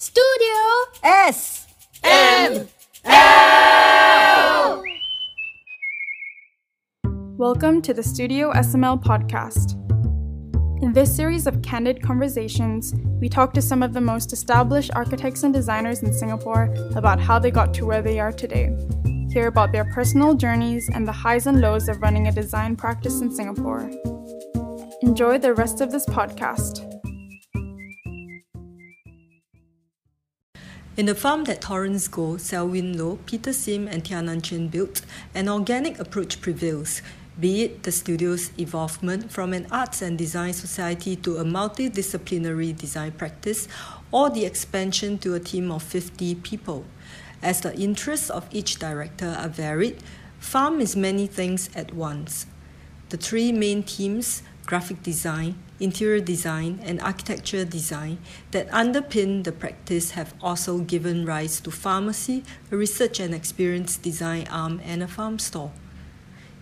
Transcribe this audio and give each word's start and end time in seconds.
Studio 0.00 0.54
S 1.02 1.66
M 2.04 2.68
Welcome 7.36 7.82
to 7.82 7.92
the 7.92 8.04
Studio 8.04 8.52
SML 8.52 9.02
podcast. 9.02 9.72
In 10.84 10.92
this 10.92 11.12
series 11.16 11.48
of 11.48 11.60
candid 11.62 12.00
conversations, 12.00 12.94
we 13.20 13.28
talk 13.28 13.52
to 13.54 13.60
some 13.60 13.82
of 13.82 13.92
the 13.92 14.00
most 14.00 14.32
established 14.32 14.92
architects 14.94 15.42
and 15.42 15.52
designers 15.52 16.04
in 16.04 16.12
Singapore 16.12 16.72
about 16.94 17.18
how 17.18 17.40
they 17.40 17.50
got 17.50 17.74
to 17.74 17.84
where 17.84 18.00
they 18.00 18.20
are 18.20 18.30
today. 18.30 18.70
Hear 19.32 19.48
about 19.48 19.72
their 19.72 19.86
personal 19.86 20.34
journeys 20.34 20.88
and 20.94 21.08
the 21.08 21.12
highs 21.12 21.48
and 21.48 21.60
lows 21.60 21.88
of 21.88 22.00
running 22.00 22.28
a 22.28 22.32
design 22.32 22.76
practice 22.76 23.20
in 23.20 23.34
Singapore. 23.34 23.90
Enjoy 25.02 25.38
the 25.38 25.54
rest 25.54 25.80
of 25.80 25.90
this 25.90 26.06
podcast. 26.06 26.97
In 30.98 31.06
the 31.06 31.14
farm 31.14 31.44
that 31.44 31.60
Torrance 31.60 32.08
Goh, 32.08 32.40
Selwyn 32.40 32.98
Low, 32.98 33.20
Peter 33.24 33.52
Sim, 33.52 33.86
and 33.86 34.02
Tiah 34.02 34.20
Nan 34.20 34.40
Chyuan 34.40 34.68
built, 34.68 35.02
an 35.32 35.48
organic 35.48 35.96
approach 36.00 36.40
prevails, 36.40 37.02
be 37.38 37.62
it 37.62 37.84
the 37.84 37.92
studio's 37.92 38.50
evolvement 38.58 39.30
from 39.30 39.52
an 39.52 39.68
arts 39.70 40.02
and 40.02 40.18
design 40.18 40.52
society 40.52 41.14
to 41.14 41.36
a 41.36 41.44
multidisciplinary 41.44 42.76
design 42.76 43.12
practice, 43.12 43.68
or 44.10 44.28
the 44.28 44.44
expansion 44.44 45.18
to 45.18 45.34
a 45.34 45.38
team 45.38 45.70
of 45.70 45.84
50 45.84 46.34
people. 46.34 46.84
As 47.44 47.60
the 47.60 47.72
interests 47.76 48.28
of 48.28 48.48
each 48.50 48.80
director 48.80 49.36
are 49.38 49.48
varied, 49.48 50.02
Farm 50.40 50.80
is 50.80 50.96
many 50.96 51.28
things 51.28 51.70
at 51.76 51.94
once. 51.94 52.46
The 53.10 53.18
three 53.18 53.52
main 53.52 53.84
teams 53.84 54.42
graphic 54.66 55.04
design, 55.04 55.54
interior 55.80 56.20
design, 56.20 56.80
and 56.82 57.00
architecture 57.00 57.64
design 57.64 58.18
that 58.50 58.68
underpin 58.70 59.44
the 59.44 59.52
practice 59.52 60.12
have 60.12 60.34
also 60.42 60.78
given 60.78 61.24
rise 61.24 61.60
to 61.60 61.70
Farmacy, 61.70 62.44
a 62.70 62.76
research 62.76 63.20
and 63.20 63.34
experience 63.34 63.96
design 63.96 64.46
arm, 64.50 64.80
and 64.84 65.02
a 65.02 65.08
farm 65.08 65.38
store. 65.38 65.72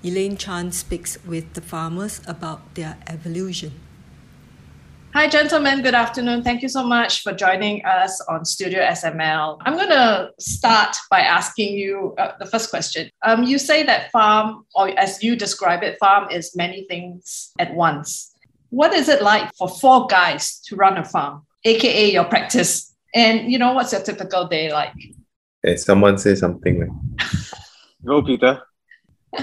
Elaine 0.03 0.37
Chan 0.37 0.73
speaks 0.73 1.19
with 1.25 1.55
the 1.55 1.61
farmers 1.61 2.21
about 2.27 2.75
their 2.75 2.97
evolution. 3.07 3.73
Hi, 5.17 5.29
gentlemen. 5.29 5.81
Good 5.81 5.95
afternoon. 5.95 6.43
Thank 6.43 6.61
you 6.61 6.69
so 6.69 6.85
much 6.85 7.23
for 7.23 7.33
joining 7.33 7.83
us 7.87 8.21
on 8.29 8.45
Studio 8.45 8.83
SML. 8.83 9.57
I'm 9.63 9.75
going 9.75 9.89
to 9.89 10.31
start 10.39 10.95
by 11.11 11.21
asking 11.21 11.73
you 11.73 12.15
uh, 12.19 12.33
the 12.39 12.45
first 12.45 12.69
question. 12.69 13.11
Um, 13.23 13.43
you 13.43 13.59
say 13.59 13.83
that 13.85 14.11
farm, 14.11 14.67
or 14.75 14.91
as 14.99 15.23
you 15.23 15.35
describe 15.35 15.83
it, 15.83 15.97
farm 15.99 16.31
is 16.31 16.55
many 16.55 16.85
things 16.87 17.53
at 17.59 17.73
once. 17.73 18.36
What 18.71 18.93
is 18.93 19.09
it 19.09 19.23
like 19.23 19.55
for 19.55 19.69
four 19.69 20.07
guys 20.07 20.61
to 20.67 20.77
run 20.77 20.97
a 20.99 21.05
farm, 21.05 21.43
aka 21.65 22.11
your 22.13 22.25
practice? 22.25 22.95
And 23.15 23.51
you 23.51 23.59
know, 23.59 23.73
what's 23.73 23.93
your 23.93 24.03
typical 24.03 24.47
day 24.47 24.73
like? 24.73 24.95
Hey, 25.63 25.77
someone 25.77 26.19
say 26.19 26.35
something. 26.35 26.89
Go, 28.05 28.23
Peter. 28.23 28.61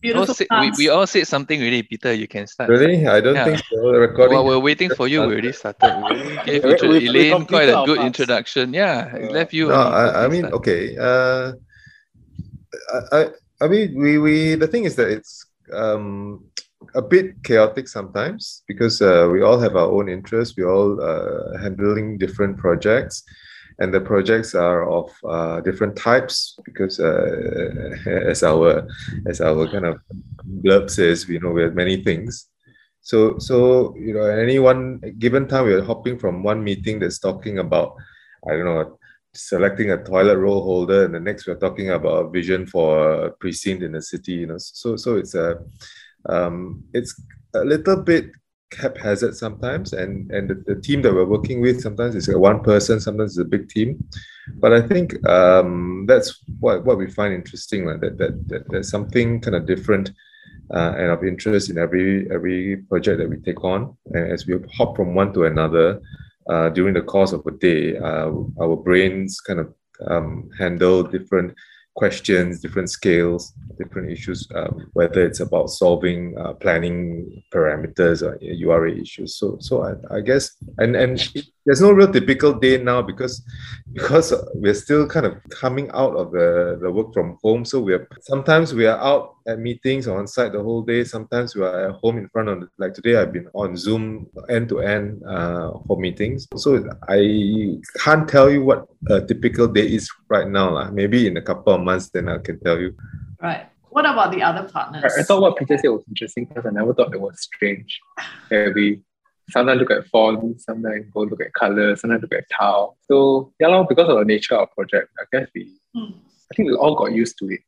Beautiful 0.00 0.28
All 0.28 0.34
say, 0.34 0.46
we, 0.60 0.70
we 0.78 0.88
all 0.88 1.06
said 1.06 1.26
something 1.26 1.58
really, 1.58 1.82
Peter. 1.82 2.12
You 2.12 2.28
can 2.28 2.46
start. 2.46 2.68
Really? 2.70 3.06
I 3.08 3.20
don't 3.20 3.34
Yeah. 3.34 3.44
think 3.46 3.58
so. 3.70 3.92
The 3.92 3.98
recording. 3.98 4.36
While 4.36 4.46
we're 4.46 4.58
waiting 4.60 4.90
for 4.90 5.08
you, 5.08 5.20
we 5.22 5.26
already 5.26 5.52
started. 5.52 5.96
We 6.10 6.36
gave 6.46 6.64
We- 6.64 6.70
intro- 6.72 6.88
we- 6.90 6.98
we 7.00 7.08
Elaine 7.08 7.32
completed 7.32 7.48
quite 7.48 7.68
a 7.82 7.86
good 7.86 7.96
parts. 7.98 8.06
introduction. 8.06 8.74
Yeah, 8.74 9.16
Yeah. 9.16 9.26
left 9.30 9.52
you. 9.52 9.68
no, 9.68 9.74
I, 9.74 10.24
I 10.24 10.28
mean, 10.28 10.42
start. 10.42 10.54
okay. 10.54 10.96
Uh, 10.96 11.52
I, 12.92 12.98
I, 13.18 13.26
I 13.62 13.68
mean, 13.68 13.98
we, 13.98 14.18
we, 14.18 14.54
the 14.54 14.68
thing 14.68 14.84
is 14.84 14.94
that 14.96 15.08
it's 15.08 15.46
um, 15.72 16.44
a 16.94 17.02
bit 17.02 17.42
chaotic 17.42 17.88
sometimes 17.88 18.62
because 18.66 19.02
uh, 19.02 19.28
we 19.32 19.42
all 19.42 19.58
have 19.58 19.76
our 19.76 19.90
own 19.90 20.08
interests. 20.08 20.56
We 20.56 20.64
all 20.64 21.00
uh, 21.00 21.58
handling 21.58 22.18
different 22.18 22.58
projects, 22.58 23.22
and 23.78 23.92
the 23.92 24.00
projects 24.00 24.54
are 24.54 24.88
of 24.88 25.10
uh, 25.28 25.60
different 25.60 25.96
types 25.96 26.58
because 26.64 27.00
uh, 27.00 27.96
as 28.06 28.42
our 28.42 28.86
as 29.26 29.40
our 29.40 29.68
kind 29.68 29.86
of 29.86 30.00
blurb 30.62 30.90
says, 30.90 31.26
we 31.26 31.38
know 31.38 31.50
we 31.50 31.62
have 31.62 31.74
many 31.74 32.02
things. 32.02 32.48
So 33.00 33.38
so 33.38 33.94
you 33.96 34.14
know, 34.14 34.30
at 34.30 34.38
any 34.38 34.58
one 34.58 35.00
given 35.18 35.46
time, 35.46 35.66
we 35.66 35.74
are 35.74 35.84
hopping 35.84 36.18
from 36.18 36.42
one 36.42 36.62
meeting 36.62 36.98
that's 36.98 37.18
talking 37.18 37.58
about 37.58 37.96
I 38.48 38.52
don't 38.52 38.64
know 38.64 38.98
selecting 39.36 39.90
a 39.90 40.02
toilet 40.02 40.38
roll 40.38 40.62
holder, 40.62 41.04
and 41.04 41.14
the 41.14 41.20
next 41.20 41.46
we're 41.46 41.58
talking 41.58 41.90
about 41.90 42.26
a 42.26 42.30
vision 42.30 42.66
for 42.66 43.26
a 43.26 43.30
precinct 43.30 43.82
in 43.82 43.92
the 43.92 44.02
city. 44.02 44.32
You 44.32 44.46
know, 44.48 44.58
so 44.58 44.96
so 44.96 45.16
it's 45.16 45.34
a 45.34 45.58
um, 46.28 46.84
it's 46.92 47.20
a 47.54 47.64
little 47.64 47.96
bit 47.96 48.30
haphazard 48.76 49.36
sometimes, 49.36 49.92
and 49.92 50.30
and 50.30 50.50
the, 50.50 50.74
the 50.74 50.80
team 50.80 51.02
that 51.02 51.14
we're 51.14 51.24
working 51.24 51.60
with 51.60 51.80
sometimes 51.80 52.14
is 52.14 52.28
a 52.28 52.38
one 52.38 52.62
person, 52.62 53.00
sometimes 53.00 53.32
it's 53.32 53.46
a 53.46 53.50
big 53.56 53.68
team. 53.68 54.04
But 54.60 54.72
I 54.72 54.82
think 54.82 55.26
um, 55.28 56.04
that's 56.06 56.42
what 56.60 56.84
what 56.84 56.98
we 56.98 57.10
find 57.10 57.34
interesting, 57.34 57.86
like, 57.86 58.00
that, 58.00 58.18
that 58.18 58.48
that 58.48 58.62
there's 58.70 58.90
something 58.90 59.40
kind 59.40 59.56
of 59.56 59.66
different. 59.66 60.10
Uh, 60.68 60.94
and 60.98 61.12
of 61.12 61.22
interest 61.22 61.70
in 61.70 61.78
every 61.78 62.28
every 62.32 62.78
project 62.88 63.18
that 63.18 63.30
we 63.30 63.36
take 63.36 63.62
on, 63.62 63.96
and 64.06 64.32
as 64.32 64.48
we 64.48 64.58
hop 64.76 64.96
from 64.96 65.14
one 65.14 65.32
to 65.32 65.44
another, 65.44 66.00
uh, 66.50 66.68
during 66.70 66.92
the 66.92 67.00
course 67.00 67.32
of 67.32 67.46
a 67.46 67.52
day, 67.52 67.96
uh, 67.96 68.32
our 68.60 68.74
brains 68.74 69.40
kind 69.40 69.60
of 69.60 69.72
um, 70.08 70.50
handle 70.58 71.04
different 71.04 71.54
questions, 71.96 72.60
different 72.60 72.90
scales, 72.90 73.52
different 73.78 74.10
issues, 74.10 74.46
um, 74.54 74.88
whether 74.92 75.26
it's 75.26 75.40
about 75.40 75.70
solving 75.70 76.36
uh, 76.38 76.52
planning 76.54 77.42
parameters 77.52 78.22
or 78.22 78.38
URA 78.40 78.92
issues. 78.92 79.36
So, 79.36 79.56
so 79.60 79.82
I, 79.82 80.16
I 80.16 80.20
guess, 80.20 80.54
and 80.78 80.94
and 80.94 81.18
there's 81.66 81.82
no 81.82 81.90
real 81.90 82.10
typical 82.10 82.54
day 82.54 82.78
now 82.78 83.02
because 83.02 83.44
because 83.92 84.32
we're 84.54 84.74
still 84.74 85.06
kind 85.06 85.26
of 85.26 85.34
coming 85.50 85.90
out 85.90 86.14
of 86.14 86.30
the, 86.30 86.78
the 86.80 86.90
work 86.90 87.12
from 87.12 87.38
home. 87.42 87.64
So 87.64 87.80
we're 87.80 88.08
sometimes 88.20 88.72
we 88.72 88.86
are 88.86 88.98
out 88.98 89.36
at 89.48 89.58
meetings 89.58 90.06
or 90.06 90.18
on 90.18 90.26
site 90.26 90.52
the 90.52 90.62
whole 90.62 90.82
day. 90.82 91.02
Sometimes 91.02 91.56
we 91.56 91.62
are 91.62 91.90
at 91.90 91.96
home 91.96 92.18
in 92.18 92.28
front 92.28 92.48
of 92.48 92.68
like 92.78 92.94
today. 92.94 93.16
I've 93.16 93.32
been 93.32 93.48
on 93.54 93.76
Zoom 93.76 94.28
end 94.48 94.68
to 94.68 94.80
end 94.80 95.22
uh, 95.24 95.72
for 95.86 95.98
meetings. 95.98 96.46
So 96.56 96.88
I 97.08 97.78
can't 97.98 98.28
tell 98.28 98.48
you 98.50 98.64
what 98.64 98.86
a 99.08 99.20
typical 99.20 99.66
day 99.66 99.86
is 99.86 100.10
right 100.28 100.48
now. 100.48 100.70
lah. 100.70 100.90
Maybe 100.90 101.26
in 101.26 101.36
a 101.36 101.42
couple 101.42 101.74
of 101.74 101.80
months, 101.80 102.10
then 102.10 102.28
I 102.28 102.38
can 102.38 102.60
tell 102.60 102.78
you. 102.78 102.94
Right. 103.42 103.66
What 103.96 104.04
about 104.04 104.30
the 104.30 104.42
other 104.42 104.68
partners? 104.68 105.10
I, 105.16 105.20
I 105.20 105.22
thought 105.22 105.40
what 105.40 105.56
Peter 105.56 105.78
said 105.78 105.88
was 105.88 106.04
interesting 106.06 106.44
because 106.44 106.66
I 106.66 106.70
never 106.70 106.92
thought 106.92 107.14
it 107.14 107.20
was 107.20 107.40
strange. 107.40 107.98
Yeah, 108.50 108.68
we 108.74 109.00
sometimes 109.50 109.80
look 109.80 109.90
at 109.90 110.06
font, 110.08 110.60
sometimes 110.60 111.06
go 111.12 111.20
look 111.20 111.40
at 111.40 111.52
color, 111.52 111.96
sometimes 111.96 112.22
look 112.22 112.34
at 112.34 112.44
tile. 112.50 112.96
So 113.08 113.52
yeah, 113.60 113.68
lor, 113.68 113.86
because 113.88 114.08
of 114.08 114.18
the 114.18 114.24
nature 114.24 114.56
of 114.56 114.72
project, 114.72 115.10
I 115.20 115.24
guess 115.32 115.48
we 115.54 115.72
Hmm. 115.96 116.12
I 116.52 116.54
think 116.54 116.68
we 116.68 116.74
all 116.74 116.94
got 116.94 117.12
used 117.12 117.38
to 117.38 117.46
it. 117.48 117.60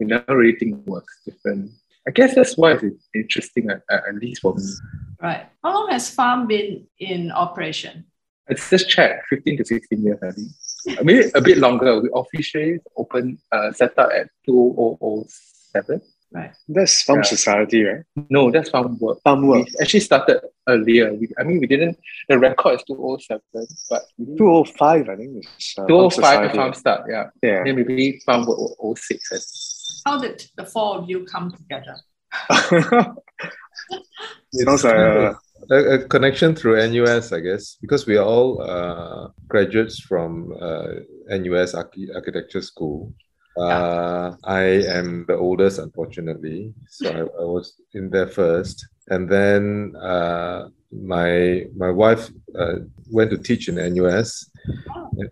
We 0.00 0.06
never 0.06 0.36
really 0.36 0.58
think 0.58 0.78
it 0.78 0.86
was 0.86 1.04
different. 1.24 1.70
I 2.08 2.10
guess 2.10 2.34
that's 2.34 2.56
why 2.56 2.72
it's 2.72 3.08
interesting 3.14 3.70
at, 3.70 3.82
at, 3.90 4.14
least 4.14 4.42
for 4.42 4.54
me. 4.54 4.64
Right. 5.20 5.46
How 5.62 5.74
long 5.74 5.90
has 5.90 6.08
farm 6.08 6.46
been 6.46 6.86
in 6.98 7.30
operation? 7.32 8.04
It's 8.48 8.70
just 8.70 8.88
check, 8.88 9.22
15 9.28 9.58
to 9.58 9.64
16 9.64 10.02
years, 10.02 10.18
I 10.22 10.30
think. 10.30 11.04
Maybe 11.04 11.30
a 11.34 11.40
bit 11.40 11.58
longer. 11.58 12.00
We 12.00 12.08
officially 12.14 12.78
opened, 12.96 13.38
uh, 13.50 13.72
set 13.72 13.98
up 13.98 14.10
at 14.14 14.28
2007. 14.46 16.00
Right. 16.36 16.52
That's 16.68 17.02
Farm 17.02 17.20
Yeah. 17.20 17.22
Society, 17.36 17.82
right? 17.84 18.02
No, 18.28 18.50
that's 18.50 18.68
farm 18.68 18.98
work. 18.98 19.18
Farm 19.24 19.46
work. 19.46 19.64
We 19.66 19.72
actually 19.80 20.00
started 20.00 20.40
earlier. 20.68 21.14
We, 21.14 21.28
I 21.38 21.44
mean, 21.44 21.60
we 21.60 21.66
didn't, 21.66 21.96
the 22.28 22.38
record 22.38 22.74
is 22.76 22.82
207, 22.84 23.40
but 23.88 24.02
we 24.18 24.24
didn't- 24.26 24.38
205, 24.38 25.08
I 25.08 25.16
think. 25.16 25.30
Is, 25.38 25.74
uh, 25.78 25.82
Farm 25.82 25.88
205 25.88 26.12
Society. 26.12 26.56
farm 26.58 26.74
start, 26.74 27.00
yeah. 27.08 27.24
Yeah. 27.42 27.62
Then 27.64 27.76
maybe 27.76 28.20
farm 28.26 28.44
work 28.46 28.58
06. 28.98 30.02
How 30.04 30.20
did 30.20 30.44
the 30.58 30.66
four 30.66 30.98
of 30.98 31.08
you 31.08 31.24
come 31.24 31.50
together? 31.52 31.96
Sounds 34.52 34.84
like 34.84 34.94
a, 34.94 35.38
a, 35.70 35.76
a 35.94 35.98
connection 36.08 36.54
through 36.54 36.76
NUS, 36.90 37.32
I 37.32 37.40
guess, 37.40 37.76
because 37.80 38.06
we 38.06 38.16
are 38.16 38.24
all 38.24 38.60
uh, 38.62 39.28
graduates 39.48 40.00
from 40.00 40.52
uh, 40.60 40.86
NUS 41.28 41.74
Archi- 41.74 42.10
Architecture 42.14 42.60
School. 42.62 43.14
Uh, 43.56 44.36
I 44.44 44.60
am 44.60 45.24
the 45.26 45.36
oldest, 45.36 45.78
unfortunately, 45.78 46.74
so 46.88 47.10
I, 47.10 47.20
I 47.42 47.44
was 47.44 47.80
in 47.94 48.10
there 48.10 48.28
first, 48.28 48.86
and 49.08 49.28
then 49.28 49.94
uh, 49.96 50.68
my 50.92 51.64
my 51.76 51.90
wife 51.90 52.28
uh, 52.58 52.76
went 53.10 53.30
to 53.30 53.38
teach 53.38 53.68
in 53.68 53.76
NUS, 53.76 54.50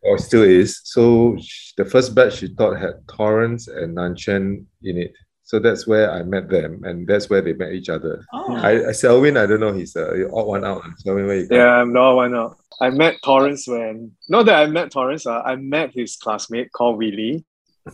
or 0.03 0.19
still 0.19 0.43
is. 0.43 0.81
So 0.85 1.37
sh- 1.38 1.73
the 1.76 1.85
first 1.85 2.15
batch 2.15 2.37
she 2.37 2.55
taught 2.55 2.81
had 2.81 3.06
Torrance 3.09 3.69
and 3.69 3.94
Nan 3.94 4.15
Chyuan 4.15 4.65
in 4.82 4.99
it. 4.99 5.12
So 5.43 5.59
that's 5.59 5.87
where 5.87 6.11
I 6.11 6.23
met 6.23 6.49
them, 6.49 6.82
and 6.85 7.06
that's 7.06 7.29
where 7.29 7.43
they 7.43 7.53
met 7.53 7.73
each 7.73 7.91
other. 7.91 8.25
Oh, 8.32 8.56
I, 8.56 8.88
I 8.88 8.93
Selwyn, 8.93 9.37
I 9.37 9.44
don't 9.44 9.61
know, 9.61 9.75
he's 9.75 9.94
a 9.94 10.26
odd 10.32 10.47
one 10.47 10.65
out. 10.65 10.82
Selwyn, 10.99 11.26
where 11.26 11.41
you 11.41 11.49
come? 11.49 11.59
yeah, 11.59 11.75
I'm 11.75 11.93
no 11.93 12.17
one 12.17 12.35
out. 12.35 12.56
I 12.81 12.88
met 12.88 13.17
Torrance 13.23 13.69
when, 13.69 14.12
not 14.31 14.47
that 14.47 14.62
I 14.62 14.67
met 14.67 14.91
Torrance, 14.91 15.26
uh, 15.26 15.43
I 15.43 15.56
met 15.56 15.93
his 15.94 16.17
classmate 16.17 16.73
called 16.73 16.97
Willie, 16.97 17.44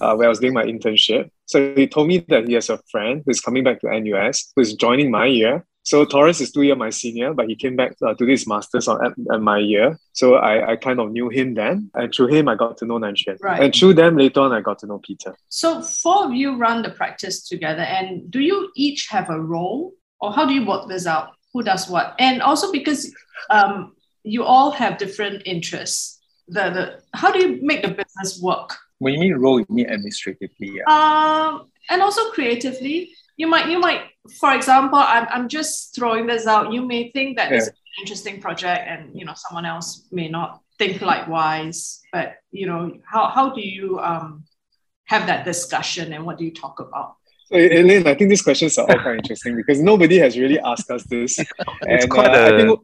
uh, 0.01 0.15
where 0.15 0.27
I 0.27 0.29
was 0.29 0.39
doing 0.39 0.55
my 0.55 0.65
internship. 0.65 1.31
So 1.47 1.75
he 1.75 1.87
told 1.87 2.09
me 2.09 2.25
that 2.29 2.47
he 2.47 2.55
has 2.55 2.71
a 2.71 2.79
friend 2.91 3.23
who's 3.27 3.41
coming 3.41 3.65
back 3.65 3.81
to 3.81 4.01
NUS, 4.01 4.53
who's 4.55 4.75
joining 4.75 5.11
my 5.11 5.27
year. 5.27 5.67
So 5.83 6.05
Torrance 6.05 6.41
is 6.41 6.53
two 6.53 6.63
year 6.63 6.77
my 6.77 6.91
senior, 6.91 7.33
but 7.33 7.49
he 7.49 7.57
came 7.57 7.75
back 7.75 7.97
uh, 8.07 8.15
to 8.15 8.27
this 8.27 8.47
masters 8.47 8.87
on 8.87 9.05
at, 9.05 9.13
at 9.33 9.41
my 9.41 9.59
year. 9.59 9.99
So 10.13 10.35
I, 10.35 10.73
I 10.73 10.77
kind 10.77 11.01
of 11.01 11.11
knew 11.11 11.31
him 11.31 11.55
then, 11.55 11.91
and 11.95 12.15
through 12.15 12.29
him 12.29 12.49
I 12.49 12.55
got 12.55 12.77
to 12.79 12.87
know 12.87 12.99
Nan 12.99 13.15
Chyuan. 13.15 13.39
Right. 13.41 13.63
And 13.63 13.75
through 13.75 13.95
them 13.95 14.17
later 14.17 14.41
on 14.41 14.53
I 14.53 14.61
got 14.61 14.79
to 14.81 14.87
know 14.87 14.99
Peter. 14.99 15.35
So 15.49 15.83
four 15.83 16.27
of 16.27 16.35
you 16.35 16.57
run 16.57 16.83
the 16.83 16.91
practice 16.91 17.49
together, 17.49 17.83
and 17.83 18.31
do 18.31 18.41
you 18.41 18.71
each 18.77 19.09
have 19.09 19.31
a 19.31 19.41
role, 19.41 19.95
or 20.21 20.33
how 20.33 20.47
do 20.47 20.53
you 20.53 20.67
work 20.67 20.87
this 20.89 21.07
out? 21.07 21.31
Who 21.55 21.63
does 21.63 21.89
what? 21.89 22.15
And 22.19 22.43
also 22.43 22.71
because 22.71 23.13
um, 23.49 23.97
you 24.23 24.45
all 24.45 24.71
have 24.71 24.99
different 24.99 25.43
interests. 25.47 26.21
The, 26.47 26.71
the 26.71 27.03
how 27.15 27.33
do 27.33 27.39
you 27.41 27.59
make 27.63 27.83
the 27.83 27.89
business 27.89 28.41
work? 28.41 28.77
When 29.01 29.15
you 29.15 29.21
mean 29.21 29.35
role, 29.35 29.59
you 29.61 29.67
mean 29.71 29.89
administratively. 29.91 30.71
Yeah. 30.77 30.85
Um, 30.87 31.71
and 31.91 32.03
also 32.03 32.31
creatively, 32.31 33.11
you 33.37 33.47
might 33.49 33.67
you 33.69 33.81
might, 33.81 34.03
for 34.39 34.55
example, 34.55 34.99
I'm 34.99 35.27
I'm 35.31 35.49
just 35.49 35.95
throwing 35.97 36.27
this 36.27 36.47
out. 36.47 36.73
You 36.73 36.83
may 36.87 37.11
think 37.13 37.39
that 37.39 37.49
this 37.51 37.65
Yeah. 37.67 37.73
is 37.73 37.79
an 37.97 38.01
interesting 38.03 38.41
project, 38.41 38.83
and 38.87 39.19
you 39.19 39.25
know 39.25 39.33
someone 39.35 39.65
else 39.65 40.07
may 40.13 40.29
not 40.29 40.61
think 40.79 41.01
likewise. 41.01 42.01
But 42.13 42.35
you 42.53 42.67
know 42.67 42.93
how 43.13 43.29
how 43.37 43.47
do 43.57 43.63
you 43.67 43.99
um 44.01 44.45
have 45.07 45.27
that 45.27 45.45
discussion, 45.47 46.13
and 46.13 46.27
what 46.27 46.37
do 46.39 46.45
you 46.45 46.53
talk 46.53 46.79
about? 46.79 47.17
So, 47.47 47.57
Elaine, 47.57 48.07
I 48.07 48.15
think 48.15 48.29
these 48.31 48.43
questions 48.43 48.77
are 48.79 48.87
all 48.89 49.01
quite 49.03 49.17
interesting 49.17 49.57
because 49.57 49.81
nobody 49.81 50.19
has 50.19 50.39
really 50.39 50.61
asked 50.61 50.91
us 50.91 51.03
this. 51.05 51.39
It's 51.39 52.05
and 52.05 52.11
quite 52.11 52.29
uh, 52.31 52.33
I 52.39 52.49
a- 52.51 52.57
think 52.59 52.81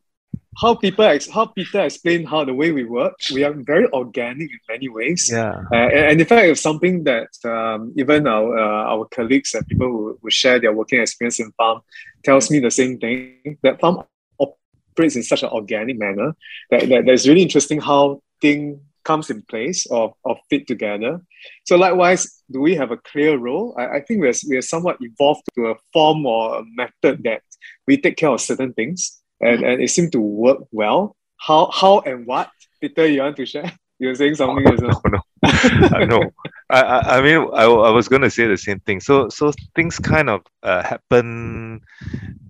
how 0.60 0.74
people 0.74 1.04
how 1.32 1.46
Peter 1.46 1.82
explained 1.82 2.28
how 2.28 2.44
the 2.44 2.54
way 2.54 2.72
we 2.72 2.84
work, 2.84 3.14
we 3.32 3.44
are 3.44 3.52
very 3.52 3.86
organic 3.92 4.50
in 4.50 4.58
many 4.68 4.88
ways. 4.88 5.30
Yeah. 5.30 5.62
Uh, 5.70 5.76
and, 5.76 6.10
and 6.10 6.20
in 6.20 6.26
fact, 6.26 6.46
it's 6.46 6.62
something 6.62 7.04
that 7.04 7.28
um, 7.44 7.92
even 7.96 8.26
our 8.26 8.56
uh, 8.56 8.94
our 8.94 9.06
colleagues 9.06 9.54
and 9.54 9.66
people 9.66 9.88
who, 9.88 10.18
who 10.22 10.30
share 10.30 10.58
their 10.58 10.72
working 10.72 11.00
experience 11.00 11.40
in 11.40 11.52
farm 11.52 11.80
tells 12.24 12.50
me 12.50 12.58
the 12.58 12.70
same 12.70 12.98
thing 12.98 13.58
that 13.62 13.80
farm 13.80 14.02
operates 14.38 15.16
in 15.16 15.22
such 15.22 15.42
an 15.42 15.50
organic 15.50 15.98
manner 15.98 16.34
that, 16.70 16.88
that 16.88 17.04
that's 17.06 17.28
really 17.28 17.42
interesting 17.42 17.80
how 17.80 18.22
thing 18.40 18.80
comes 19.04 19.30
in 19.30 19.40
place 19.42 19.86
or, 19.86 20.14
or 20.24 20.36
fit 20.50 20.66
together. 20.66 21.20
So 21.64 21.76
likewise, 21.76 22.42
do 22.50 22.60
we 22.60 22.74
have 22.74 22.90
a 22.90 22.96
clear 22.96 23.38
role? 23.38 23.72
I, 23.78 23.98
I 23.98 24.00
think 24.00 24.20
we're, 24.20 24.32
we're 24.48 24.62
somewhat 24.62 24.96
evolved 25.00 25.42
to 25.54 25.66
a 25.66 25.74
form 25.92 26.26
or 26.26 26.58
a 26.58 26.64
method 26.74 27.22
that 27.22 27.42
we 27.86 27.98
take 27.98 28.16
care 28.16 28.30
of 28.30 28.40
certain 28.40 28.72
things 28.72 29.22
and, 29.40 29.62
and 29.62 29.82
it 29.82 29.90
seemed 29.90 30.12
to 30.12 30.20
work 30.20 30.66
well. 30.72 31.16
How 31.36 31.70
how 31.72 32.00
and 32.00 32.26
what? 32.26 32.50
Peter, 32.80 33.06
you 33.06 33.22
want 33.22 33.36
to 33.36 33.46
share? 33.46 33.72
You're 33.98 34.14
saying 34.14 34.34
something 34.34 34.66
oh, 34.66 34.76
well. 34.80 35.00
no, 35.04 35.16
no. 35.16 35.20
I 35.44 36.04
know. 36.04 36.30
I, 36.68 36.82
I, 36.82 37.18
I 37.18 37.22
mean, 37.22 37.48
I, 37.54 37.64
I 37.64 37.90
was 37.90 38.08
going 38.08 38.22
to 38.22 38.30
say 38.30 38.46
the 38.46 38.56
same 38.56 38.80
thing. 38.80 39.00
So, 39.00 39.28
so 39.28 39.52
things 39.74 39.98
kind 39.98 40.28
of 40.28 40.42
uh, 40.62 40.82
happen 40.82 41.80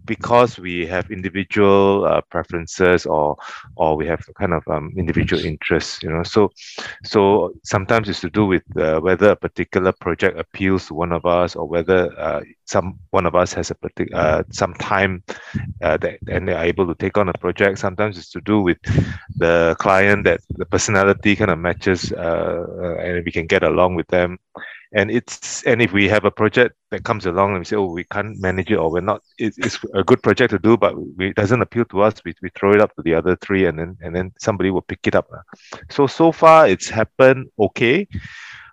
because 0.06 0.58
we 0.58 0.86
have 0.86 1.10
individual 1.10 2.04
uh, 2.04 2.20
preferences 2.30 3.04
or 3.06 3.36
or 3.76 3.96
we 3.96 4.06
have 4.06 4.22
kind 4.38 4.54
of 4.54 4.66
um, 4.68 4.94
individual 4.96 5.44
interests. 5.44 6.02
You 6.02 6.10
know, 6.10 6.22
so 6.22 6.50
so 7.04 7.52
sometimes 7.64 8.08
it's 8.08 8.20
to 8.20 8.30
do 8.30 8.46
with 8.46 8.62
uh, 8.76 9.00
whether 9.00 9.30
a 9.30 9.36
particular 9.36 9.92
project 9.92 10.38
appeals 10.38 10.86
to 10.86 10.94
one 10.94 11.12
of 11.12 11.26
us 11.26 11.56
or 11.56 11.66
whether 11.66 12.18
uh, 12.18 12.40
some 12.64 12.98
one 13.10 13.26
of 13.26 13.34
us 13.34 13.52
has 13.52 13.70
a 13.70 13.74
particular 13.74 14.18
uh, 14.18 14.42
some 14.50 14.74
time 14.74 15.22
uh, 15.82 15.96
that 15.98 16.18
and 16.28 16.48
they 16.48 16.54
are 16.54 16.64
able 16.64 16.86
to 16.86 16.94
take 16.94 17.18
on 17.18 17.28
a 17.28 17.34
project. 17.34 17.78
Sometimes 17.78 18.16
it's 18.16 18.30
to 18.30 18.40
do 18.40 18.60
with 18.60 18.78
the 19.36 19.76
client 19.78 20.24
that 20.24 20.40
the 20.50 20.64
personality 20.66 21.36
kind 21.36 21.50
of 21.50 21.58
matches 21.58 22.12
uh, 22.12 22.96
and 23.00 23.24
we 23.24 23.32
can 23.32 23.46
get 23.46 23.62
along 23.62 23.94
with 23.94 24.05
them 24.08 24.38
and 24.94 25.10
it's 25.10 25.62
and 25.64 25.82
if 25.82 25.92
we 25.92 26.08
have 26.08 26.24
a 26.24 26.30
project 26.30 26.74
that 26.90 27.04
comes 27.04 27.26
along 27.26 27.50
and 27.50 27.58
we 27.58 27.64
say 27.64 27.76
oh 27.76 27.92
we 27.92 28.04
can't 28.04 28.40
manage 28.40 28.70
it 28.70 28.76
or 28.76 28.90
we're 28.90 29.00
not 29.00 29.22
it, 29.38 29.54
it's 29.58 29.78
a 29.94 30.04
good 30.04 30.22
project 30.22 30.50
to 30.50 30.58
do 30.58 30.76
but 30.76 30.94
we, 31.16 31.28
it 31.30 31.36
doesn't 31.36 31.62
appeal 31.62 31.84
to 31.84 32.02
us 32.02 32.14
we, 32.24 32.34
we 32.42 32.48
throw 32.50 32.72
it 32.72 32.80
up 32.80 32.94
to 32.94 33.02
the 33.02 33.14
other 33.14 33.36
three 33.36 33.66
and 33.66 33.78
then 33.78 33.96
and 34.00 34.14
then 34.14 34.32
somebody 34.38 34.70
will 34.70 34.82
pick 34.82 35.00
it 35.06 35.14
up 35.14 35.28
so 35.90 36.06
so 36.06 36.30
far 36.32 36.68
it's 36.68 36.88
happened 36.88 37.46
okay 37.58 38.06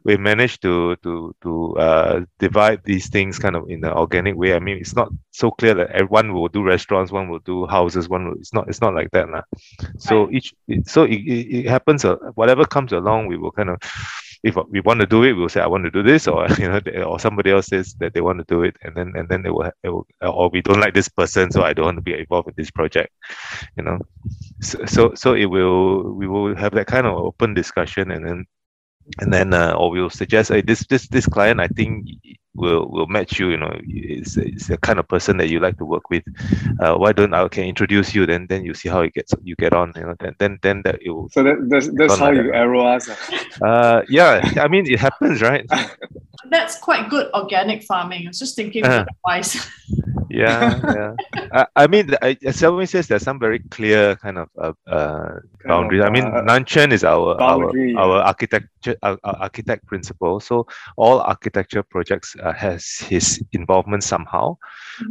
we 0.03 0.18
managed 0.18 0.62
to 0.62 0.95
to 0.97 1.33
to 1.41 1.77
uh, 1.77 2.25
divide 2.38 2.81
these 2.83 3.09
things 3.09 3.39
kind 3.39 3.56
of 3.56 3.69
in 3.69 3.83
an 3.86 3.91
organic 3.91 4.36
way. 4.36 4.53
I 4.53 4.59
mean, 4.59 4.77
it's 4.77 4.95
not 4.95 5.09
so 5.31 5.50
clear 5.50 5.74
that 5.75 5.91
everyone 5.91 6.33
will 6.33 6.50
do 6.50 6.63
restaurants, 6.63 7.12
one 7.12 7.29
will 7.29 7.39
do 7.39 7.65
houses, 7.68 8.09
one 8.09 8.27
will. 8.27 8.36
It's 8.36 8.53
not. 8.53 8.68
It's 8.68 8.81
not 8.81 8.94
like 8.94 9.12
that, 9.12 9.29
lah. 9.29 9.44
So 9.97 10.29
each. 10.31 10.53
So 10.86 11.03
it, 11.03 11.21
it, 11.21 11.57
it 11.59 11.65
happens. 11.68 12.03
Uh, 12.03 12.18
whatever 12.36 12.65
comes 12.65 12.91
along, 12.91 13.27
we 13.27 13.38
will 13.38 13.51
kind 13.51 13.69
of. 13.69 13.79
If 14.44 14.57
we 14.69 14.81
want 14.81 15.00
to 15.00 15.06
do 15.06 15.24
it, 15.24 15.34
we'll 15.34 15.50
say 15.50 15.62
I 15.62 15.68
want 15.68 15.86
to 15.86 15.92
do 15.92 16.04
this, 16.04 16.28
or 16.28 16.48
you 16.60 16.68
know, 16.68 17.04
or 17.04 17.19
somebody 17.19 17.51
else 17.51 17.68
says 17.68 17.95
that 18.00 18.13
they 18.13 18.22
want 18.22 18.40
to 18.40 18.45
do 18.54 18.63
it, 18.63 18.75
and 18.84 18.94
then 18.95 19.13
and 19.16 19.28
then 19.30 19.42
they 19.42 19.50
will, 19.50 19.72
they 19.81 19.90
will 19.90 20.06
or 20.22 20.50
we 20.50 20.62
don't 20.62 20.81
like 20.81 20.94
this 20.94 21.07
person, 21.07 21.50
so 21.50 21.63
I 21.63 21.74
don't 21.74 21.86
want 21.86 21.98
to 21.98 22.01
be 22.01 22.18
involved 22.19 22.50
in 22.50 22.54
this 22.57 22.72
project, 22.72 23.13
you 23.78 23.84
know. 23.84 24.00
So 24.62 24.86
so, 24.86 25.13
so 25.16 25.34
it 25.34 25.45
will 25.45 26.13
we 26.13 26.28
will 26.28 26.56
have 26.56 26.74
that 26.74 26.88
kind 26.88 27.07
of 27.07 27.13
open 27.13 27.54
discussion, 27.54 28.12
and 28.12 28.25
then 28.28 28.45
and 29.19 29.34
then 29.34 29.54
uh, 29.54 29.74
or 29.78 29.92
we'll 29.92 30.10
suggest 30.10 30.50
hey, 30.50 30.62
this 30.62 30.86
this 30.88 31.07
this 31.07 31.25
client 31.25 31.60
I 31.60 31.68
think 31.68 32.07
will 32.55 32.88
will 32.89 33.07
match 33.07 33.39
you 33.39 33.50
you 33.50 33.57
know 33.57 33.73
it's, 33.88 34.38
it's 34.38 34.67
the 34.67 34.77
kind 34.77 35.00
of 35.00 35.07
person 35.07 35.38
that 35.38 35.50
you 35.50 35.59
like 35.59 35.77
to 35.77 35.85
work 35.85 36.09
with 36.09 36.23
uh, 36.81 36.95
why 36.95 37.11
don't 37.11 37.33
I 37.33 37.47
can 37.47 37.63
introduce 37.65 38.13
you 38.13 38.25
then 38.25 38.45
then 38.47 38.63
you 38.63 38.73
see 38.73 38.89
how 38.89 39.01
it 39.01 39.13
gets 39.13 39.33
you 39.44 39.55
get 39.55 39.73
on 39.73 39.91
you 39.95 40.03
know 40.03 40.15
then 40.19 40.35
then 40.39 40.59
then 40.61 40.81
that 40.83 41.00
it 41.01 41.09
will 41.09 41.29
So 41.29 41.41
that, 41.44 41.57
that's, 41.69 41.89
that's 41.97 42.17
how 42.19 42.25
like 42.27 42.35
you 42.35 42.44
that. 42.51 42.55
arrow 42.55 42.85
us. 42.85 43.09
ah. 43.09 43.65
uh 43.65 44.01
yeah 44.09 44.41
I 44.61 44.67
mean 44.67 44.85
it 44.89 45.00
happens 45.00 45.41
right 45.41 45.65
That's 46.50 46.77
quite 46.77 47.09
good 47.09 47.31
organic 47.33 47.81
farming. 47.83 48.27
I 48.27 48.29
was 48.29 48.38
just 48.38 48.55
thinking 48.55 48.85
Uh. 48.85 49.05
otherwise. 49.25 49.57
yeah 50.33 50.80
yeah. 50.97 51.13
I, 51.51 51.65
I 51.75 51.88
mean 51.88 52.09
I, 52.21 52.38
as 52.45 52.57
Selwyn 52.57 52.88
says 52.88 53.07
there's 53.07 53.24
some 53.24 53.39
very 53.39 53.59
clear 53.59 54.15
kind 54.18 54.38
of 54.38 54.50
uh, 54.57 54.74
uh 54.89 55.39
boundaries. 55.65 56.03
I 56.03 56.09
mean 56.09 56.25
uh, 56.25 56.41
Nan 56.41 56.65
Chyuan 56.65 56.91
is 56.91 57.03
our 57.03 57.38
boundary, 57.38 57.95
our, 57.95 58.18
our 58.18 58.21
architecture 58.24 58.95
our, 59.03 59.18
our 59.24 59.38
architect 59.39 59.85
principle. 59.85 60.39
So 60.39 60.68
all 60.97 61.21
architecture 61.21 61.83
projects 61.83 62.35
uh, 62.41 62.53
has 62.53 62.85
his 62.97 63.44
involvement 63.53 64.03
somehow. 64.03 64.57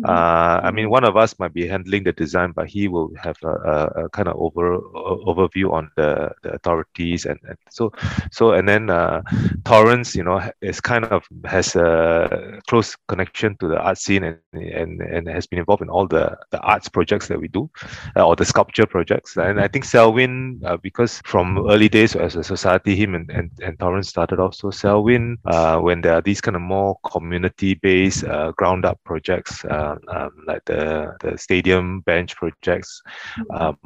Uh, 0.06 0.60
I 0.62 0.70
mean, 0.70 0.90
one 0.90 1.04
of 1.04 1.16
us 1.16 1.38
might 1.38 1.52
be 1.52 1.66
handling 1.66 2.04
the 2.04 2.12
design, 2.12 2.52
but 2.52 2.68
he 2.68 2.88
will 2.88 3.10
have 3.20 3.36
a, 3.42 3.48
a, 3.48 4.04
a 4.04 4.08
kind 4.10 4.28
of 4.28 4.36
over 4.36 4.78
overview 4.78 5.72
on 5.72 5.90
the, 5.96 6.30
the 6.42 6.54
authorities 6.54 7.26
and, 7.26 7.38
and 7.48 7.58
so 7.70 7.92
so 8.30 8.52
and 8.52 8.68
then 8.68 8.90
uh, 8.90 9.22
Torrance, 9.64 10.14
you 10.14 10.24
know, 10.24 10.40
is 10.60 10.80
kind 10.80 11.04
of 11.06 11.24
has 11.44 11.74
a 11.76 12.60
close 12.68 12.96
connection 13.08 13.56
to 13.58 13.68
the 13.68 13.78
art 13.78 13.98
scene 13.98 14.24
and 14.24 14.38
and, 14.52 15.00
and 15.12 15.28
has 15.28 15.46
been 15.46 15.58
involved 15.58 15.82
in 15.82 15.90
all 15.90 16.06
the, 16.06 16.36
the 16.50 16.60
arts 16.60 16.88
projects 16.88 17.28
that 17.28 17.38
we 17.38 17.48
do, 17.48 17.70
uh, 18.16 18.26
or 18.26 18.34
the 18.36 18.44
sculpture 18.44 18.86
projects. 18.86 19.36
And 19.36 19.60
I 19.60 19.68
think 19.68 19.84
Selwyn, 19.84 20.60
uh, 20.64 20.78
because 20.78 21.20
from 21.24 21.58
early 21.70 21.88
days 21.88 22.16
as 22.16 22.36
a 22.36 22.42
society, 22.42 22.96
him 22.96 23.14
and, 23.14 23.30
and, 23.30 23.50
and 23.62 23.78
Torrance 23.78 24.08
started 24.08 24.40
off. 24.40 24.54
So 24.54 24.70
Selwyn, 24.70 25.38
uh, 25.44 25.78
when 25.78 26.00
there 26.00 26.14
are 26.14 26.22
these 26.22 26.40
kind 26.40 26.56
of 26.56 26.62
more 26.62 26.98
community-based 27.04 28.24
uh, 28.24 28.52
ground-up 28.52 28.98
projects, 29.04 29.64
uh, 29.64 29.96
um, 30.08 30.30
like 30.46 30.64
the, 30.64 31.14
the 31.20 31.36
stadium 31.36 32.00
bench 32.00 32.34
projects, 32.36 33.02
um, 33.50 33.76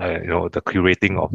uh, 0.00 0.20
you 0.20 0.26
know, 0.26 0.48
the 0.48 0.60
curating 0.60 1.18
of 1.18 1.32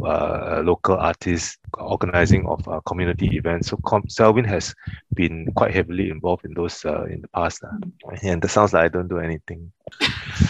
local 0.64 0.96
artists, 0.96 1.58
organizing 1.78 2.46
of 2.46 2.84
community 2.84 3.26
events. 3.36 3.68
So 3.68 3.76
Com- 3.84 4.08
Selwyn 4.08 4.44
has 4.44 4.74
been 5.14 5.50
quite 5.56 5.74
heavily 5.74 6.10
involved 6.10 6.44
in 6.44 6.54
those 6.54 6.84
in 6.84 7.20
the 7.22 7.28
past. 7.34 7.62
And 8.22 8.44
it 8.44 8.48
sounds 8.48 8.72
like 8.72 8.84
I 8.84 8.88
don't 8.88 9.08
do 9.08 9.18
anything 9.18 9.39
thing. 9.46 9.72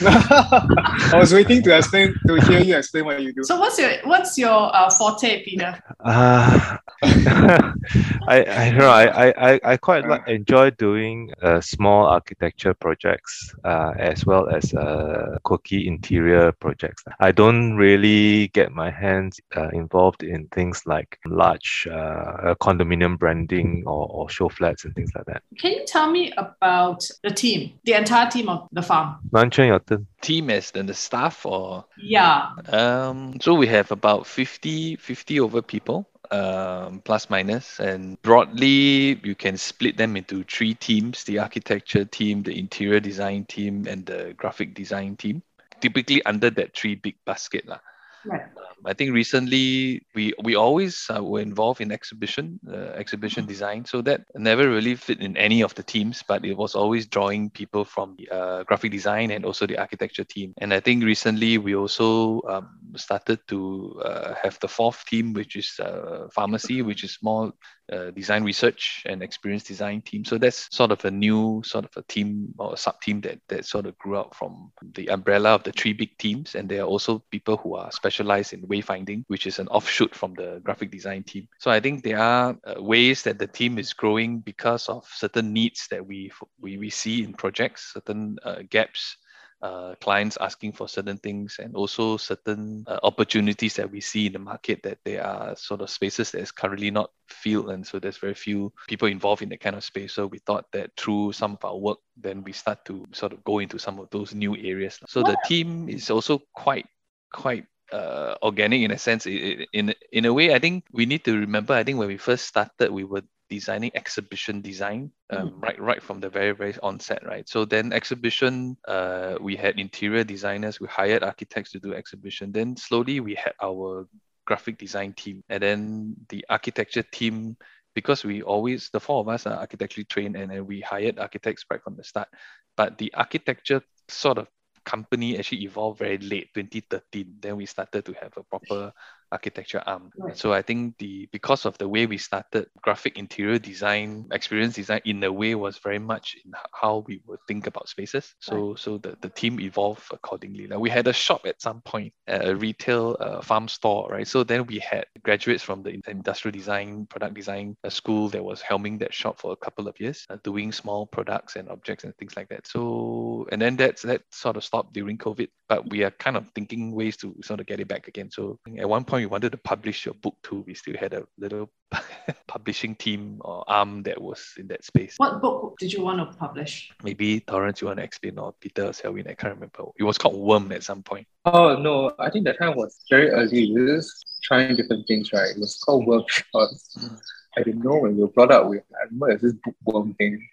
I 0.02 1.12
was 1.14 1.32
waiting 1.34 1.62
to 1.62 1.76
explain 1.76 2.14
to 2.26 2.34
hear 2.42 2.60
you 2.60 2.76
explain 2.76 3.04
what 3.04 3.20
you 3.20 3.32
do. 3.32 3.42
So 3.44 3.58
what's 3.58 3.78
your 3.78 3.90
what's 4.04 4.38
your 4.38 4.74
uh, 4.74 4.88
forte, 4.90 5.44
Peter? 5.44 5.78
Uh, 6.02 6.76
I, 7.02 8.44
I 8.48 8.70
don't 8.70 8.78
know. 8.78 8.90
I, 8.90 9.04
I, 9.28 9.52
I- 9.52 9.60
I 9.64 9.76
quite 9.76 10.06
like, 10.08 10.26
enjoy 10.28 10.70
doing 10.70 11.32
uh, 11.42 11.60
small 11.60 12.06
architecture 12.06 12.74
projects 12.74 13.54
uh, 13.64 13.92
as 13.98 14.24
well 14.26 14.48
as 14.48 14.72
uh, 14.74 15.38
quirky 15.44 15.86
interior 15.86 16.52
projects. 16.52 17.04
I 17.20 17.32
don't 17.32 17.76
really 17.76 18.48
get 18.48 18.72
my 18.72 18.90
hands 18.90 19.40
uh, 19.56 19.68
involved 19.70 20.22
in 20.22 20.46
things 20.48 20.82
like 20.86 21.18
large 21.26 21.86
uh, 21.90 22.54
condominium 22.60 23.18
branding 23.18 23.82
or, 23.86 24.06
or 24.10 24.30
show 24.30 24.48
flats 24.48 24.84
and 24.84 24.94
things 24.94 25.10
like 25.14 25.26
that. 25.26 25.42
Can 25.58 25.72
you 25.72 25.84
tell 25.86 26.10
me 26.10 26.32
about 26.36 27.06
the 27.22 27.30
team, 27.30 27.78
the 27.84 27.92
entire 27.94 28.30
team 28.30 28.48
of 28.48 28.68
the 28.72 28.82
farm? 28.82 29.16
Nan 29.32 29.50
Chyuan, 29.50 29.66
your 29.68 29.80
turn. 29.80 30.06
Team 30.20 30.50
as 30.50 30.70
then 30.70 30.86
the 30.86 30.94
staff 30.94 31.46
or 31.46 31.84
Yeah. 31.96 32.50
um 32.68 33.40
so 33.40 33.54
we 33.54 33.66
have 33.68 33.90
about 33.92 34.26
50 34.26 34.96
50 34.96 35.40
over 35.40 35.62
people 35.62 36.08
um 36.30 37.00
plus 37.04 37.28
minus 37.30 37.80
and 37.80 38.20
broadly 38.22 39.18
you 39.24 39.34
can 39.34 39.56
split 39.56 39.96
them 39.96 40.16
into 40.16 40.44
three 40.44 40.74
teams 40.74 41.24
the 41.24 41.38
architecture 41.38 42.04
team 42.04 42.42
the 42.42 42.56
interior 42.56 43.00
design 43.00 43.44
team 43.46 43.86
and 43.88 44.06
the 44.06 44.34
graphic 44.36 44.74
design 44.74 45.16
team 45.16 45.42
typically 45.80 46.22
under 46.24 46.50
that 46.50 46.76
three 46.76 46.94
big 46.94 47.16
basket 47.24 47.66
lah. 47.66 47.80
Right. 48.24 48.42
Um, 48.56 48.86
I 48.86 48.92
think 48.94 49.12
recently 49.12 50.02
we 50.14 50.32
we 50.42 50.54
always 50.56 51.06
uh, 51.08 51.22
were 51.22 51.40
involved 51.40 51.80
in 51.80 51.90
exhibition 51.92 52.60
uh, 52.68 52.92
exhibition 53.02 53.44
Mm-hmm. 53.44 53.46
design, 53.46 53.84
so 53.84 54.02
that 54.02 54.22
never 54.34 54.68
really 54.68 54.94
fit 54.96 55.20
in 55.20 55.36
any 55.36 55.62
of 55.62 55.74
the 55.74 55.82
teams, 55.82 56.22
but 56.26 56.44
it 56.44 56.56
was 56.56 56.74
always 56.74 57.06
drawing 57.06 57.50
people 57.50 57.84
from 57.84 58.16
the 58.18 58.28
uh, 58.30 58.62
graphic 58.64 58.92
design 58.92 59.30
and 59.30 59.44
also 59.44 59.66
the 59.66 59.78
architecture 59.78 60.24
team. 60.24 60.52
And 60.60 60.72
I 60.72 60.80
think 60.80 61.04
recently 61.04 61.58
we 61.58 61.74
also 61.74 62.40
um, 62.48 62.68
started 62.96 63.40
to 63.48 64.00
uh, 64.04 64.34
have 64.42 64.58
the 64.60 64.68
fourth 64.68 65.04
team, 65.06 65.32
which 65.32 65.56
is 65.56 65.78
uh, 65.80 66.28
Farmacy, 66.36 66.84
which 66.84 67.04
is 67.04 67.18
more 67.22 67.52
uh, 67.92 68.10
design 68.10 68.44
research 68.44 69.02
and 69.06 69.22
experience 69.22 69.64
design 69.64 70.00
team. 70.02 70.24
So 70.24 70.38
that's 70.38 70.68
sort 70.74 70.92
of 70.92 71.04
a 71.04 71.10
new 71.10 71.62
sort 71.64 71.84
of 71.84 71.90
a 71.96 72.02
team 72.02 72.54
or 72.58 72.74
a 72.74 72.76
sub 72.76 73.00
team 73.00 73.20
that, 73.22 73.40
that 73.48 73.64
sort 73.64 73.86
of 73.86 73.98
grew 73.98 74.16
out 74.16 74.34
from 74.34 74.70
the 74.94 75.08
umbrella 75.08 75.54
of 75.54 75.64
the 75.64 75.72
three 75.72 75.92
big 75.92 76.16
teams. 76.18 76.54
And 76.54 76.68
there 76.68 76.82
are 76.82 76.86
also 76.86 77.22
people 77.30 77.56
who 77.56 77.74
are 77.74 77.90
specialized 77.92 78.52
in 78.52 78.62
wayfinding, 78.62 79.24
which 79.28 79.46
is 79.46 79.58
an 79.58 79.68
offshoot 79.68 80.14
from 80.14 80.34
the 80.34 80.60
graphic 80.62 80.90
design 80.90 81.22
team. 81.22 81.48
So 81.58 81.70
I 81.70 81.80
think 81.80 82.02
there 82.02 82.18
are 82.18 82.56
uh, 82.64 82.82
ways 82.82 83.22
that 83.22 83.38
the 83.38 83.46
team 83.46 83.78
is 83.78 83.92
growing 83.92 84.40
because 84.40 84.88
of 84.88 85.06
certain 85.12 85.52
needs 85.52 85.88
that 85.90 86.06
we 86.06 86.30
we, 86.60 86.78
we 86.78 86.90
see 86.90 87.24
in 87.24 87.32
projects, 87.34 87.92
certain 87.94 88.38
uh, 88.44 88.62
gaps 88.68 89.16
uh, 89.62 89.94
clients 90.00 90.38
asking 90.40 90.72
for 90.72 90.88
certain 90.88 91.18
things 91.18 91.58
and 91.62 91.74
also 91.74 92.16
certain 92.16 92.84
uh, 92.86 92.98
opportunities 93.02 93.74
that 93.74 93.90
we 93.90 94.00
see 94.00 94.26
in 94.26 94.32
the 94.32 94.38
market 94.38 94.82
that 94.82 94.98
there 95.04 95.24
are 95.24 95.54
sort 95.56 95.80
of 95.80 95.90
spaces 95.90 96.30
that 96.30 96.40
is 96.40 96.50
currently 96.50 96.90
not 96.90 97.10
filled 97.28 97.70
and 97.70 97.86
so 97.86 97.98
there's 97.98 98.16
very 98.16 98.34
few 98.34 98.72
people 98.88 99.06
involved 99.08 99.42
in 99.42 99.48
that 99.50 99.60
kind 99.60 99.76
of 99.76 99.84
space. 99.84 100.14
So 100.14 100.26
we 100.26 100.38
thought 100.38 100.64
that 100.72 100.90
through 100.96 101.32
some 101.32 101.52
of 101.52 101.64
our 101.64 101.76
work 101.76 101.98
then 102.16 102.42
we 102.42 102.52
start 102.52 102.84
to 102.86 103.06
sort 103.12 103.32
of 103.32 103.44
go 103.44 103.58
into 103.58 103.78
some 103.78 103.98
of 103.98 104.08
those 104.10 104.34
new 104.34 104.56
areas. 104.56 104.98
So 105.06 105.22
the 105.22 105.36
team 105.46 105.88
is 105.88 106.10
also 106.10 106.40
quite 106.54 106.86
quite 107.32 107.66
uh, 107.92 108.36
organic 108.42 108.82
in 108.82 108.90
a 108.92 108.98
sense. 108.98 109.26
In, 109.26 109.66
in 109.72 109.94
in 110.12 110.24
a 110.24 110.32
way 110.32 110.54
i 110.54 110.58
think 110.58 110.84
we 110.92 111.06
need 111.06 111.24
to 111.24 111.36
remember 111.36 111.74
i 111.74 111.84
think 111.84 111.98
when 111.98 112.08
we 112.08 112.16
first 112.16 112.46
started 112.46 112.90
we 112.90 113.04
were 113.04 113.22
designing 113.50 113.90
exhibition 113.94 114.62
design 114.62 115.10
um, 115.30 115.50
Mm. 115.50 115.62
right 115.62 115.80
right 115.80 116.02
from 116.02 116.20
the 116.20 116.30
very 116.30 116.52
very 116.52 116.74
onset 116.82 117.22
right? 117.26 117.48
So 117.48 117.64
then 117.64 117.92
exhibition 117.92 118.76
uh, 118.88 119.36
we 119.40 119.56
had 119.56 119.78
interior 119.78 120.24
designers 120.24 120.80
we 120.80 120.88
hired 120.88 121.22
architects 121.22 121.72
to 121.72 121.80
do 121.80 121.94
exhibition. 121.94 122.52
Then 122.52 122.76
slowly 122.76 123.20
we 123.20 123.34
had 123.34 123.54
our 123.62 124.06
graphic 124.46 124.78
design 124.78 125.12
team. 125.12 125.42
And 125.48 125.62
then 125.62 126.16
the 126.28 126.44
architecture 126.48 127.02
team 127.02 127.56
because 127.94 128.24
we 128.24 128.42
always 128.42 128.88
the 128.92 129.00
four 129.00 129.20
of 129.20 129.28
us 129.28 129.46
are 129.46 129.58
architecturally 129.58 130.04
trained 130.04 130.36
and 130.36 130.50
then 130.50 130.66
we 130.66 130.80
hired 130.80 131.18
architects 131.18 131.64
right 131.70 131.82
from 131.82 131.96
the 131.96 132.04
start. 132.04 132.28
But 132.76 132.98
the 132.98 133.12
architecture 133.14 133.82
sort 134.08 134.38
of 134.38 134.48
company 134.84 135.38
actually 135.38 135.64
evolved 135.64 135.98
very 135.98 136.18
late 136.18 136.48
2013 136.54 137.36
then 137.40 137.56
we 137.56 137.66
started 137.66 138.04
to 138.04 138.12
have 138.14 138.32
a 138.36 138.42
proper 138.42 138.92
architecture 139.32 139.82
arm 139.86 140.10
Right. 140.18 140.36
so 140.36 140.52
i 140.52 140.62
think 140.62 140.98
the 140.98 141.28
because 141.32 141.64
of 141.66 141.78
the 141.78 141.88
way 141.88 142.06
we 142.06 142.18
started 142.18 142.66
graphic 142.82 143.16
interior 143.18 143.58
design 143.58 144.26
experience 144.32 144.74
design 144.74 145.00
in 145.04 145.22
a 145.24 145.32
way 145.32 145.54
was 145.54 145.78
very 145.78 145.98
much 145.98 146.36
in 146.44 146.52
how 146.72 147.04
we 147.06 147.22
would 147.26 147.38
think 147.46 147.66
about 147.66 147.88
spaces. 147.88 148.34
So 148.40 148.74
so 148.74 148.98
the, 148.98 149.16
the 149.20 149.28
team 149.28 149.60
evolved 149.60 150.04
accordingly. 150.12 150.66
Now 150.66 150.78
we 150.78 150.90
had 150.90 151.06
a 151.06 151.12
shop 151.12 151.46
at 151.46 151.60
some 151.60 151.80
point 151.82 152.12
a 152.26 152.54
retail 152.54 153.16
uh, 153.20 153.40
farm 153.42 153.68
store 153.68 154.08
right? 154.10 154.26
So 154.26 154.44
then 154.44 154.66
we 154.66 154.78
had 154.78 155.04
graduates 155.22 155.62
from 155.62 155.82
the 155.82 156.00
industrial 156.08 156.52
design 156.52 157.06
product 157.06 157.34
design 157.34 157.76
school 157.88 158.28
that 158.30 158.44
was 158.44 158.60
helming 158.62 158.98
that 159.00 159.12
shop 159.14 159.40
for 159.40 159.52
a 159.52 159.56
couple 159.56 159.88
of 159.88 159.98
years 160.00 160.26
uh, 160.30 160.36
doing 160.42 160.72
small 160.72 161.06
products 161.06 161.56
and 161.56 161.68
objects 161.68 162.04
and 162.04 162.14
things 162.16 162.36
like 162.36 162.48
that. 162.48 162.66
So 162.66 163.46
and 163.52 163.60
then 163.60 163.76
that's 163.76 164.02
that 164.02 164.22
sort 164.30 164.56
of 164.56 164.64
stopped 164.64 164.92
during 164.92 165.18
covid 165.18 165.48
but 165.68 165.88
we 165.88 166.02
are 166.02 166.10
kind 166.10 166.36
of 166.36 166.48
thinking 166.54 166.92
ways 166.92 167.16
to 167.18 167.34
sort 167.42 167.60
of 167.60 167.66
get 167.66 167.78
it 167.78 167.86
back 167.86 168.08
again. 168.08 168.28
So 168.30 168.58
at 168.76 168.88
one 168.88 169.04
point 169.04 169.19
we 169.20 169.26
wanted 169.26 169.52
to 169.52 169.58
publish 169.58 170.04
your 170.04 170.14
book 170.14 170.36
too 170.42 170.64
we 170.66 170.74
still 170.74 170.96
had 170.96 171.14
a 171.14 171.24
little 171.38 171.70
publishing 172.46 172.94
team 172.94 173.40
or 173.42 173.64
arm 173.68 174.02
that 174.02 174.20
was 174.20 174.54
in 174.58 174.66
that 174.68 174.84
space 174.84 175.14
What 175.18 175.40
book 175.40 175.76
did 175.78 175.92
you 175.92 176.02
want 176.02 176.18
to 176.18 176.36
publish? 176.38 176.90
maybe 177.02 177.40
Torrance 177.40 177.80
you 177.80 177.88
want 177.88 177.98
to 177.98 178.04
explain 178.04 178.38
or 178.38 178.52
Peter 178.52 178.92
Selwyn 178.92 179.26
I 179.28 179.34
can't 179.34 179.54
remember 179.54 179.90
it 179.98 180.04
was 180.04 180.18
called 180.18 180.36
Worm 180.36 180.72
at 180.72 180.82
some 180.82 181.02
point 181.02 181.26
Oh 181.46 181.74
no, 181.76 182.12
I 182.18 182.28
think 182.30 182.44
that 182.44 182.58
time 182.58 182.76
was 182.76 182.98
very 183.08 183.30
early. 183.30 183.72
We 183.72 183.80
were 183.80 183.96
just 183.96 184.26
trying 184.42 184.76
different 184.76 185.06
things, 185.08 185.32
right? 185.32 185.48
It 185.48 185.58
was 185.58 185.78
called 185.78 186.06
workshops. 186.06 186.96
Mm. 186.98 187.18
I 187.56 187.62
didn't 187.62 187.82
know 187.82 187.98
when 187.98 188.16
we 188.16 188.22
were 188.22 188.28
brought 188.28 188.52
up 188.52 188.68
with 188.68 188.82
I 188.94 189.04
remember 189.04 189.28
there's 189.28 189.54
this 189.54 189.60
bookworm 189.64 190.14
thing. 190.14 190.46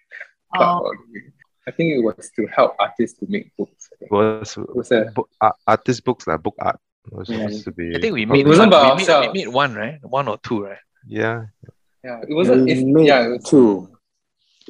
Oh, 0.56 0.86
um, 0.86 0.92
I 1.66 1.70
think 1.72 1.92
it 1.92 2.02
was 2.02 2.30
to 2.36 2.46
help 2.46 2.74
artists 2.80 3.18
to 3.18 3.26
make 3.28 3.54
books. 3.58 3.90
I 3.92 3.96
think. 3.98 4.10
was 4.10 4.56
It 4.56 4.74
was 4.74 4.90
a 4.90 5.04
book, 5.14 5.28
art, 5.42 5.56
artist 5.66 6.04
books 6.04 6.26
like 6.26 6.42
book 6.42 6.56
art 6.58 6.80
was 7.12 7.28
Yeah. 7.28 7.36
supposed 7.38 7.64
to 7.64 7.72
be 7.72 7.96
I 7.96 8.00
think 8.00 8.14
we 8.14 8.26
made, 8.26 8.46
wasn't 8.46 8.70
one, 8.72 8.82
by 8.82 8.82
we, 8.82 8.88
made, 8.88 8.96
we 8.96 9.02
ourselves. 9.02 9.34
made 9.34 9.48
one 9.48 9.74
right 9.74 9.98
one 10.02 10.28
or 10.28 10.38
two 10.38 10.64
right 10.64 10.78
yeah 11.06 11.46
yeah, 12.04 12.20
it 12.28 12.32
wasn't 12.32 12.64
We 12.64 12.72
it's, 12.72 12.82
made 12.82 13.06
yeah, 13.06 13.26
it 13.26 13.30
was, 13.30 13.44
two. 13.50 13.90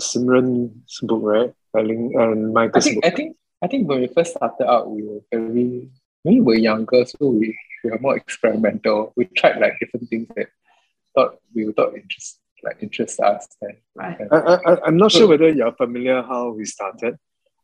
Simran's 0.01 0.99
book, 1.03 1.21
right? 1.23 1.53
I 1.77 1.83
think, 1.85 2.15
and 2.15 2.59
I 2.59 2.81
think 2.81 2.95
book. 2.97 3.05
I 3.05 3.11
think 3.11 3.37
I 3.63 3.67
think 3.67 3.89
when 3.89 4.01
we 4.01 4.07
first 4.09 4.31
started 4.37 4.67
out 4.67 4.91
we 4.91 5.03
were 5.03 5.21
very 5.31 5.91
we 6.25 6.41
were 6.41 6.55
younger, 6.57 7.05
so 7.05 7.29
we, 7.29 7.57
we 7.85 7.91
were 7.91 7.99
more 7.99 8.17
experimental. 8.17 9.13
We 9.17 9.27
tried 9.27 9.59
like 9.61 9.79
different 9.79 10.09
things 10.09 10.27
that 10.37 10.49
thought 11.15 11.39
we 11.55 11.71
thought 11.73 11.95
interest 11.95 12.41
like 12.65 12.79
interest 12.83 13.21
us 13.21 13.47
and 13.63 13.77
right. 13.95 14.19
I, 14.33 14.37
I, 14.37 14.85
I'm 14.87 14.97
not 14.97 15.13
sure 15.13 15.29
whether 15.29 15.49
you're 15.49 15.73
familiar 15.73 16.23
how 16.23 16.51
we 16.51 16.65
started. 16.65 17.17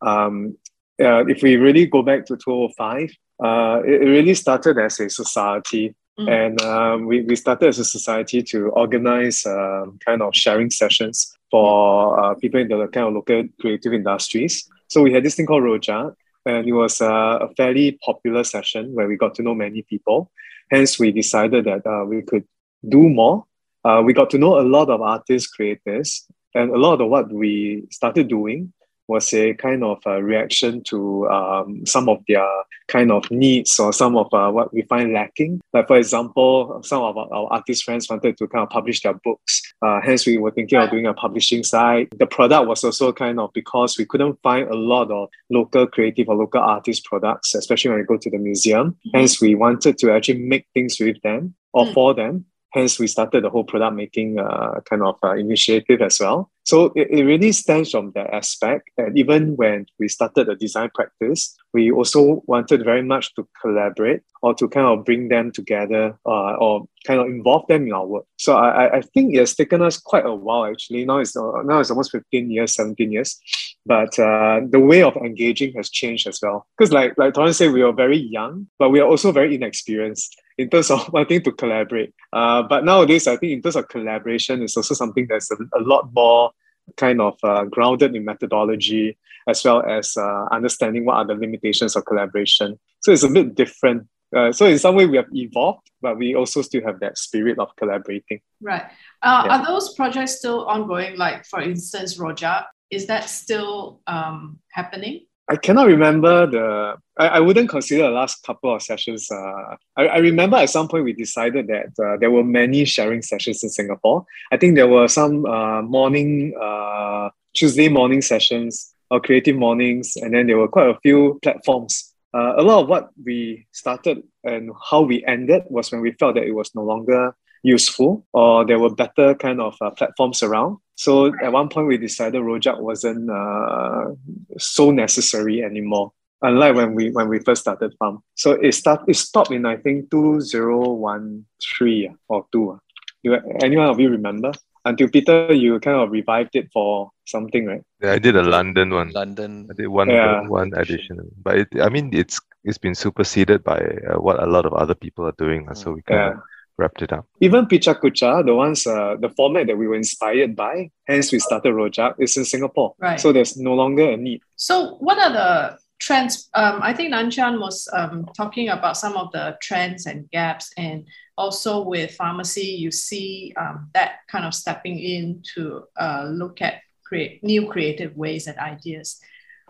Um, 0.03 0.57
uh, 1.01 1.25
if 1.27 1.43
we 1.43 1.57
really 1.57 1.87
go 1.87 2.03
back 2.03 2.27
to 2.27 2.37
2005, 2.37 3.11
uh, 3.43 3.83
it, 3.85 4.03
it 4.03 4.07
really 4.07 4.35
started 4.35 4.79
as 4.79 5.01
a 5.01 5.11
society. 5.11 5.95
Mm. 6.19 6.47
And 6.47 6.63
um, 6.63 7.07
we, 7.07 7.23
we 7.23 7.35
started 7.35 7.69
as 7.69 7.79
a 7.79 7.85
society 7.85 8.43
to 8.43 8.69
organize 8.71 9.45
um, 9.47 9.99
kind 10.05 10.23
of 10.23 10.35
sharing 10.35 10.71
sessions 10.71 11.37
for 11.51 12.19
uh, 12.21 12.35
people 12.35 12.61
in 12.61 12.69
the 12.69 12.87
kind 12.89 13.09
of 13.09 13.15
local 13.15 13.45
creative 13.61 13.93
industries. 13.93 14.69
So 14.89 15.03
we 15.03 15.13
had 15.13 15.25
this 15.25 15.35
thing 15.35 15.47
called 15.47 15.65
Rojak, 15.65 16.15
and 16.47 16.69
it 16.69 16.73
was 16.73 17.01
uh, 17.01 17.39
a 17.41 17.49
fairly 17.57 17.99
popular 18.05 18.45
session 18.45 18.95
where 18.95 19.09
we 19.09 19.17
got 19.17 19.35
to 19.37 19.43
know 19.43 19.55
many 19.55 19.83
people. 19.83 20.31
Hence, 20.71 20.99
we 20.99 21.11
decided 21.11 21.65
that 21.65 21.87
uh, 21.87 22.05
we 22.05 22.23
could 22.23 22.45
do 22.89 23.09
more. 23.09 23.45
Uh, 23.85 24.03
we 24.05 24.13
got 24.13 24.31
to 24.31 24.39
know 24.39 24.61
a 24.61 24.63
lot 24.63 24.89
of 24.91 25.03
artists, 25.03 25.49
creators, 25.49 26.27
and 26.55 26.71
a 26.71 26.79
lot 26.79 27.01
of 27.01 27.09
what 27.09 27.31
we 27.33 27.87
started 27.91 28.29
doing 28.29 28.73
was 29.09 29.33
a 29.35 29.55
kind 29.55 29.85
of 29.85 29.99
a 30.07 30.23
reaction 30.23 30.83
to 30.85 31.29
um, 31.29 31.85
some 31.87 32.09
of 32.09 32.23
their 32.29 32.47
kind 32.89 33.11
of 33.11 33.31
needs 33.31 33.79
or 33.79 33.93
some 33.93 34.17
of 34.17 34.33
uh, 34.33 34.51
what 34.51 34.73
we 34.73 34.83
find 34.83 35.13
lacking. 35.13 35.61
Like, 35.73 35.87
for 35.89 35.97
example, 35.97 36.81
some 36.85 37.03
of 37.03 37.17
our, 37.17 37.33
our 37.33 37.53
artist 37.53 37.85
friends 37.85 38.09
wanted 38.09 38.37
to 38.39 38.49
kind 38.49 38.63
of 38.63 38.71
publish 38.71 39.03
their 39.03 39.15
books. 39.15 39.63
Uh, 39.83 40.01
hence, 40.03 40.27
we 40.27 40.39
were 40.39 40.51
thinking 40.51 40.79
of 40.79 40.91
doing 40.91 41.07
a 41.07 41.15
publishing 41.15 41.63
site. 41.63 42.09
The 42.19 42.27
product 42.27 42.69
was 42.69 42.85
also 42.85 43.13
kind 43.13 43.41
of 43.41 43.53
because 43.53 43.97
we 43.99 44.05
couldn't 44.05 44.39
find 44.43 44.69
a 44.69 44.75
lot 44.77 45.11
of 45.11 45.29
local 45.51 45.87
creative 45.87 46.29
or 46.29 46.37
local 46.37 46.61
artist 46.61 47.05
products, 47.05 47.55
especially 47.55 47.91
when 47.91 48.01
we 48.01 48.07
go 48.07 48.17
to 48.17 48.31
the 48.31 48.39
museum. 48.39 48.97
Hence, 49.13 49.41
we 49.41 49.55
wanted 49.55 49.99
to 49.99 50.13
actually 50.13 50.39
make 50.41 50.67
things 50.75 50.97
with 51.01 51.21
them 51.23 51.55
or 51.73 51.87
Mm. 51.87 51.95
for 51.95 52.15
them. 52.15 52.45
Hence, 52.73 52.99
we 52.99 53.07
started 53.07 53.45
the 53.45 53.51
whole 53.51 53.65
product 53.65 53.95
making 53.97 54.39
uh, 54.39 54.81
kind 54.89 55.03
of 55.03 55.17
uh, 55.23 55.35
initiative 55.35 56.01
as 56.03 56.19
well. 56.21 56.51
So 56.65 56.93
it, 56.97 57.09
it 57.11 57.25
really 57.25 57.53
stems 57.53 57.91
from 57.91 58.13
that 58.15 58.33
aspect. 58.33 58.91
And 58.99 59.17
even 59.19 59.57
when 59.57 59.87
we 59.99 60.09
started 60.09 60.47
the 60.49 60.57
design 60.57 60.91
practice, 60.95 61.55
we 61.73 61.91
also 61.91 62.43
wanted 62.47 62.85
very 62.85 63.03
much 63.03 63.35
to 63.35 63.47
collaborate 63.61 64.23
or 64.43 64.55
to 64.55 64.69
kind 64.69 64.87
of 64.87 65.05
bring 65.05 65.29
them 65.29 65.53
together 65.53 66.17
uh, 66.27 66.55
or 66.57 66.87
kind 67.07 67.21
of 67.21 67.27
involve 67.27 67.67
them 67.69 67.87
in 67.87 67.93
our 67.93 68.07
work. 68.07 68.25
So 68.39 68.57
I, 68.57 68.99
I- 68.99 69.03
think 69.15 69.35
it 69.35 69.39
has 69.39 69.55
taken 69.55 69.83
us 69.83 69.99
quite 69.99 70.25
a 70.25 70.35
while 70.35 70.65
actually. 70.65 71.05
Now 71.05 71.19
it's, 71.19 71.37
uh, 71.37 71.63
now 71.65 71.79
it's 71.81 71.91
almost 71.91 72.11
15 72.13 72.51
years, 72.51 72.75
17 72.75 73.13
years. 73.13 73.39
But 73.87 74.19
uh, 74.19 74.61
the 74.69 74.81
way 74.81 75.03
of 75.03 75.15
engaging 75.17 75.75
has 75.75 75.91
changed 75.91 76.27
as 76.27 76.39
well. 76.43 76.67
Because 76.79 76.91
like, 76.93 77.13
like 77.19 77.35
Torrance 77.35 77.59
said, 77.59 77.73
we 77.73 77.83
are 77.83 77.93
very 77.93 78.17
young, 78.17 78.67
but 78.79 78.89
we 78.91 79.01
are 79.01 79.07
also 79.09 79.31
very 79.31 79.55
inexperienced 79.55 80.41
in 80.57 80.71
terms 80.71 80.91
of 80.91 81.07
wanting 81.13 81.43
to 81.43 81.53
collaborate. 81.53 82.15
Uh, 82.33 82.63
but 82.63 82.85
nowadays, 82.85 83.27
I 83.27 83.37
think 83.37 83.53
in 83.53 83.63
terms 83.63 83.77
of 83.77 83.89
collaboration, 83.89 84.63
it's 84.63 84.77
also 84.77 84.95
something 84.95 85.27
that's 85.29 85.51
a, 85.51 85.57
a 85.77 85.81
lot 85.81 86.09
more 86.15 86.51
kind 86.97 87.21
of 87.21 87.39
uh, 87.43 87.65
grounded 87.65 88.15
in 88.15 88.25
methodology 88.25 89.17
as 89.47 89.65
well 89.65 89.83
as 89.83 90.17
uh, 90.17 90.47
understanding 90.51 91.05
what 91.05 91.17
are 91.17 91.27
the 91.27 91.35
limitations 91.35 91.97
of 91.97 92.05
collaboration. 92.05 92.79
So 93.01 93.13
it's 93.13 93.25
a 93.25 93.29
bit 93.29 93.55
different. 93.55 94.09
Uh, 94.35 94.51
so 94.53 94.67
in 94.67 94.79
some 94.79 94.97
way, 94.97 95.07
we 95.07 95.17
have 95.17 95.29
evolved, 95.33 95.89
but 96.01 96.19
we 96.19 96.35
also 96.35 96.63
still 96.63 96.83
have 96.83 96.99
that 97.01 97.19
spirit 97.19 97.59
of 97.59 97.69
collaborating. 97.77 98.41
Right. 98.61 98.85
Uh, 99.23 99.43
Yeah. 99.45 99.59
Are 99.59 99.67
those 99.67 99.95
projects 99.95 100.39
still 100.39 100.67
ongoing? 100.67 101.17
Like, 101.17 101.45
for 101.47 101.61
instance, 101.61 102.19
Rojak, 102.19 102.65
is 102.91 103.07
that 103.07 103.29
still 103.29 104.01
um, 104.07 104.59
happening? 104.71 105.27
I 105.49 105.57
cannot 105.57 105.87
remember 105.87 106.47
the. 106.47 106.97
I, 107.19 107.29
I 107.29 107.41
wouldn't 107.41 107.69
consider 107.69 108.05
the 108.05 108.11
last 108.11 108.43
couple 108.45 108.75
of 108.75 108.83
sessions. 108.83 109.31
Uh, 109.31 109.77
I, 109.97 110.07
I 110.07 110.17
remember 110.19 110.57
at 110.57 110.71
some 110.71 110.89
point 110.89 111.05
we 111.05 111.13
decided 111.13 111.67
that 111.67 111.93
uh, 112.03 112.17
there 112.17 112.31
were 112.31 112.45
many 112.45 112.85
sharing 112.85 113.21
sessions 113.21 113.63
in 113.63 113.69
Singapore. 113.69 114.25
I 114.53 114.57
think 114.57 114.75
there 114.75 114.89
were 114.89 115.07
some 115.07 115.45
uh, 115.45 115.83
morning, 115.83 116.55
uh, 116.61 117.29
Tuesday 117.53 117.89
morning 117.89 118.23
sessions 118.23 118.95
or 119.11 119.21
creative 119.21 119.57
mornings, 119.57 120.17
and 120.17 120.33
then 120.33 120.47
there 120.47 120.57
were 120.57 120.69
quite 120.69 120.89
a 120.89 120.99
few 121.01 121.39
platforms 121.43 122.15
uh, 122.35 122.55
a 122.57 122.63
lot 122.63 122.83
of 122.83 122.89
what 122.89 123.11
we 123.25 123.65
started 123.71 124.25
and 124.43 124.73
how 124.91 125.03
we 125.03 125.25
ended 125.25 125.63
was 125.69 125.93
when 125.93 126.01
we 126.01 126.11
felt 126.13 126.35
that 126.35 126.43
it 126.43 126.53
was 126.53 126.75
no 126.75 126.83
longer 126.83 127.35
useful 127.65 128.25
or 128.33 128.65
there 128.65 128.79
were 128.79 128.95
better 128.95 129.35
kind 129.35 129.61
of 129.61 129.75
uh, 129.81 129.91
platforms 129.91 130.43
around. 130.45 130.77
So 130.95 131.33
at 131.43 131.51
one 131.51 131.69
point 131.69 131.89
we 131.89 131.97
decided 131.99 132.41
Rojak 132.41 132.79
wasn't 132.79 133.29
uh, 133.29 134.13
so 134.59 134.93
necessary 134.93 135.65
anymore. 135.65 136.13
Unlike 136.43 136.75
when 136.77 136.95
we 136.95 137.11
when 137.11 137.29
we 137.33 137.39
first 137.41 137.63
started 137.63 137.95
farm, 137.99 138.23
so 138.37 138.53
it 138.53 138.73
start 138.75 139.01
it 139.09 139.17
stopped 139.17 139.51
in 139.51 139.65
I 139.65 139.77
think 139.79 140.11
two 140.11 140.43
zero 140.43 140.93
one 140.93 141.47
three 141.65 142.13
or 142.29 142.45
two. 142.53 142.79
Do 143.25 143.41
anyone 143.63 143.89
of 143.89 143.99
you 143.99 144.11
remember? 144.11 144.53
Until 144.85 145.09
Peter, 145.09 145.55
you 145.55 145.81
kind 145.81 145.97
of 145.97 146.11
revived 146.13 146.55
it 146.61 146.69
for 146.71 147.09
something, 147.25 147.65
right? 147.65 147.81
Yeah, 148.03 148.13
I 148.13 148.19
did 148.19 148.37
a 148.37 148.43
London 148.43 148.93
one. 148.93 149.11
London. 149.17 149.67
I 149.71 149.73
did 149.73 149.89
one 149.89 150.11
Yeah. 150.11 150.45
one 150.47 150.71
edition, 150.77 151.17
but 151.43 151.57
it, 151.65 151.69
I 151.81 151.89
mean 151.89 152.13
it's 152.13 152.39
it's 152.63 152.77
been 152.77 152.95
superseded 152.95 153.65
by 153.65 153.81
uh, 153.81 154.21
what 154.21 154.43
a 154.43 154.47
lot 154.47 154.67
of 154.67 154.75
other 154.75 154.95
people 154.95 155.25
are 155.25 155.39
doing, 155.41 155.65
uh, 155.71 155.73
so 155.73 155.93
we 155.97 156.03
kind 156.03 156.21
Yeah. 156.21 156.31
of 156.37 156.43
wrapped 156.79 157.03
it 157.03 157.13
up. 157.13 157.27
Even 157.41 157.67
Pecha 157.67 157.99
Kucha, 158.01 158.45
the 158.45 158.55
ones, 158.55 158.87
uh, 158.87 159.17
the 159.21 159.29
format 159.31 159.67
that 159.67 159.77
we 159.77 159.87
were 159.87 159.95
inspired 159.95 160.57
by, 160.57 160.91
hence 161.07 161.33
we 161.33 161.39
started 161.39 161.73
Rojak, 161.73 162.15
is 162.19 162.37
in 162.37 162.45
Singapore. 162.45 162.95
Right. 162.99 163.21
So 163.21 163.33
there's 163.33 163.57
no 163.57 163.75
longer 163.75 164.11
a 164.11 164.17
need. 164.17 164.43
So, 164.57 164.97
what 164.97 165.19
are 165.19 165.33
the 165.33 165.79
trends? 166.01 166.49
Um, 166.55 166.81
I 166.83 166.93
think 166.93 167.11
Nan 167.11 167.31
Chyuan 167.31 167.61
was 167.61 167.89
um, 167.93 168.27
talking 168.37 168.69
about 168.69 168.97
some 168.97 169.15
of 169.15 169.31
the 169.33 169.57
trends 169.63 170.07
and 170.07 170.29
gaps, 170.31 170.73
and 170.77 171.07
also 171.37 171.83
with 171.83 172.17
Farmacy, 172.17 172.79
you 172.79 172.91
see 172.91 173.53
um, 173.57 173.91
that 173.95 174.21
kind 174.29 174.45
of 174.45 174.55
stepping 174.55 174.99
in 174.99 175.43
to 175.55 175.85
uh, 175.97 176.29
look 176.31 176.61
at 176.61 176.81
create 177.05 177.45
new 177.45 177.69
creative 177.69 178.17
ways 178.17 178.47
and 178.47 178.59
ideas. 178.59 179.21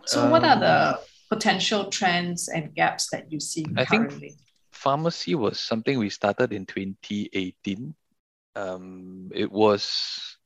So, 0.05 0.29
what 0.29 0.43
are 0.43 0.59
the 0.59 0.99
potential 1.29 1.89
trends 1.89 2.47
and 2.47 2.73
gaps 2.75 3.09
that 3.11 3.31
you 3.31 3.39
see 3.39 3.65
I 3.77 3.85
think- 3.85 4.09
currently? 4.09 4.35
Pharmacy 4.85 5.33
was 5.33 5.59
something 5.59 5.97
we 5.97 6.11
started 6.11 6.53
in 6.53 6.67
2018. 6.67 7.95
Um, 8.55 9.31
it 9.33 9.51
was 9.51 10.37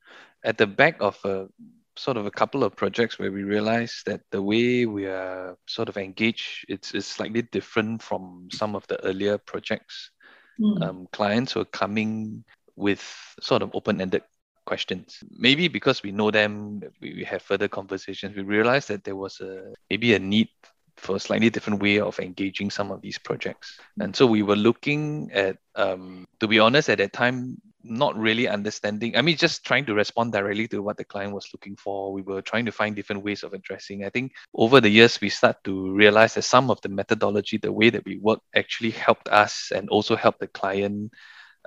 at 0.42 0.56
the 0.56 0.66
back 0.66 0.96
of 1.00 1.22
a 1.26 1.46
sort 1.94 2.16
of 2.16 2.24
a 2.24 2.30
couple 2.30 2.64
of 2.64 2.74
projects 2.74 3.18
where 3.18 3.30
we 3.30 3.42
realized 3.42 4.06
that 4.06 4.22
the 4.30 4.40
way 4.40 4.86
we 4.86 5.04
are 5.04 5.58
sort 5.66 5.90
of 5.90 5.98
engaged 5.98 6.64
it's, 6.68 6.94
it's 6.94 7.06
slightly 7.06 7.42
different 7.42 8.02
from 8.02 8.48
some 8.50 8.74
of 8.74 8.86
the 8.86 8.96
earlier 9.04 9.36
projects. 9.36 10.10
Mm. 10.58 10.82
Um, 10.82 11.08
clients 11.12 11.54
were 11.54 11.66
coming 11.66 12.42
with 12.76 13.04
sort 13.42 13.60
of 13.60 13.70
open-ended 13.74 14.22
questions. 14.64 15.22
Maybe 15.30 15.68
because 15.68 16.02
we 16.02 16.12
know 16.12 16.30
them, 16.30 16.80
we, 17.02 17.12
we 17.14 17.24
have 17.24 17.42
further 17.42 17.68
conversations. 17.68 18.34
We 18.34 18.42
realized 18.42 18.88
that 18.88 19.04
there 19.04 19.16
was 19.16 19.38
a 19.40 19.74
maybe 19.90 20.14
a 20.14 20.18
need 20.18 20.48
for 21.00 21.16
a 21.16 21.20
slightly 21.20 21.50
different 21.50 21.82
way 21.82 22.00
of 22.00 22.18
engaging 22.20 22.70
some 22.70 22.90
of 22.90 23.00
these 23.00 23.18
projects. 23.18 23.78
And 23.98 24.14
so 24.14 24.26
we 24.26 24.42
were 24.42 24.56
looking 24.56 25.30
at, 25.32 25.56
um, 25.74 26.26
to 26.40 26.46
be 26.46 26.58
honest, 26.58 26.88
at 26.88 26.98
that 26.98 27.12
time, 27.12 27.60
not 27.82 28.16
really 28.16 28.46
understanding. 28.46 29.16
I 29.16 29.22
mean, 29.22 29.36
just 29.36 29.64
trying 29.64 29.86
to 29.86 29.94
respond 29.94 30.32
directly 30.32 30.68
to 30.68 30.82
what 30.82 30.96
the 30.98 31.04
client 31.04 31.32
was 31.32 31.48
looking 31.52 31.76
for. 31.76 32.12
We 32.12 32.22
were 32.22 32.42
trying 32.42 32.66
to 32.66 32.72
find 32.72 32.94
different 32.94 33.24
ways 33.24 33.42
of 33.42 33.54
addressing. 33.54 34.04
I 34.04 34.10
think 34.10 34.32
over 34.54 34.80
the 34.80 34.90
years, 34.90 35.20
we 35.20 35.30
start 35.30 35.56
to 35.64 35.92
realize 35.92 36.34
that 36.34 36.42
some 36.42 36.70
of 36.70 36.80
the 36.82 36.90
methodology, 36.90 37.56
the 37.56 37.72
way 37.72 37.90
that 37.90 38.04
we 38.04 38.18
work, 38.18 38.40
actually 38.54 38.90
helped 38.90 39.28
us 39.28 39.72
and 39.74 39.88
also 39.88 40.14
helped 40.14 40.40
the 40.40 40.48
client 40.48 41.12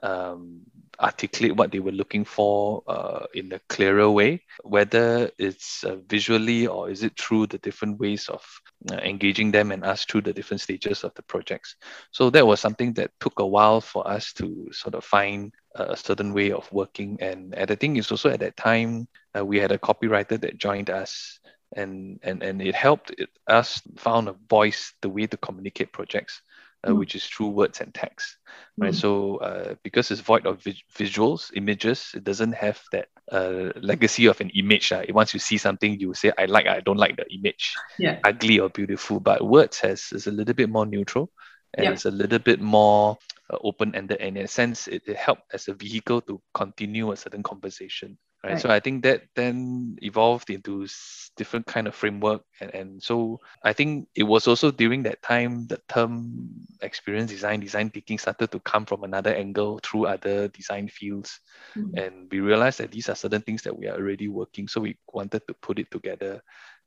um, 0.01 0.61
articulate 0.99 1.55
what 1.55 1.71
they 1.71 1.79
were 1.79 1.91
looking 1.91 2.23
for 2.23 2.83
uh, 2.87 3.25
in 3.33 3.51
a 3.51 3.59
clearer 3.69 4.09
way, 4.09 4.43
whether 4.63 5.29
it's 5.37 5.83
uh, 5.83 5.97
visually 6.07 6.67
or 6.67 6.89
is 6.89 7.03
it 7.03 7.19
through 7.19 7.47
the 7.47 7.57
different 7.59 7.99
ways 7.99 8.29
of 8.29 8.43
uh, 8.91 8.95
engaging 8.95 9.51
them 9.51 9.71
and 9.71 9.83
us 9.83 10.05
through 10.05 10.21
the 10.21 10.33
different 10.33 10.61
stages 10.61 11.03
of 11.03 11.13
the 11.15 11.23
projects. 11.23 11.75
So 12.11 12.29
that 12.29 12.45
was 12.45 12.59
something 12.59 12.93
that 12.93 13.11
took 13.19 13.39
a 13.39 13.45
while 13.45 13.81
for 13.81 14.07
us 14.07 14.33
to 14.33 14.69
sort 14.71 14.95
of 14.95 15.03
find 15.03 15.53
a 15.75 15.97
certain 15.97 16.33
way 16.33 16.51
of 16.51 16.71
working. 16.71 17.17
And, 17.19 17.55
and 17.55 17.71
I 17.71 17.75
think 17.75 17.97
it's 17.97 18.11
also 18.11 18.29
at 18.29 18.41
that 18.41 18.57
time 18.57 19.07
uh, 19.37 19.45
we 19.45 19.59
had 19.59 19.71
a 19.71 19.79
copywriter 19.79 20.39
that 20.41 20.57
joined 20.57 20.89
us. 20.89 21.39
And, 21.75 22.19
and, 22.21 22.43
and 22.43 22.61
it 22.61 22.75
helped 22.75 23.15
us 23.47 23.81
found 23.97 24.29
a 24.29 24.35
voice, 24.47 24.93
the 25.01 25.09
way 25.09 25.25
to 25.25 25.37
communicate 25.37 25.91
projects, 25.91 26.41
uh, 26.87 26.93
Mm. 26.93 26.95
which 26.95 27.15
is 27.15 27.25
through 27.25 27.49
words 27.49 27.81
and 27.81 27.93
text 27.93 28.37
right 28.81 28.93
Mm. 28.93 28.95
so 28.95 29.37
uh, 29.37 29.75
because 29.83 30.11
it's 30.11 30.21
void 30.21 30.45
of 30.45 30.61
vis- 30.63 30.83
visuals 30.97 31.51
images 31.55 32.11
it 32.15 32.23
doesn't 32.23 32.53
have 32.53 32.81
that 32.91 33.07
uh, 33.31 33.71
legacy 33.81 34.25
of 34.27 34.39
an 34.41 34.49
image 34.55 34.91
uh. 34.91 35.03
once 35.09 35.33
you 35.33 35.39
see 35.39 35.57
something 35.57 35.99
you 35.99 36.13
say 36.13 36.31
i 36.37 36.45
like 36.45 36.67
i 36.67 36.79
don't 36.81 36.97
like 36.97 37.15
the 37.17 37.25
image 37.33 37.81
Yeah. 37.97 38.19
ugly 38.23 38.59
or 38.59 38.69
beautiful 38.69 39.19
but 39.19 39.43
words 39.45 39.79
has 39.79 40.11
is 40.13 40.27
a 40.27 40.31
little 40.31 40.53
bit 40.53 40.69
more 40.69 40.85
neutral 40.85 41.29
and 41.77 41.89
Yep. 41.89 41.93
it's 41.93 42.05
a 42.05 42.11
little 42.11 42.39
bit 42.39 42.59
more 42.61 43.17
uh, 43.51 43.57
open-ended 43.63 44.17
and 44.19 44.37
in 44.37 44.43
a 44.43 44.47
sense 44.47 44.87
it, 44.87 45.01
it 45.07 45.15
helped 45.17 45.43
as 45.53 45.67
a 45.67 45.73
vehicle 45.73 46.21
to 46.21 46.41
continue 46.53 47.11
a 47.11 47.15
certain 47.17 47.43
conversation 47.43 48.17
right, 48.51 48.59
so 48.59 48.69
i 48.69 48.79
think 48.79 49.03
that 49.03 49.23
then 49.35 49.97
evolved 50.01 50.49
into 50.49 50.87
different 51.35 51.65
kind 51.65 51.87
of 51.87 51.95
framework 51.95 52.41
and, 52.61 52.73
and 52.75 53.03
so 53.03 53.39
i 53.63 53.73
think 53.73 54.07
it 54.15 54.23
was 54.23 54.47
also 54.47 54.69
during 54.69 55.03
that 55.03 55.21
time 55.21 55.65
the 55.67 55.79
term 55.87 56.49
experience 56.81 57.31
design 57.31 57.59
design 57.59 57.89
thinking 57.89 58.17
started 58.17 58.51
to 58.51 58.59
come 58.59 58.85
from 58.85 59.03
another 59.03 59.33
angle 59.33 59.79
through 59.83 60.05
other 60.05 60.47
design 60.49 60.87
fields 60.87 61.39
Mm. 61.75 61.97
and 61.97 62.31
we 62.31 62.39
realized 62.39 62.79
that 62.79 62.91
these 62.91 63.09
are 63.09 63.15
certain 63.15 63.41
things 63.41 63.63
that 63.63 63.75
we 63.75 63.87
are 63.87 63.95
already 63.95 64.27
working 64.27 64.67
so 64.67 64.79
we 64.81 64.95
wanted 65.11 65.41
to 65.47 65.55
put 65.55 65.79
it 65.79 65.89
together 65.89 66.39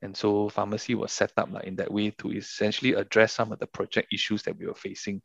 and 0.03 0.17
so 0.17 0.49
Farmacy 0.49 0.95
was 0.95 1.11
set 1.11 1.33
up 1.39 1.51
like, 1.51 1.65
in 1.65 1.75
that 1.77 1.91
way 1.91 2.11
to 2.19 2.31
essentially 2.31 2.93
address 2.95 3.33
some 3.33 3.51
of 3.51 3.59
the 3.59 3.67
project 3.67 4.13
issues 4.13 4.43
that 4.43 4.57
we 4.59 4.67
were 4.67 4.75
facing 4.75 5.23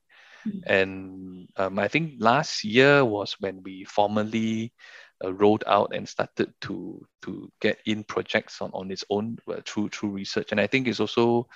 Mm. 0.48 0.62
and 0.65 1.48
um, 1.58 1.78
i 1.78 1.88
think 1.88 2.13
last 2.17 2.63
year 2.63 3.06
was 3.06 3.36
when 3.39 3.62
we 3.62 3.84
formally 3.84 4.74
uh, 5.23 5.34
rolled 5.34 5.63
out 5.67 5.93
and 5.93 6.07
started 6.07 6.53
to 6.62 7.05
to 7.21 7.51
get 7.62 7.79
in 7.86 8.03
projects 8.03 8.62
on, 8.62 8.71
on 8.73 8.91
its 8.91 9.03
own 9.10 9.38
uh, 9.47 9.62
through 9.65 9.89
through 9.89 10.10
research. 10.10 10.51
And 10.51 10.60
i 10.60 10.67
think 10.67 10.88
it's 10.88 10.99
also 10.99 11.47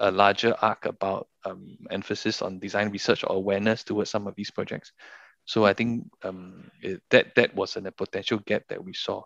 a 0.00 0.10
larger 0.10 0.54
arc 0.60 0.86
about 0.86 1.28
um, 1.44 1.76
emphasis 1.90 2.42
on 2.42 2.58
design 2.58 2.90
research 2.90 3.22
or 3.24 3.36
awareness 3.36 3.84
towards 3.84 4.10
some 4.10 4.26
of 4.26 4.34
these 4.34 4.50
projects. 4.50 4.92
So 5.44 5.64
i 5.64 5.72
think 5.72 6.10
um, 6.22 6.70
it, 6.82 7.00
that 7.10 7.34
that 7.36 7.54
was 7.54 7.76
a 7.76 7.92
potential 7.92 8.38
gap 8.38 8.62
that 8.68 8.84
we 8.84 8.92
saw. 8.92 9.22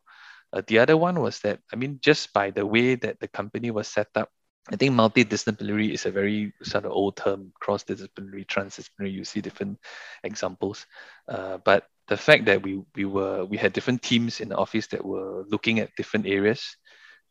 Uh, 0.52 0.62
the 0.66 0.78
other 0.78 0.96
one 0.96 1.20
was 1.20 1.40
that 1.40 1.61
i 1.72 1.76
mean 1.76 1.98
just 2.02 2.32
by 2.32 2.50
the 2.50 2.64
way 2.64 2.94
that 2.94 3.20
the 3.20 3.28
company 3.28 3.70
was 3.70 3.87
set 3.87 4.08
up 4.14 4.30
I 4.70 4.76
think 4.76 4.94
multidisciplinary 4.94 5.92
is 5.92 6.04
a 6.04 6.11
very 6.11 6.52
sort 6.62 6.84
of 6.84 6.92
old 6.92 7.16
term, 7.16 7.52
cross-disciplinary, 7.58 8.44
transdisciplinary. 8.44 9.12
You 9.12 9.24
see 9.24 9.40
different 9.40 9.78
examples, 10.22 10.87
uh, 11.26 11.58
but 11.64 11.87
the 12.09 12.16
fact 12.16 12.47
that 12.47 12.62
we 12.62 12.83
we 12.94 13.05
were 13.05 13.44
we 13.44 13.57
had 13.57 13.73
different 13.73 14.03
teams 14.03 14.40
in 14.40 14.49
the 14.49 14.57
office 14.57 14.87
that 14.88 15.05
were 15.05 15.44
looking 15.49 15.79
at 15.79 15.94
different 15.97 16.27
areas, 16.27 16.77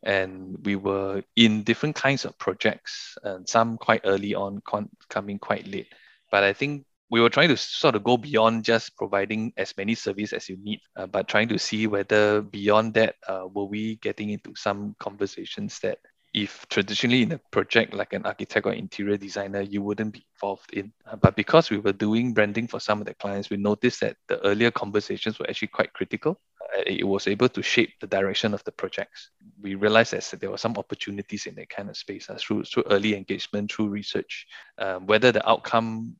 and 0.04 0.56
we 0.64 0.76
were 0.76 1.22
in 1.36 1.64
different 1.64 1.96
kinds 1.96 2.24
of 2.24 2.38
projects, 2.38 3.18
and 3.24 3.48
some 3.48 3.76
quite 3.76 4.02
early 4.04 4.34
on, 4.34 4.62
coming 5.08 5.38
quite 5.38 5.66
late. 5.66 5.92
But 6.30 6.44
I 6.44 6.52
think 6.52 6.84
we 7.10 7.20
were 7.20 7.30
trying 7.30 7.48
to 7.48 7.56
sort 7.56 7.96
of 7.96 8.04
go 8.04 8.16
beyond 8.16 8.64
just 8.64 8.96
providing 8.96 9.52
as 9.56 9.76
many 9.76 9.94
service 9.94 10.32
as 10.32 10.48
you 10.48 10.56
need, 10.62 10.80
uh, 10.96 11.06
but 11.06 11.26
trying 11.26 11.48
to 11.48 11.58
see 11.58 11.86
whether 11.86 12.42
beyond 12.42 12.94
that, 12.94 13.16
uh, 13.26 13.46
were 13.52 13.64
we 13.64 13.96
getting 13.96 14.30
into 14.30 14.52
some 14.56 14.94
conversations 15.00 15.78
that 15.80 15.98
if 16.42 16.66
traditionally 16.68 17.22
in 17.22 17.32
a 17.32 17.38
project 17.50 17.92
like 17.92 18.12
an 18.12 18.24
architect 18.24 18.66
or 18.66 18.72
interior 18.72 19.16
designer, 19.16 19.60
you 19.60 19.82
wouldn't 19.82 20.12
be 20.12 20.24
involved 20.34 20.72
in. 20.72 20.92
Uh, 21.04 21.16
but 21.16 21.34
because 21.34 21.70
we 21.70 21.78
were 21.78 21.92
doing 21.92 22.32
branding 22.32 22.68
for 22.68 22.78
some 22.78 23.00
of 23.00 23.06
the 23.06 23.14
clients, 23.14 23.50
we 23.50 23.56
noticed 23.56 24.00
that 24.00 24.16
the 24.28 24.38
earlier 24.46 24.70
conversations 24.70 25.38
were 25.38 25.48
actually 25.48 25.68
quite 25.68 25.92
critical. 25.92 26.40
Uh, 26.62 26.82
it 26.86 27.06
was 27.06 27.26
able 27.26 27.48
to 27.48 27.62
shape 27.62 27.90
the 28.00 28.06
direction 28.06 28.54
of 28.54 28.62
the 28.64 28.72
projects. 28.72 29.30
We 29.60 29.74
realized 29.74 30.12
that 30.12 30.40
there 30.40 30.50
were 30.50 30.58
some 30.58 30.76
opportunities 30.76 31.46
in 31.46 31.56
that 31.56 31.70
kind 31.70 31.90
of 31.90 31.96
space 31.96 32.30
uh, 32.30 32.38
through, 32.38 32.64
through 32.64 32.84
early 32.90 33.16
engagement, 33.16 33.72
through 33.72 33.88
research, 33.88 34.46
um, 34.78 35.06
whether 35.06 35.32
the 35.32 35.48
outcome, 35.48 36.16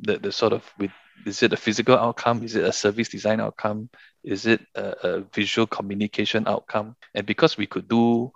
the, 0.00 0.18
the 0.18 0.32
sort 0.32 0.52
of 0.52 0.64
with 0.78 0.92
is 1.26 1.42
it 1.42 1.52
a 1.52 1.56
physical 1.56 1.98
outcome? 1.98 2.42
Is 2.42 2.56
it 2.56 2.64
a 2.64 2.72
service 2.72 3.10
design 3.10 3.40
outcome? 3.40 3.90
Is 4.24 4.46
it 4.46 4.62
a, 4.74 4.94
a 5.02 5.20
visual 5.34 5.66
communication 5.66 6.48
outcome? 6.48 6.96
And 7.14 7.26
because 7.26 7.58
we 7.58 7.66
could 7.66 7.88
do 7.88 8.32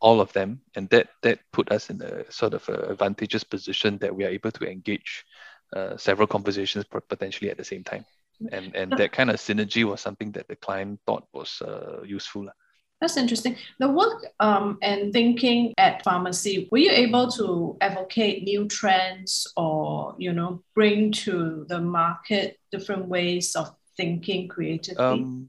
all 0.00 0.20
of 0.20 0.32
them 0.32 0.60
and 0.76 0.88
that 0.90 1.08
that 1.22 1.40
put 1.52 1.70
us 1.72 1.90
in 1.90 2.00
a 2.02 2.30
sort 2.30 2.54
of 2.54 2.68
a 2.68 2.90
advantageous 2.90 3.44
position 3.44 3.98
that 3.98 4.14
we 4.14 4.24
are 4.24 4.28
able 4.28 4.50
to 4.50 4.70
engage 4.70 5.24
uh, 5.74 5.96
several 5.96 6.26
conversations 6.26 6.84
potentially 7.08 7.50
at 7.50 7.56
the 7.56 7.64
same 7.64 7.84
time 7.84 8.04
and 8.52 8.74
and 8.76 8.92
that 8.92 9.12
kind 9.12 9.30
of 9.30 9.36
synergy 9.36 9.84
was 9.84 10.00
something 10.00 10.30
that 10.32 10.46
the 10.48 10.56
client 10.56 11.00
thought 11.06 11.26
was 11.32 11.60
uh, 11.62 12.02
useful 12.04 12.48
That's 13.00 13.16
interesting. 13.16 13.56
The 13.78 13.88
work 13.88 14.26
um, 14.40 14.78
and 14.82 15.12
thinking 15.12 15.72
at 15.78 16.04
Farmacy, 16.04 16.68
were 16.70 16.78
you 16.78 16.90
able 16.90 17.30
to 17.32 17.76
advocate 17.80 18.42
new 18.42 18.66
trends 18.66 19.46
or, 19.56 20.16
you 20.18 20.32
know, 20.32 20.62
bring 20.74 21.12
to 21.24 21.64
the 21.68 21.80
market 21.80 22.58
different 22.72 23.06
ways 23.06 23.54
of 23.54 23.70
thinking 23.96 24.48
creatively? 24.48 25.22
um, 25.22 25.48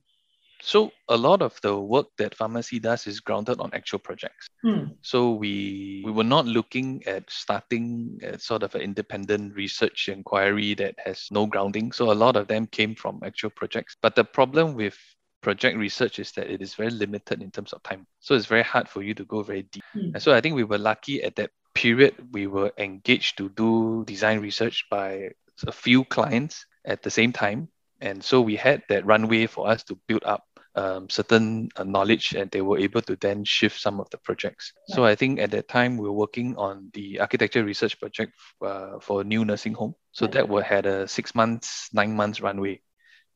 So 0.61 0.91
a 1.07 1.17
lot 1.17 1.41
of 1.41 1.59
the 1.61 1.77
work 1.79 2.07
that 2.17 2.37
Farmacy 2.37 2.81
does 2.81 3.07
is 3.07 3.19
grounded 3.19 3.59
on 3.59 3.69
actual 3.73 3.99
projects. 3.99 4.49
Hmm. 4.61 4.85
So 5.01 5.31
we 5.31 6.01
we 6.05 6.11
were 6.11 6.23
not 6.23 6.45
looking 6.45 7.03
at 7.07 7.29
starting 7.29 8.19
a 8.23 8.37
sort 8.39 8.63
of 8.63 8.75
an 8.75 8.81
independent 8.81 9.55
research 9.55 10.09
inquiry 10.09 10.73
that 10.75 10.95
has 11.05 11.27
no 11.31 11.45
grounding. 11.45 11.91
So 11.91 12.11
a 12.11 12.13
lot 12.13 12.35
of 12.35 12.47
them 12.47 12.67
came 12.67 12.95
from 12.95 13.21
actual 13.23 13.51
projects. 13.51 13.95
But 14.01 14.15
the 14.15 14.23
problem 14.23 14.75
with 14.75 14.97
project 15.41 15.77
research 15.77 16.19
is 16.19 16.31
that 16.33 16.51
it 16.51 16.61
is 16.61 16.75
very 16.75 16.91
limited 16.91 17.41
in 17.41 17.51
terms 17.51 17.71
of 17.71 17.81
time. 17.83 18.05
So 18.19 18.35
it's 18.35 18.45
very 18.45 18.63
hard 18.63 18.89
for 18.89 19.01
you 19.01 19.13
to 19.13 19.25
go 19.25 19.41
very 19.41 19.63
deep. 19.63 19.83
Hmm. 19.93 20.11
And 20.13 20.21
so 20.21 20.33
I 20.33 20.41
think 20.41 20.55
we 20.55 20.65
were 20.65 20.77
lucky 20.77 21.23
at 21.23 21.35
that 21.37 21.51
period 21.73 22.13
we 22.33 22.47
were 22.47 22.73
engaged 22.77 23.37
to 23.37 23.47
do 23.49 24.03
design 24.05 24.41
research 24.41 24.85
by 24.89 25.29
a 25.65 25.71
few 25.71 26.03
clients 26.05 26.65
at 26.85 27.01
the 27.03 27.11
same 27.11 27.31
time. 27.31 27.69
And 28.01 28.23
so 28.23 28.41
we 28.41 28.55
had 28.55 28.83
that 28.89 29.05
runway 29.05 29.45
for 29.45 29.67
us 29.67 29.83
to 29.85 29.99
build 30.07 30.23
up 30.23 30.43
um, 30.75 31.09
certain 31.09 31.69
uh, 31.75 31.83
knowledge 31.83 32.33
and 32.33 32.49
they 32.51 32.61
were 32.61 32.77
able 32.77 33.01
to 33.01 33.15
then 33.15 33.43
shift 33.43 33.79
some 33.79 33.99
of 33.99 34.09
the 34.11 34.17
projects. 34.17 34.73
So 34.89 35.05
I 35.05 35.15
think 35.15 35.39
at 35.39 35.51
that 35.51 35.67
time 35.67 35.97
we 35.97 36.07
were 36.07 36.13
working 36.13 36.55
on 36.57 36.89
the 36.93 37.19
architecture 37.19 37.63
research 37.63 37.99
project 37.99 38.33
uh, 38.61 38.99
for 38.99 39.21
a 39.21 39.23
new 39.23 39.45
nursing 39.45 39.73
home. 39.73 39.95
So 40.11 40.25
Right. 40.25 40.47
that 40.47 40.65
had 40.65 40.85
a 40.85 41.07
six 41.07 41.33
months, 41.35 41.89
nine 41.93 42.15
months 42.15 42.41
runway. 42.41 42.81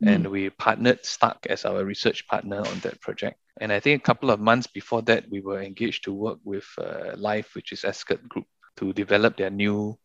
Mm. 0.04 0.08
And 0.08 0.28
we 0.28 0.50
partnered 0.50 1.06
Stark 1.06 1.46
as 1.50 1.66
our 1.66 1.84
research 1.86 2.28
partner 2.28 2.60
on 2.60 2.80
that 2.80 3.00
project. 3.02 3.40
And 3.60 3.72
I 3.72 3.80
think 3.80 4.02
a 4.02 4.06
couple 4.06 4.32
of 4.32 4.40
months 4.40 4.68
before 4.68 5.02
that, 5.04 5.30
we 5.30 5.42
were 5.42 5.62
engaged 5.62 6.04
to 6.06 6.14
work 6.14 6.40
with 6.44 6.66
uh, 6.78 7.16
lyf, 7.16 7.54
which 7.56 7.72
is 7.72 7.84
Ascott 7.84 8.28
Group, 8.28 8.46
to 8.78 8.94
develop 8.94 9.38
their 9.38 9.52
new 9.52 9.98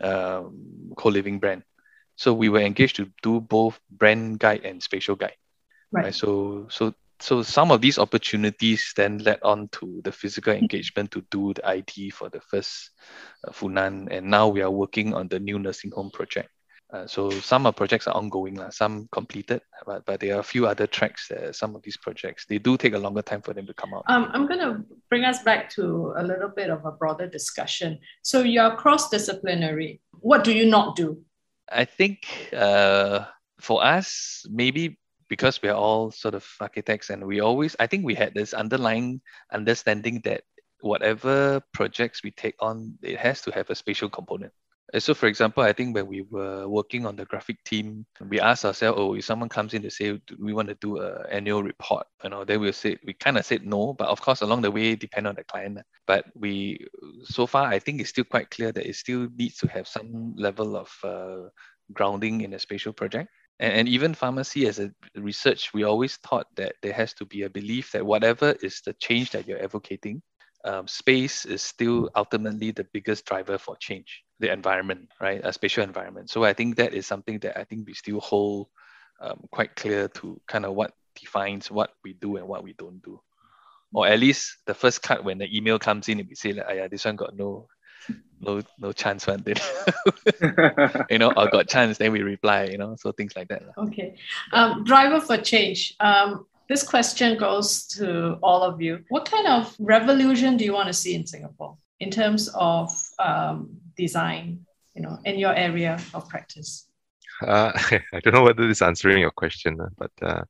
um, 0.00 0.92
co-living 0.96 1.38
brand. 1.38 1.62
So 2.16 2.32
we 2.32 2.48
were 2.48 2.60
engaged 2.60 2.96
to 2.96 3.10
do 3.22 3.40
both 3.40 3.78
brand 3.90 4.38
guide 4.38 4.64
and 4.64 4.82
spatial 4.82 5.16
guide. 5.16 5.36
Right. 5.92 6.14
So 6.14 6.66
so 6.70 6.94
so 7.20 7.42
some 7.42 7.72
of 7.72 7.80
these 7.80 7.98
opportunities 7.98 8.92
then 8.96 9.18
led 9.18 9.40
on 9.42 9.68
to 9.72 10.00
the 10.04 10.12
physical 10.12 10.52
engagement 10.52 11.10
to 11.12 11.24
do 11.30 11.52
the 11.54 11.62
IT 11.76 12.12
for 12.12 12.28
the 12.28 12.40
first 12.40 12.90
uh, 13.46 13.50
Funan, 13.50 14.08
and 14.10 14.30
now 14.30 14.48
we 14.48 14.62
are 14.62 14.70
working 14.70 15.14
on 15.14 15.28
the 15.28 15.40
new 15.40 15.58
nursing 15.58 15.90
home 15.90 16.10
project. 16.10 16.48
Uh, 16.90 17.06
so 17.06 17.28
some 17.28 17.66
of 17.66 17.76
projects 17.76 18.06
are 18.06 18.16
ongoing, 18.16 18.54
lah, 18.54 18.70
some 18.70 19.08
completed, 19.12 19.60
but, 19.84 20.06
but 20.06 20.20
there 20.20 20.36
are 20.36 20.40
a 20.40 20.44
few 20.44 20.66
other 20.66 20.86
tracks. 20.86 21.30
Uh, 21.30 21.52
some 21.52 21.76
of 21.76 21.82
these 21.82 21.98
projects 21.98 22.46
they 22.48 22.58
do 22.58 22.78
take 22.78 22.94
a 22.94 22.98
longer 22.98 23.20
time 23.20 23.42
for 23.42 23.52
them 23.52 23.66
to 23.66 23.74
come 23.74 23.92
out. 23.92 24.04
Um, 24.08 24.30
I'm 24.32 24.46
going 24.46 24.60
to 24.60 24.82
bring 25.10 25.24
us 25.24 25.42
back 25.42 25.68
to 25.70 26.14
a 26.16 26.22
little 26.22 26.48
bit 26.48 26.70
of 26.70 26.86
a 26.86 26.92
broader 26.92 27.26
discussion. 27.26 27.98
So 28.22 28.40
you're 28.40 28.74
cross 28.76 29.10
disciplinary. 29.10 30.00
What 30.12 30.44
do 30.44 30.52
you 30.52 30.64
not 30.64 30.96
do? 30.96 31.20
I 31.70 31.84
think 31.84 32.26
uh, 32.56 33.26
for 33.60 33.84
us, 33.84 34.46
maybe 34.48 34.98
because 35.28 35.60
we 35.62 35.68
are 35.68 35.76
all 35.76 36.10
sort 36.10 36.34
of 36.34 36.46
architects 36.60 37.10
and 37.10 37.26
we 37.26 37.40
always, 37.40 37.76
I 37.78 37.86
think 37.86 38.04
we 38.04 38.14
had 38.14 38.34
this 38.34 38.54
underlying 38.54 39.20
understanding 39.52 40.20
that 40.24 40.42
whatever 40.80 41.60
projects 41.72 42.22
we 42.22 42.30
take 42.30 42.54
on, 42.60 42.98
it 43.02 43.18
has 43.18 43.42
to 43.42 43.50
have 43.52 43.70
a 43.70 43.74
spatial 43.74 44.08
component. 44.08 44.52
So, 44.96 45.12
for 45.12 45.26
example, 45.26 45.62
I 45.62 45.74
think 45.74 45.94
when 45.94 46.06
we 46.06 46.22
were 46.22 46.66
working 46.66 47.04
on 47.04 47.14
the 47.14 47.26
graphic 47.26 47.62
team, 47.62 48.06
we 48.26 48.40
asked 48.40 48.64
ourselves, 48.64 48.98
"Oh, 48.98 49.14
if 49.14 49.24
someone 49.26 49.50
comes 49.50 49.74
in 49.74 49.82
to 49.82 49.90
say 49.90 50.12
"Do 50.26 50.36
we 50.40 50.54
want 50.54 50.68
to 50.68 50.76
do 50.80 50.96
a 50.98 51.28
annual 51.30 51.62
report," 51.62 52.06
you 52.24 52.30
know, 52.30 52.42
then 52.44 52.60
we'll 52.60 52.72
say 52.72 52.96
we 53.04 53.12
kind 53.12 53.36
of 53.36 53.44
said 53.44 53.66
no, 53.66 53.92
but 53.92 54.08
of 54.08 54.22
course, 54.22 54.40
along 54.40 54.62
the 54.62 54.70
way, 54.70 54.96
depend 54.96 55.26
on 55.26 55.34
the 55.34 55.44
client. 55.44 55.80
But 56.06 56.24
we, 56.34 56.86
so 57.22 57.46
far, 57.46 57.66
I 57.66 57.80
think 57.80 58.00
it's 58.00 58.08
still 58.08 58.24
quite 58.24 58.50
clear 58.50 58.72
that 58.72 58.88
it 58.88 58.96
still 58.96 59.28
needs 59.36 59.58
to 59.58 59.68
have 59.68 59.86
some 59.86 60.34
level 60.36 60.74
of 60.74 60.90
uh, 61.04 61.50
grounding 61.92 62.40
in 62.40 62.54
a 62.54 62.58
spatial 62.58 62.94
project. 62.94 63.28
And, 63.60 63.72
and 63.72 63.88
even 63.88 64.14
Farmacy 64.14 64.68
as 64.68 64.78
a 64.78 64.92
research, 65.16 65.72
we 65.74 65.84
always 65.84 66.16
thought 66.16 66.46
that 66.56 66.74
there 66.82 66.92
has 66.92 67.12
to 67.14 67.26
be 67.26 67.42
a 67.42 67.50
belief 67.50 67.92
that 67.92 68.04
whatever 68.04 68.54
is 68.62 68.80
the 68.84 68.92
change 68.94 69.30
that 69.30 69.46
you're 69.46 69.62
advocating, 69.62 70.22
um, 70.64 70.88
space 70.88 71.44
is 71.44 71.62
still 71.62 72.10
ultimately 72.16 72.72
the 72.72 72.86
biggest 72.92 73.26
driver 73.26 73.58
for 73.58 73.76
change, 73.76 74.22
the 74.40 74.52
environment, 74.52 75.08
right? 75.20 75.40
A 75.44 75.52
spatial 75.52 75.84
environment. 75.84 76.30
So 76.30 76.44
I 76.44 76.52
think 76.52 76.76
that 76.76 76.94
is 76.94 77.06
something 77.06 77.38
that 77.40 77.58
I 77.58 77.64
think 77.64 77.86
we 77.86 77.94
still 77.94 78.20
hold 78.20 78.68
um, 79.20 79.40
quite 79.50 79.76
clear 79.76 80.08
to 80.08 80.40
kind 80.46 80.64
of 80.64 80.74
what 80.74 80.92
defines 81.18 81.70
what 81.70 81.90
we 82.04 82.14
do 82.14 82.36
and 82.36 82.46
what 82.46 82.64
we 82.64 82.72
don't 82.74 83.02
do. 83.02 83.20
Or 83.94 84.06
at 84.06 84.18
least 84.18 84.58
the 84.66 84.74
first 84.74 85.02
cut 85.02 85.24
when 85.24 85.38
the 85.38 85.56
email 85.56 85.78
comes 85.78 86.08
in 86.08 86.20
and 86.20 86.28
we 86.28 86.34
say 86.34 86.52
like, 86.52 86.66
yeah, 86.74 86.88
this 86.88 87.04
one 87.04 87.16
got 87.16 87.36
no 87.36 87.68
no 88.40 88.62
no 88.78 88.92
chance 88.92 89.26
one 89.26 89.42
then 89.44 89.56
you 91.10 91.18
know, 91.18 91.32
or 91.36 91.48
got 91.48 91.68
chance, 91.68 91.98
then 91.98 92.12
we 92.12 92.22
reply, 92.22 92.64
you 92.64 92.78
know, 92.78 92.96
so 92.96 93.12
things 93.12 93.34
like 93.36 93.48
that. 93.48 93.62
Okay. 93.76 94.14
Um, 94.52 94.84
driver 94.84 95.20
for 95.20 95.36
change. 95.36 95.94
Um, 96.00 96.46
this 96.68 96.82
question 96.82 97.38
goes 97.38 97.86
to 97.86 98.34
all 98.42 98.62
of 98.62 98.80
you. 98.80 99.04
What 99.08 99.30
kind 99.30 99.46
of 99.46 99.74
revolution 99.78 100.56
do 100.56 100.64
you 100.64 100.74
want 100.74 100.88
to 100.88 100.92
see 100.92 101.14
in 101.14 101.26
Singapore 101.26 101.76
in 102.00 102.10
terms 102.10 102.48
of 102.54 102.90
um, 103.18 103.70
design, 103.96 104.66
you 104.94 105.02
know, 105.02 105.18
in 105.24 105.38
your 105.38 105.54
area 105.54 105.98
of 106.14 106.28
practice? 106.28 106.86
Uh, 107.42 107.72
I 108.12 108.20
don't 108.20 108.34
know 108.34 108.42
whether 108.42 108.66
this 108.66 108.78
is 108.78 108.82
answering 108.82 109.20
your 109.20 109.30
question, 109.30 109.80
uh, 109.80 109.88
but 109.96 110.10
uh, 110.22 110.44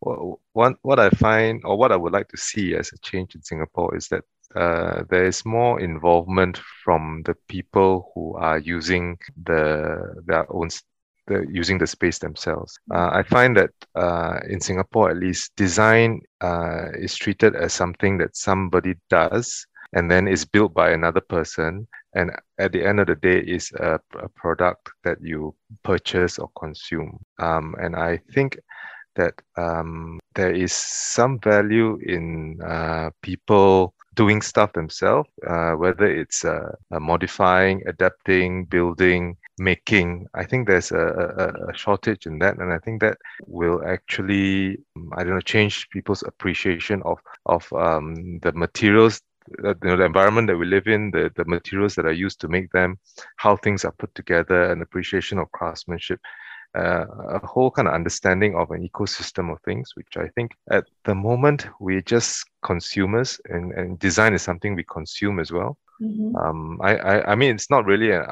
wha- 0.00 0.36
one 0.52 0.76
what 0.82 0.98
I 0.98 1.10
find 1.10 1.62
or 1.64 1.76
what 1.76 1.92
I 1.92 1.96
would 1.96 2.12
like 2.12 2.28
to 2.28 2.36
see 2.36 2.74
as 2.74 2.92
a 2.92 2.98
change 2.98 3.34
in 3.34 3.42
Singapore 3.42 3.96
is 3.96 4.08
that 4.08 4.24
uh, 4.54 5.04
there 5.10 5.24
is 5.24 5.44
more 5.44 5.80
involvement 5.80 6.58
from 6.84 7.22
the 7.24 7.34
people 7.48 8.10
who 8.14 8.36
are 8.36 8.58
using 8.58 9.18
the 9.44 10.22
their 10.26 10.46
own 10.52 10.68
the, 11.26 11.46
using 11.50 11.78
the 11.78 11.86
space 11.86 12.18
themselves. 12.18 12.78
Uh, 12.92 13.10
I 13.12 13.22
find 13.22 13.56
that 13.56 13.70
uh, 13.94 14.40
in 14.48 14.60
Singapore, 14.60 15.10
at 15.10 15.18
least, 15.18 15.52
design 15.56 16.20
uh, 16.40 16.88
is 16.94 17.14
treated 17.14 17.54
as 17.54 17.72
something 17.72 18.18
that 18.18 18.36
somebody 18.36 18.94
does 19.08 19.64
and 19.92 20.10
then 20.10 20.26
is 20.26 20.44
built 20.44 20.74
by 20.74 20.90
another 20.90 21.20
person 21.20 21.86
and 22.14 22.30
at 22.58 22.72
the 22.72 22.84
end 22.84 23.00
of 23.00 23.06
the 23.06 23.14
day 23.16 23.38
is 23.40 23.70
a, 23.78 24.00
a 24.20 24.28
product 24.30 24.90
that 25.04 25.18
you 25.20 25.54
purchase 25.82 26.38
or 26.38 26.50
consume 26.58 27.18
um, 27.38 27.74
and 27.80 27.96
i 27.96 28.18
think 28.34 28.58
that 29.14 29.34
um, 29.58 30.18
there 30.34 30.52
is 30.52 30.72
some 30.72 31.38
value 31.40 31.98
in 32.06 32.58
uh, 32.62 33.10
people 33.20 33.94
doing 34.14 34.42
stuff 34.42 34.72
themselves 34.72 35.28
uh, 35.46 35.72
whether 35.72 36.06
it's 36.06 36.44
uh, 36.44 36.70
modifying 36.90 37.82
adapting 37.86 38.64
building 38.66 39.36
making. 39.58 40.26
I 40.34 40.44
think 40.44 40.66
there's 40.66 40.90
a, 40.92 40.98
a, 40.98 41.70
a 41.70 41.74
shortage 41.74 42.26
in 42.26 42.38
that 42.40 42.58
and 42.58 42.72
i 42.72 42.78
think 42.78 43.00
that 43.00 43.18
will 43.46 43.82
actually 43.86 44.78
um, 44.96 45.12
i 45.16 45.22
don't 45.22 45.34
know 45.34 45.40
change 45.40 45.88
people's 45.90 46.22
appreciation 46.22 47.02
of 47.04 47.18
of 47.46 47.70
um, 47.72 48.38
the 48.40 48.52
materials 48.52 49.20
uh, 49.64 49.74
you 49.82 49.90
know, 49.90 49.96
the 49.96 50.04
environment 50.04 50.46
that 50.46 50.56
we 50.56 50.66
live 50.66 50.86
in, 50.86 51.10
the, 51.10 51.30
the 51.36 51.44
materials 51.44 51.94
that 51.94 52.06
are 52.06 52.12
used 52.12 52.40
to 52.40 52.48
make 52.48 52.70
them, 52.72 52.98
how 53.36 53.56
things 53.56 53.84
are 53.84 53.92
put 53.92 54.14
together, 54.14 54.70
an 54.70 54.82
appreciation 54.82 55.38
of 55.38 55.50
craftsmanship, 55.52 56.20
uh, 56.74 57.04
a 57.28 57.46
whole 57.46 57.70
kind 57.70 57.88
of 57.88 57.94
understanding 57.94 58.54
of 58.56 58.70
an 58.70 58.86
ecosystem 58.88 59.52
of 59.52 59.60
things, 59.62 59.92
which 59.94 60.16
I 60.16 60.28
think 60.34 60.52
at 60.70 60.84
the 61.04 61.14
moment 61.14 61.66
we're 61.80 62.00
just 62.02 62.44
consumers, 62.62 63.40
and, 63.48 63.72
and 63.72 63.98
design 63.98 64.34
is 64.34 64.42
something 64.42 64.74
we 64.74 64.84
consume 64.84 65.38
as 65.40 65.52
well. 65.52 65.76
Mhm. 66.00 66.34
Um, 66.34 66.80
I, 66.82 66.96
I, 66.96 67.32
I 67.32 67.34
mean, 67.36 67.54
it's 67.54 67.70
not 67.70 67.84
really 67.84 68.12
uh 68.12 68.24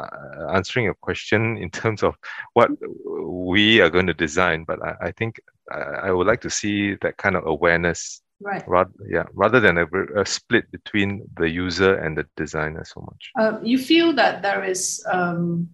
answering 0.54 0.86
your 0.86 0.94
question 0.94 1.56
in 1.64 1.70
terms 1.70 2.02
of 2.02 2.14
what 2.54 2.70
we 3.04 3.80
are 3.80 3.90
going 3.90 4.06
to 4.06 4.14
design, 4.14 4.64
but 4.64 4.78
I, 4.82 5.08
I 5.08 5.10
think 5.12 5.40
I, 5.70 6.08
I 6.08 6.10
would 6.10 6.26
like 6.26 6.40
to 6.40 6.50
see 6.50 6.96
that 7.02 7.16
kind 7.16 7.36
of 7.36 7.46
awareness 7.46 8.22
Right. 8.42 8.66
rather 8.66 8.90
yeah 9.06 9.24
rather 9.34 9.60
than 9.60 9.76
a, 9.76 9.86
a 10.18 10.24
split 10.24 10.64
between 10.72 11.28
the 11.36 11.46
user 11.46 11.96
and 11.96 12.16
the 12.16 12.24
designer 12.36 12.84
so 12.86 13.00
much 13.02 13.30
Uh, 13.38 13.60
you 13.62 13.76
feel 13.76 14.14
that 14.14 14.40
there 14.40 14.64
is 14.64 15.04
um, 15.12 15.68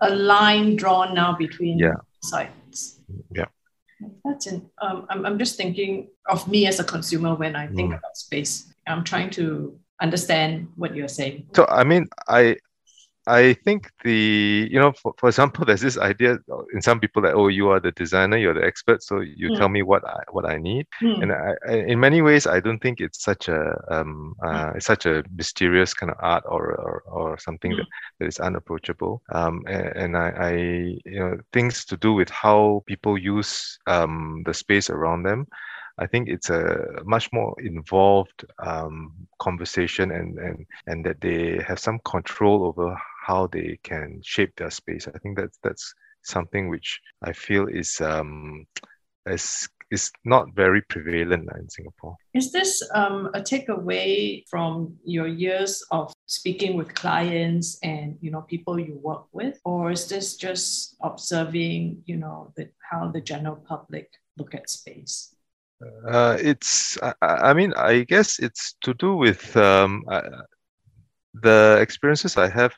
a 0.00 0.10
line 0.14 0.76
drawn 0.76 1.14
now 1.14 1.32
between 1.36 1.78
Yeah. 1.78 1.94
sides. 2.22 3.00
Yeah. 3.34 3.46
That's 4.24 4.46
in. 4.46 4.68
Um, 4.82 5.06
I'm, 5.08 5.24
I'm 5.26 5.38
just 5.38 5.56
thinking 5.56 6.08
of 6.28 6.46
me 6.48 6.66
as 6.66 6.80
a 6.80 6.84
consumer 6.84 7.34
when 7.34 7.54
I 7.56 7.66
think 7.68 7.92
Mm. 7.92 7.98
about 7.98 8.16
space. 8.16 8.72
I'm 8.86 9.04
trying 9.04 9.30
to 9.30 9.78
understand 10.02 10.68
what 10.76 10.94
you're 10.96 11.08
saying. 11.08 11.46
so 11.54 11.64
i 11.70 11.84
mean 11.84 12.04
i 12.28 12.56
i 13.26 13.52
think 13.64 13.90
the 14.04 14.68
you 14.70 14.78
know 14.78 14.92
for, 14.92 15.14
for 15.18 15.28
example 15.28 15.64
there's 15.66 15.80
this 15.80 15.98
idea 15.98 16.36
in 16.74 16.82
some 16.82 17.00
people 17.00 17.22
that 17.22 17.34
oh 17.34 17.48
you 17.48 17.68
are 17.68 17.80
the 17.80 17.92
designer 17.92 18.36
you're 18.36 18.54
the 18.54 18.64
expert 18.64 19.02
so 19.02 19.20
you 19.20 19.50
Hmm. 19.50 19.58
tell 19.58 19.68
me 19.68 19.82
what 19.82 20.04
i 20.06 20.20
what 20.30 20.44
i 20.46 20.56
need 20.58 20.86
Hmm. 21.00 21.20
and 21.20 21.32
I, 21.32 21.54
I, 21.68 21.72
in 21.74 22.00
many 22.00 22.22
ways 22.22 22.46
i 22.46 22.60
don't 22.60 22.80
think 22.80 23.00
it's 23.00 23.22
such 23.22 23.48
a 23.48 23.74
um 23.90 24.34
uh, 24.44 24.72
it's 24.76 24.86
such 24.86 25.06
a 25.06 25.22
mysterious 25.34 25.94
kind 25.94 26.10
of 26.10 26.16
art 26.20 26.44
or 26.46 26.74
or, 26.74 27.02
or 27.06 27.38
something 27.38 27.74
Mm. 27.74 27.76
that, 27.76 27.86
that 28.20 28.26
is 28.26 28.38
unapproachable 28.38 29.22
um 29.32 29.62
and, 29.68 29.86
and 29.96 30.16
I, 30.16 30.28
I 30.38 30.52
you 31.04 31.18
know 31.18 31.36
things 31.52 31.84
to 31.86 31.96
do 31.96 32.12
with 32.14 32.30
how 32.30 32.82
people 32.86 33.16
use 33.18 33.78
um 33.86 34.42
the 34.46 34.54
space 34.54 34.90
around 34.90 35.22
them 35.24 35.46
I 35.98 36.06
think 36.06 36.28
it's 36.28 36.50
a 36.50 36.76
much 37.04 37.28
more 37.32 37.54
involved 37.60 38.44
um, 38.58 39.12
conversation 39.40 40.10
and, 40.10 40.38
and 40.38 40.66
and 40.86 41.04
that 41.06 41.20
they 41.20 41.60
have 41.66 41.78
some 41.78 41.98
control 42.04 42.64
over 42.66 42.96
how 43.24 43.46
they 43.46 43.78
can 43.82 44.20
shape 44.22 44.52
their 44.56 44.70
space. 44.70 45.08
I 45.08 45.18
think 45.18 45.38
that's 45.38 45.58
that's 45.62 45.94
something 46.22 46.68
which 46.68 47.00
I 47.22 47.32
feel 47.32 47.66
is 47.66 48.00
um, 48.00 48.66
is 49.26 49.68
is 49.90 50.10
not 50.24 50.46
very 50.54 50.82
prevalent 50.82 51.48
in 51.56 51.68
Singapore. 51.68 52.16
Is 52.34 52.52
this 52.52 52.82
um, 52.94 53.30
a 53.34 53.40
takeaway 53.40 54.42
from 54.50 54.96
your 55.04 55.28
years 55.28 55.82
of 55.90 56.12
speaking 56.26 56.76
with 56.76 56.94
clients 56.94 57.78
and 57.82 58.18
you 58.20 58.30
know 58.30 58.42
people 58.42 58.78
you 58.78 58.98
work 59.02 59.26
with, 59.32 59.58
or 59.64 59.90
is 59.90 60.08
this 60.08 60.36
just 60.36 60.96
observing 61.02 62.02
you 62.06 62.16
know 62.16 62.52
the, 62.56 62.68
how 62.90 63.10
the 63.10 63.20
general 63.20 63.56
public 63.56 64.10
look 64.36 64.54
at 64.54 64.68
space? 64.68 65.34
Uh, 66.08 66.36
it's 66.40 66.98
I, 67.02 67.50
I, 67.50 67.52
mean 67.52 67.72
I 67.76 68.04
guess 68.04 68.38
it's 68.38 68.76
to 68.82 68.94
do 68.94 69.16
with 69.16 69.56
um, 69.56 70.04
uh, 70.08 70.22
the 71.42 71.78
experiences 71.80 72.36
I 72.36 72.48
have 72.48 72.72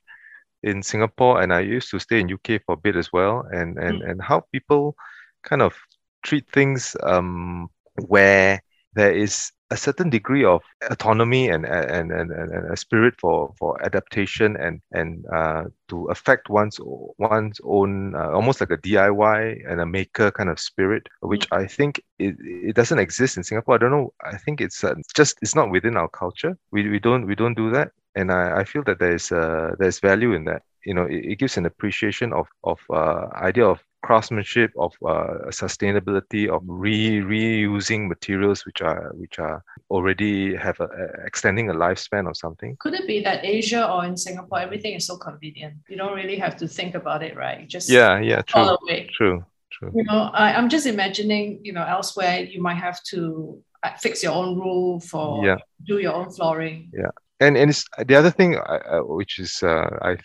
in 0.66 0.82
Singapore, 0.82 1.40
and 1.40 1.52
I 1.52 1.60
used 1.60 1.90
to 1.92 1.98
stay 1.98 2.20
in 2.20 2.32
UK 2.32 2.60
for 2.66 2.72
a 2.72 2.76
bit 2.76 2.96
as 2.96 3.12
well, 3.12 3.46
and 3.52 3.78
and 3.78 4.02
mm. 4.02 4.10
and 4.10 4.20
how 4.20 4.42
people 4.52 4.96
kind 5.42 5.62
of 5.62 5.74
treat 6.22 6.44
things 6.52 6.96
um, 7.04 7.68
where 8.06 8.60
there 8.94 9.12
is 9.12 9.52
a 9.70 9.76
certain 9.76 10.10
degree 10.10 10.44
of 10.44 10.62
autonomy 10.90 11.48
and 11.48 11.66
and, 11.66 12.10
and, 12.12 12.30
and 12.30 12.72
a 12.72 12.76
spirit 12.76 13.14
for, 13.20 13.52
for 13.58 13.82
adaptation 13.84 14.56
and 14.56 14.80
and 14.92 15.24
uh, 15.32 15.64
to 15.88 16.06
affect 16.06 16.48
one's 16.48 16.78
one's 17.18 17.60
own 17.64 18.14
uh, 18.14 18.30
almost 18.30 18.60
like 18.60 18.70
a 18.70 18.78
DIY 18.78 19.70
and 19.70 19.80
a 19.80 19.86
maker 19.86 20.30
kind 20.30 20.50
of 20.50 20.58
spirit, 20.58 21.08
which 21.20 21.48
mm. 21.48 21.56
I 21.56 21.66
think 21.66 22.00
it, 22.18 22.36
it 22.40 22.74
doesn't 22.74 22.98
exist 22.98 23.36
in 23.36 23.44
Singapore. 23.44 23.74
I 23.76 23.78
don't 23.78 23.90
know. 23.90 24.12
I 24.24 24.36
think 24.36 24.60
it's 24.60 24.82
uh, 24.82 24.94
just 25.14 25.36
it's 25.42 25.54
not 25.54 25.70
within 25.70 25.96
our 25.96 26.08
culture. 26.08 26.56
We, 26.72 26.88
we 26.88 26.98
don't 26.98 27.26
we 27.26 27.34
don't 27.34 27.56
do 27.56 27.70
that 27.70 27.90
and 28.16 28.32
I, 28.32 28.60
I 28.60 28.64
feel 28.64 28.82
that 28.84 28.98
there's 28.98 29.30
uh, 29.30 29.76
there's 29.78 30.00
value 30.00 30.32
in 30.32 30.44
that. 30.46 30.62
You 30.84 30.94
know, 30.94 31.04
it, 31.04 31.24
it 31.32 31.38
gives 31.38 31.56
an 31.56 31.66
appreciation 31.66 32.32
of 32.32 32.48
of 32.64 32.80
uh, 32.90 33.28
idea 33.34 33.66
of 33.66 33.80
craftsmanship, 34.02 34.72
of 34.78 34.92
uh, 35.04 35.50
sustainability, 35.50 36.48
of 36.48 36.62
re 36.66 37.20
reusing 37.20 38.08
materials 38.08 38.64
which 38.64 38.80
are 38.80 39.12
which 39.14 39.38
are 39.38 39.62
already 39.90 40.56
have 40.56 40.80
a, 40.80 40.84
a, 40.84 41.26
extending 41.26 41.70
a 41.70 41.74
lifespan 41.74 42.26
or 42.26 42.34
something. 42.34 42.76
Could 42.80 42.94
it 42.94 43.06
be 43.06 43.20
that 43.22 43.44
Asia 43.44 43.90
or 43.92 44.04
in 44.04 44.16
Singapore 44.16 44.60
everything 44.60 44.94
is 44.94 45.06
so 45.06 45.16
convenient? 45.16 45.74
You 45.88 45.96
don't 45.96 46.14
really 46.14 46.36
have 46.36 46.56
to 46.58 46.66
think 46.66 46.94
about 46.94 47.22
it, 47.22 47.36
right? 47.36 47.60
You 47.60 47.66
just 47.66 47.90
yeah, 47.90 48.18
yeah, 48.20 48.42
true, 48.42 48.76
true, 49.12 49.44
true. 49.72 49.92
You 49.94 50.04
know, 50.04 50.30
I, 50.32 50.54
I'm 50.54 50.68
just 50.68 50.86
imagining. 50.86 51.60
You 51.62 51.74
know, 51.74 51.84
elsewhere 51.84 52.40
you 52.40 52.62
might 52.62 52.80
have 52.86 53.02
to 53.10 53.62
uh, 53.82 53.94
fix 53.98 54.22
your 54.22 54.32
own 54.32 54.58
roof 54.58 55.12
or 55.14 55.44
yeah. 55.44 55.58
do 55.84 55.98
your 55.98 56.14
own 56.14 56.30
flooring. 56.30 56.90
Yeah 56.94 57.10
and 57.40 57.56
and 57.56 57.70
it's, 57.70 57.84
the 58.06 58.14
other 58.14 58.30
thing 58.30 58.56
uh, 58.56 59.00
which 59.00 59.38
is 59.38 59.62
uh, 59.62 59.88
I 60.02 60.16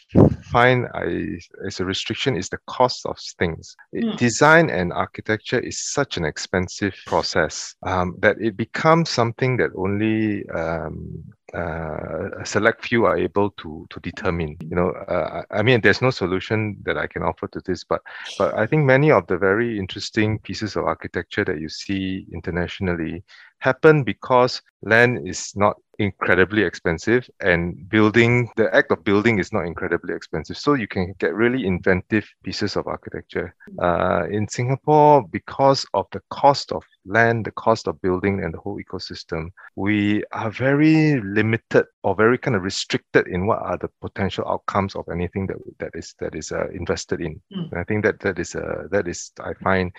find 0.43 0.87
I 0.93 1.37
as 1.65 1.79
a 1.79 1.85
restriction 1.85 2.37
is 2.37 2.49
the 2.49 2.59
cost 2.67 3.05
of 3.05 3.17
things. 3.37 3.75
Mm. 3.93 4.17
Design 4.17 4.69
and 4.69 4.93
architecture 4.93 5.59
is 5.59 5.79
such 5.91 6.17
an 6.17 6.25
expensive 6.25 6.95
process 7.05 7.75
um, 7.83 8.15
that 8.19 8.37
it 8.39 8.55
becomes 8.55 9.09
something 9.09 9.57
that 9.57 9.71
only 9.75 10.47
um, 10.49 11.23
uh, 11.53 12.29
a 12.39 12.45
select 12.45 12.85
few 12.85 13.05
are 13.05 13.17
able 13.17 13.49
to 13.51 13.85
to 13.89 13.99
determine. 13.99 14.55
You 14.61 14.75
know, 14.75 14.91
uh, 14.91 15.43
I 15.51 15.63
mean, 15.63 15.81
there's 15.81 16.01
no 16.01 16.11
solution 16.11 16.77
that 16.83 16.97
I 16.97 17.07
can 17.07 17.23
offer 17.23 17.47
to 17.49 17.61
this, 17.65 17.83
but 17.83 18.01
but 18.37 18.53
I 18.57 18.65
think 18.65 18.85
many 18.85 19.11
of 19.11 19.27
the 19.27 19.37
very 19.37 19.77
interesting 19.77 20.39
pieces 20.39 20.77
of 20.77 20.85
architecture 20.85 21.43
that 21.43 21.59
you 21.59 21.67
see 21.67 22.25
internationally 22.31 23.23
happen 23.61 24.03
because 24.03 24.61
land 24.83 25.27
is 25.27 25.53
not 25.55 25.77
incredibly 25.99 26.63
expensive 26.63 27.29
and 27.41 27.87
building 27.89 28.49
the 28.57 28.73
act 28.75 28.91
of 28.91 29.03
building 29.03 29.37
is 29.37 29.53
not 29.53 29.65
incredibly 29.65 30.15
expensive. 30.15 30.57
So 30.57 30.73
you 30.73 30.87
can 30.87 31.13
get 31.19 31.35
really 31.35 31.65
inventive 31.65 32.27
pieces 32.43 32.75
of 32.75 32.87
architecture. 32.87 33.53
Uh, 33.79 34.25
in 34.29 34.47
singapore 34.47 35.23
because 35.31 35.85
of 35.93 36.05
the 36.11 36.21
cost 36.29 36.71
of 36.71 36.83
land 37.05 37.45
the 37.45 37.51
cost 37.51 37.87
of 37.87 38.01
building 38.01 38.43
and 38.43 38.53
the 38.53 38.59
whole 38.59 38.79
ecosystem 38.79 39.49
we 39.75 40.23
are 40.31 40.51
very 40.51 41.19
limited 41.21 41.85
or 42.03 42.15
very 42.15 42.37
kind 42.37 42.55
of 42.55 42.63
restricted 42.63 43.27
in 43.27 43.45
what 43.45 43.59
are 43.59 43.77
the 43.77 43.89
potential 44.01 44.43
outcomes 44.47 44.95
of 44.95 45.05
anything 45.09 45.47
that 45.47 45.57
that 45.79 45.91
is 45.93 46.15
that 46.19 46.35
is 46.35 46.51
uh, 46.51 46.67
invested 46.69 47.21
in 47.21 47.39
mm. 47.55 47.71
and 47.71 47.79
i 47.79 47.83
think 47.83 48.03
that 48.03 48.19
that 48.19 48.39
is 48.39 48.55
a 48.55 48.63
uh, 48.63 48.87
that 48.91 49.07
is 49.07 49.31
i 49.41 49.53
find 49.55 49.91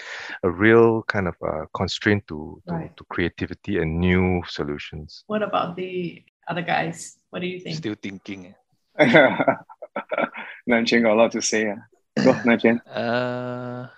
a 0.43 0.51
real 0.51 1.03
kind 1.05 1.29
of 1.29 1.35
uh, 1.47 1.65
constraint 1.75 2.27
to 2.27 2.61
to, 2.67 2.75
right. 2.75 2.97
to 2.97 3.05
creativity 3.05 3.79
and 3.79 4.01
new 4.01 4.43
solutions 4.47 5.25
what 5.27 5.43
about 5.43 5.77
the 5.77 6.23
other 6.49 6.63
guys? 6.63 7.19
What 7.31 7.41
do 7.41 7.47
you 7.47 7.61
think? 7.61 7.77
Still 7.77 7.95
thinking. 7.95 8.55
Nan 8.99 10.85
Chyuan 10.85 11.03
got 11.03 11.15
a 11.15 11.19
lot 11.19 11.33
to 11.33 11.43
say. 11.43 11.71
Uh. 11.71 11.77
Go, 12.23 12.33
Nan 12.45 12.59
Chyuan. 12.59 12.81
Uh, 12.87 13.89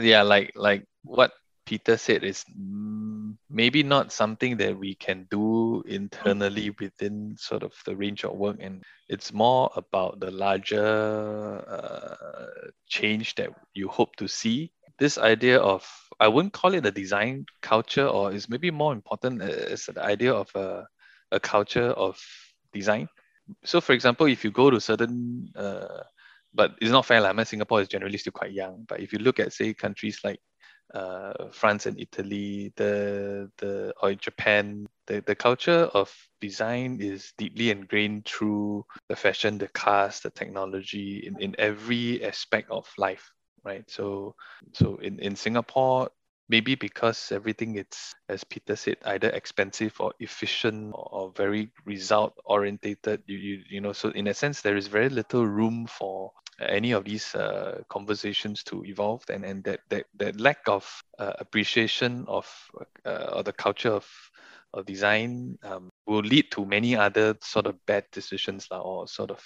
yeah, 0.00 0.22
like 0.22 0.52
like 0.56 0.84
what 1.04 1.32
Peter 1.68 1.98
said 1.98 2.24
is 2.24 2.46
maybe 3.50 3.82
not 3.82 4.10
something 4.10 4.56
that 4.56 4.78
we 4.78 4.94
can 4.94 5.26
do 5.30 5.82
internally 5.86 6.70
within 6.80 7.36
sort 7.36 7.62
of 7.62 7.74
the 7.84 7.94
range 7.94 8.24
of 8.24 8.32
work, 8.32 8.56
and 8.58 8.82
it's 9.10 9.34
more 9.34 9.70
about 9.76 10.18
the 10.18 10.30
larger 10.30 11.62
uh, 11.68 12.70
change 12.86 13.34
that 13.34 13.50
you 13.74 13.86
hope 13.86 14.16
to 14.16 14.26
see. 14.26 14.72
This 14.98 15.18
idea 15.18 15.58
of 15.58 15.86
I 16.18 16.28
wouldn't 16.28 16.54
call 16.54 16.72
it 16.72 16.86
a 16.86 16.90
design 16.90 17.44
culture, 17.60 18.06
or 18.06 18.32
is 18.32 18.48
maybe 18.48 18.70
more 18.70 18.94
important 18.94 19.42
as 19.42 19.84
the 19.84 20.02
idea 20.02 20.32
of 20.32 20.48
a, 20.54 20.88
a 21.32 21.38
culture 21.38 21.90
of 21.90 22.18
design. 22.72 23.10
So, 23.62 23.82
for 23.82 23.92
example, 23.92 24.24
if 24.26 24.42
you 24.42 24.50
go 24.50 24.70
to 24.70 24.80
certain, 24.80 25.52
uh, 25.54 26.02
but 26.54 26.76
it's 26.80 26.90
not 26.90 27.04
fair, 27.04 27.20
like 27.20 27.38
I 27.38 27.44
Singapore 27.44 27.82
is 27.82 27.88
generally 27.88 28.16
still 28.16 28.32
quite 28.32 28.52
young. 28.52 28.86
But 28.88 29.00
if 29.00 29.12
you 29.12 29.18
look 29.18 29.38
at 29.38 29.52
say 29.52 29.74
countries 29.74 30.20
like 30.24 30.40
uh, 30.94 31.48
France 31.52 31.86
and 31.86 31.98
Italy, 32.00 32.72
the 32.76 33.50
the 33.58 33.94
or 34.02 34.14
Japan, 34.14 34.86
the, 35.06 35.20
the 35.20 35.34
culture 35.34 35.90
of 35.94 36.14
design 36.40 36.98
is 37.00 37.32
deeply 37.38 37.70
ingrained 37.70 38.26
through 38.26 38.84
the 39.08 39.16
fashion, 39.16 39.58
the 39.58 39.68
cars, 39.68 40.20
the 40.20 40.30
technology 40.30 41.24
in, 41.26 41.40
in 41.40 41.54
every 41.58 42.24
aspect 42.24 42.70
of 42.70 42.88
life 42.98 43.32
right? 43.64 43.88
So 43.90 44.34
so 44.72 44.96
in, 44.96 45.18
in 45.20 45.36
Singapore, 45.36 46.10
maybe 46.48 46.74
because 46.74 47.32
everything 47.32 47.76
it's 47.76 48.14
as 48.28 48.44
Peter 48.44 48.76
said, 48.76 48.96
either 49.04 49.28
expensive 49.30 49.94
or 50.00 50.12
efficient 50.20 50.92
or, 50.94 51.08
or 51.12 51.32
very 51.36 51.70
result 51.84 52.34
orientated. 52.44 53.22
You, 53.26 53.36
you 53.38 53.62
you 53.68 53.80
know, 53.80 53.92
so 53.92 54.10
in 54.10 54.26
a 54.28 54.34
sense 54.34 54.60
there 54.62 54.76
is 54.76 54.86
very 54.88 55.08
little 55.08 55.46
room 55.46 55.86
for 55.86 56.32
any 56.60 56.92
of 56.92 57.04
these 57.04 57.34
uh, 57.34 57.82
conversations 57.88 58.62
to 58.64 58.84
evolve 58.84 59.22
and, 59.30 59.44
and 59.44 59.62
that, 59.64 59.80
that, 59.88 60.06
that 60.16 60.40
lack 60.40 60.60
of 60.66 61.02
uh, 61.18 61.32
appreciation 61.38 62.24
of 62.26 62.46
uh, 63.06 63.32
or 63.34 63.42
the 63.42 63.52
culture 63.52 63.90
of, 63.92 64.06
of 64.74 64.84
design 64.86 65.56
um, 65.62 65.90
will 66.06 66.20
lead 66.20 66.50
to 66.50 66.64
many 66.64 66.96
other 66.96 67.36
sort 67.40 67.66
of 67.66 67.74
bad 67.86 68.04
decisions 68.12 68.66
or 68.70 69.06
sort 69.06 69.30
of 69.30 69.42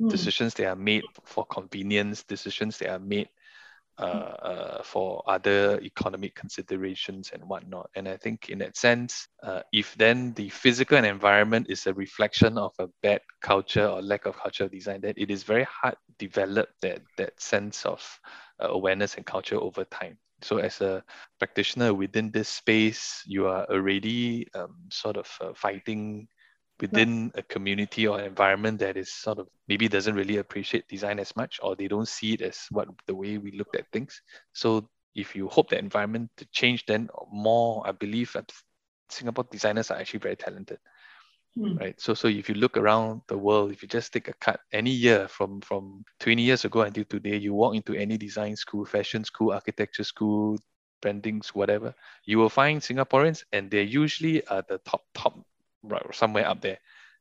mm. 0.00 0.08
decisions 0.08 0.54
that 0.54 0.66
are 0.66 0.76
made 0.76 1.02
for 1.24 1.44
convenience 1.46 2.22
decisions 2.22 2.78
that 2.78 2.90
are 2.90 3.00
made 3.00 3.28
uh, 3.98 4.02
uh, 4.02 4.82
for 4.82 5.22
other 5.26 5.78
economic 5.82 6.34
considerations 6.34 7.30
and 7.32 7.44
whatnot. 7.44 7.90
And 7.94 8.08
I 8.08 8.16
think 8.16 8.48
in 8.48 8.58
that 8.58 8.76
sense, 8.76 9.28
uh, 9.42 9.60
if 9.72 9.94
then 9.96 10.32
the 10.34 10.48
physical 10.48 10.98
environment 10.98 11.66
is 11.68 11.86
a 11.86 11.94
reflection 11.94 12.56
of 12.56 12.72
a 12.78 12.88
bad 13.02 13.20
culture 13.42 13.86
or 13.86 14.00
lack 14.00 14.26
of 14.26 14.36
cultural 14.36 14.68
design, 14.68 15.02
then 15.02 15.14
it 15.16 15.30
is 15.30 15.42
very 15.42 15.64
hard 15.64 15.94
to 15.94 16.26
develop 16.26 16.70
that, 16.80 17.02
that 17.18 17.40
sense 17.40 17.84
of 17.84 18.02
uh, 18.62 18.68
awareness 18.68 19.16
and 19.16 19.26
culture 19.26 19.56
over 19.56 19.84
time. 19.84 20.16
So 20.40 20.56
as 20.56 20.80
a 20.80 21.04
practitioner 21.38 21.94
within 21.94 22.30
this 22.30 22.48
space, 22.48 23.22
you 23.26 23.46
are 23.46 23.64
already 23.70 24.48
um, 24.54 24.74
sort 24.90 25.16
of 25.16 25.30
uh, 25.40 25.52
fighting 25.54 26.28
within 26.82 27.32
a 27.36 27.42
community 27.42 28.06
or 28.06 28.20
environment 28.20 28.78
that 28.80 28.96
is 28.96 29.12
sort 29.12 29.38
of 29.38 29.48
maybe 29.68 29.88
doesn't 29.88 30.14
really 30.14 30.36
appreciate 30.36 30.86
design 30.88 31.18
as 31.18 31.34
much 31.36 31.58
or 31.62 31.74
they 31.74 31.88
don't 31.88 32.08
see 32.08 32.34
it 32.34 32.42
as 32.42 32.66
what 32.70 32.88
the 33.06 33.14
way 33.14 33.38
we 33.38 33.52
looked 33.52 33.76
at 33.76 33.90
things. 33.92 34.20
So 34.52 34.88
if 35.14 35.36
you 35.36 35.48
hope 35.48 35.70
the 35.70 35.78
environment 35.78 36.30
to 36.36 36.46
change 36.46 36.86
then 36.86 37.08
more 37.30 37.86
i 37.86 37.92
believe 37.92 38.32
that 38.32 38.50
singapore 39.08 39.46
designers 39.50 39.90
are 39.90 39.98
actually 39.98 40.20
very 40.20 40.36
talented 40.36 40.78
mm. 41.56 41.78
right? 41.78 42.00
So 42.00 42.14
so 42.14 42.28
if 42.28 42.48
you 42.48 42.54
look 42.54 42.76
around 42.76 43.22
the 43.28 43.36
world 43.36 43.72
if 43.72 43.82
you 43.82 43.88
just 43.88 44.12
take 44.12 44.28
a 44.28 44.32
cut 44.34 44.60
any 44.72 44.90
year 44.90 45.28
from 45.28 45.60
from 45.60 46.04
20 46.20 46.42
years 46.42 46.64
ago 46.64 46.82
until 46.82 47.04
today 47.04 47.36
you 47.36 47.54
walk 47.54 47.74
into 47.74 47.94
any 47.94 48.16
design 48.16 48.56
school 48.56 48.84
fashion 48.84 49.24
school 49.24 49.52
architecture 49.52 50.04
school 50.04 50.58
brandings 51.02 51.48
whatever 51.48 51.94
you 52.24 52.38
will 52.38 52.48
find 52.48 52.80
singaporeans 52.80 53.44
and 53.52 53.70
they 53.70 53.82
usually 53.82 54.46
are 54.46 54.64
the 54.68 54.78
top 54.78 55.02
top 55.14 55.38
right, 55.82 56.02
somewhere 56.14 56.46
up 56.46 56.60
there. 56.60 56.78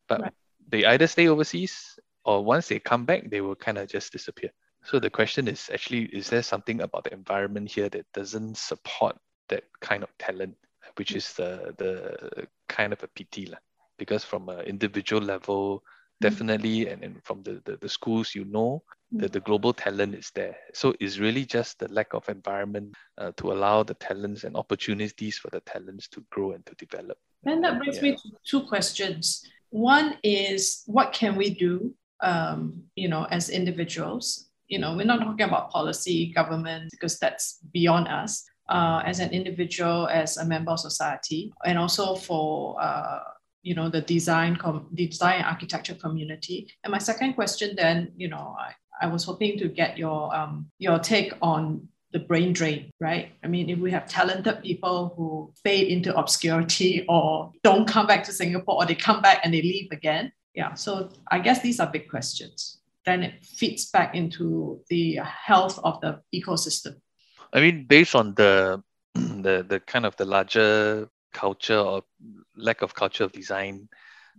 But 0.07 0.21
right. 0.21 0.33
they 0.67 0.85
either 0.85 1.07
stay 1.07 1.27
overseas 1.27 1.99
or 2.25 2.43
once 2.43 2.67
they 2.67 2.79
come 2.79 3.05
back, 3.05 3.29
they 3.29 3.41
will 3.41 3.55
kind 3.55 3.77
of 3.77 3.89
just 3.89 4.11
disappear. 4.11 4.51
So 4.83 4.99
the 4.99 5.09
question 5.09 5.47
is 5.47 5.69
actually, 5.73 6.05
is 6.05 6.29
there 6.29 6.43
something 6.43 6.81
about 6.81 7.03
the 7.03 7.13
environment 7.13 7.69
here 7.69 7.89
that 7.89 8.05
doesn't 8.13 8.57
support 8.57 9.15
that 9.49 9.63
kind 9.79 10.03
of 10.03 10.09
talent, 10.17 10.55
which 10.95 11.11
is 11.13 11.33
the 11.33 11.73
the 11.77 12.47
kind 12.67 12.93
of 12.93 13.03
a 13.03 13.07
pity, 13.07 13.45
lah? 13.45 13.59
Because 13.97 14.25
from 14.25 14.49
an 14.49 14.61
individual 14.61 15.21
level, 15.21 15.83
definitely, 16.21 16.87
and, 16.87 17.03
and 17.03 17.23
from 17.23 17.43
the, 17.43 17.61
the, 17.65 17.77
the 17.77 17.89
schools 17.89 18.33
you 18.33 18.45
know, 18.45 18.83
the, 19.11 19.27
the 19.27 19.39
global 19.41 19.73
talent 19.73 20.15
is 20.15 20.31
there. 20.33 20.55
So 20.73 20.93
it's 20.99 21.17
really 21.19 21.45
just 21.45 21.79
the 21.79 21.89
lack 21.89 22.13
of 22.13 22.27
environment 22.29 22.95
uh, 23.17 23.31
to 23.37 23.51
allow 23.51 23.83
the 23.83 23.95
talents 23.95 24.45
and 24.45 24.55
opportunities 24.55 25.37
for 25.37 25.49
the 25.49 25.59
talents 25.61 26.07
to 26.09 26.23
grow 26.31 26.51
and 26.51 26.65
to 26.65 26.75
develop. 26.75 27.17
And 27.45 27.63
that 27.63 27.77
brings 27.77 27.97
yeah. 27.97 28.03
me 28.03 28.15
to 28.15 28.29
two 28.45 28.61
questions. 28.67 29.45
One 29.69 30.15
is 30.23 30.83
what 30.85 31.11
can 31.11 31.35
we 31.35 31.49
do, 31.49 31.93
um, 32.21 32.83
you 32.95 33.09
know, 33.09 33.25
as 33.31 33.49
individuals? 33.49 34.49
You 34.67 34.79
know, 34.79 34.95
we're 34.95 35.05
not 35.05 35.19
talking 35.19 35.45
about 35.45 35.71
policy, 35.71 36.31
government, 36.33 36.91
because 36.91 37.19
that's 37.19 37.59
beyond 37.73 38.07
us. 38.07 38.45
Uh, 38.69 39.01
as 39.05 39.19
an 39.19 39.29
individual, 39.31 40.07
as 40.07 40.37
a 40.37 40.45
member 40.45 40.71
of 40.71 40.79
society, 40.79 41.51
and 41.65 41.77
also 41.77 42.15
for 42.15 42.81
uh, 42.81 43.19
you 43.63 43.75
know 43.75 43.89
the 43.89 44.01
design 44.01 44.55
com- 44.55 44.87
the 44.91 45.07
design 45.07 45.41
architecture 45.43 45.95
community. 45.95 46.67
And 46.83 46.91
my 46.91 46.97
second 46.97 47.33
question, 47.33 47.75
then, 47.75 48.11
you 48.17 48.27
know, 48.27 48.55
I, 48.59 48.73
I 49.01 49.07
was 49.07 49.23
hoping 49.23 49.57
to 49.59 49.67
get 49.67 49.97
your 49.97 50.33
um, 50.35 50.67
your 50.79 50.99
take 50.99 51.33
on 51.41 51.87
the 52.11 52.19
brain 52.19 52.53
drain, 52.53 52.91
right? 52.99 53.31
I 53.43 53.47
mean, 53.47 53.69
if 53.69 53.79
we 53.79 53.91
have 53.91 54.07
talented 54.07 54.61
people 54.61 55.13
who 55.15 55.53
fade 55.63 55.87
into 55.87 56.15
obscurity 56.15 57.05
or 57.07 57.51
don't 57.63 57.87
come 57.87 58.05
back 58.05 58.23
to 58.25 58.33
Singapore 58.33 58.75
or 58.75 58.85
they 58.85 58.95
come 58.95 59.21
back 59.21 59.41
and 59.43 59.53
they 59.53 59.61
leave 59.61 59.89
again. 59.91 60.31
Yeah, 60.53 60.73
so 60.73 61.09
I 61.29 61.39
guess 61.39 61.61
these 61.61 61.79
are 61.79 61.87
big 61.87 62.09
questions. 62.09 62.79
Then 63.05 63.23
it 63.23 63.45
fits 63.45 63.89
back 63.89 64.13
into 64.13 64.81
the 64.89 65.15
health 65.23 65.79
of 65.83 66.01
the 66.01 66.19
ecosystem. 66.35 66.97
I 67.53 67.61
mean, 67.61 67.85
based 67.85 68.15
on 68.15 68.33
the 68.35 68.83
the 69.15 69.65
the 69.67 69.79
kind 69.79 70.05
of 70.05 70.15
the 70.17 70.25
larger 70.25 71.09
culture 71.33 71.77
or 71.77 72.03
lack 72.55 72.81
of 72.81 72.93
culture 72.93 73.23
of 73.23 73.31
design, 73.31 73.89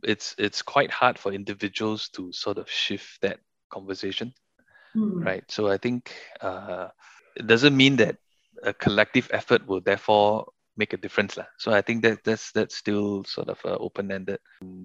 it's 0.03 0.35
it's 0.39 0.63
quite 0.63 0.91
hard 0.91 1.19
for 1.19 1.33
individuals 1.33 2.09
to 2.11 2.33
sort 2.33 2.59
of 2.59 2.71
shift 2.71 3.21
that 3.23 3.41
conversation 3.71 4.33
mm. 4.97 5.25
right? 5.25 5.45
So 5.51 5.69
I 5.69 5.79
think 5.79 6.13
uh, 6.41 6.89
it 7.37 7.47
doesn't 7.47 7.77
mean 7.77 7.97
that 7.97 8.17
a 8.63 8.73
collective 8.73 9.29
effort 9.33 9.67
will 9.67 9.81
therefore 9.81 10.47
make 10.77 10.93
a 10.93 10.97
difference. 10.97 11.37
Lah. 11.37 11.47
So 11.59 11.73
I 11.73 11.83
think 11.83 12.03
that 12.03 12.25
that's 12.25 12.53
that's 12.53 12.77
still 12.77 13.25
sort 13.25 13.49
of 13.49 13.61
uh, 13.65 13.77
open-ended. 13.77 14.39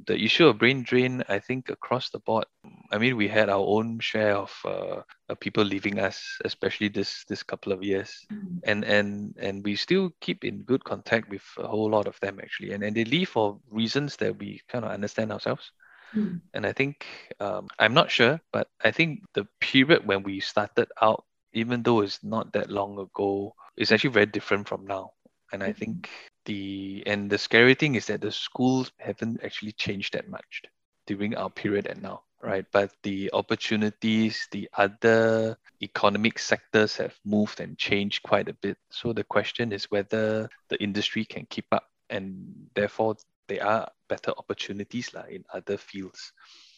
The 0.07 0.17
issue 0.17 0.47
of 0.47 0.59
brain 0.59 0.83
drain, 0.83 1.23
I 1.29 1.39
think 1.39 1.69
across 1.69 2.09
the 2.09 2.19
board. 2.19 2.45
I 2.91 2.97
mean, 2.97 3.17
we 3.17 3.27
had 3.27 3.49
our 3.49 3.63
own 3.63 3.99
share 3.99 4.35
of 4.35 4.51
uh, 4.65 5.01
people 5.39 5.63
leaving 5.63 5.99
us, 5.99 6.39
especially 6.45 6.89
this 6.89 7.23
this 7.27 7.43
couple 7.43 7.71
of 7.71 7.83
years, 7.83 8.25
mm. 8.31 8.59
and 8.63 8.83
and 8.83 9.35
and 9.39 9.63
we 9.63 9.75
still 9.75 10.11
keep 10.19 10.43
in 10.43 10.63
good 10.63 10.83
contact 10.83 11.29
with 11.29 11.43
a 11.57 11.67
whole 11.67 11.89
lot 11.89 12.07
of 12.07 12.19
them 12.19 12.39
actually, 12.39 12.73
and 12.73 12.83
and 12.83 12.95
they 12.95 13.05
leave 13.05 13.29
for 13.29 13.59
reasons 13.71 14.15
that 14.17 14.37
we 14.37 14.61
kind 14.67 14.85
of 14.85 14.91
understand 14.91 15.31
ourselves. 15.31 15.71
Mm. 16.15 16.39
And 16.53 16.65
I 16.65 16.71
think, 16.71 17.05
um, 17.39 17.67
I'm 17.79 17.93
not 17.93 18.11
sure, 18.11 18.39
but 18.53 18.69
I 18.83 18.91
think 18.91 19.23
the 19.33 19.45
period 19.59 20.07
when 20.07 20.23
we 20.23 20.39
started 20.39 20.87
out, 21.01 21.25
even 21.51 21.83
though 21.83 21.99
it's 21.99 22.23
not 22.23 22.53
that 22.53 22.71
long 22.71 22.97
ago, 22.97 23.53
is 23.75 23.91
actually 23.91 24.11
very 24.11 24.25
different 24.25 24.67
from 24.67 24.85
now. 24.87 25.11
And 25.51 25.63
I 25.63 25.69
mm-hmm. 25.69 25.79
think 25.79 26.09
the, 26.45 27.03
and 27.05 27.29
the 27.29 27.37
scary 27.37 27.75
thing 27.75 27.95
is 27.95 28.07
that 28.07 28.21
the 28.21 28.31
schools 28.31 28.91
haven't 28.97 29.43
actually 29.43 29.73
changed 29.73 30.13
that 30.13 30.29
much 30.29 30.63
during 31.05 31.35
our 31.35 31.49
period 31.49 31.87
and 31.87 32.01
now, 32.01 32.23
right? 32.41 32.65
But 32.71 32.91
the 33.03 33.29
opportunities, 33.33 34.47
the 34.51 34.69
other 34.77 35.57
economic 35.81 36.39
sectors 36.39 36.97
have 36.97 37.15
moved 37.25 37.59
and 37.59 37.77
changed 37.77 38.23
quite 38.23 38.49
a 38.49 38.53
bit. 38.53 38.77
So 38.91 39.13
the 39.13 39.23
question 39.23 39.71
is 39.71 39.89
whether 39.89 40.49
the 40.69 40.81
industry 40.83 41.25
can 41.25 41.47
keep 41.49 41.65
up 41.71 41.85
and 42.09 42.69
therefore 42.75 43.15
there 43.47 43.65
are 43.65 43.89
better 44.09 44.31
opportunities 44.37 45.13
like 45.13 45.31
in 45.31 45.45
other 45.53 45.77
fields. 45.77 46.33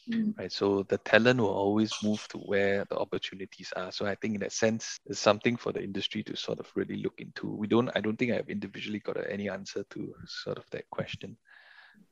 Mm. 0.09 0.37
Right. 0.37 0.51
So 0.51 0.83
the 0.83 0.97
talent 0.97 1.39
will 1.39 1.53
always 1.53 1.93
move 2.03 2.27
to 2.29 2.37
where 2.39 2.85
the 2.89 2.97
opportunities 2.97 3.71
are. 3.75 3.91
So 3.91 4.05
I 4.05 4.15
think 4.15 4.35
in 4.35 4.39
that 4.41 4.51
sense, 4.51 4.99
it's 5.05 5.19
something 5.19 5.55
for 5.55 5.71
the 5.71 5.83
industry 5.83 6.23
to 6.23 6.35
sort 6.35 6.59
of 6.59 6.67
really 6.75 6.97
look 6.97 7.19
into. 7.19 7.47
We 7.47 7.67
don't 7.67 7.89
I 7.95 8.01
don't 8.01 8.17
think 8.17 8.31
I've 8.31 8.49
individually 8.49 8.99
got 8.99 9.17
any 9.29 9.49
answer 9.49 9.83
to 9.91 10.15
sort 10.25 10.57
of 10.57 10.65
that 10.71 10.89
question. 10.89 11.37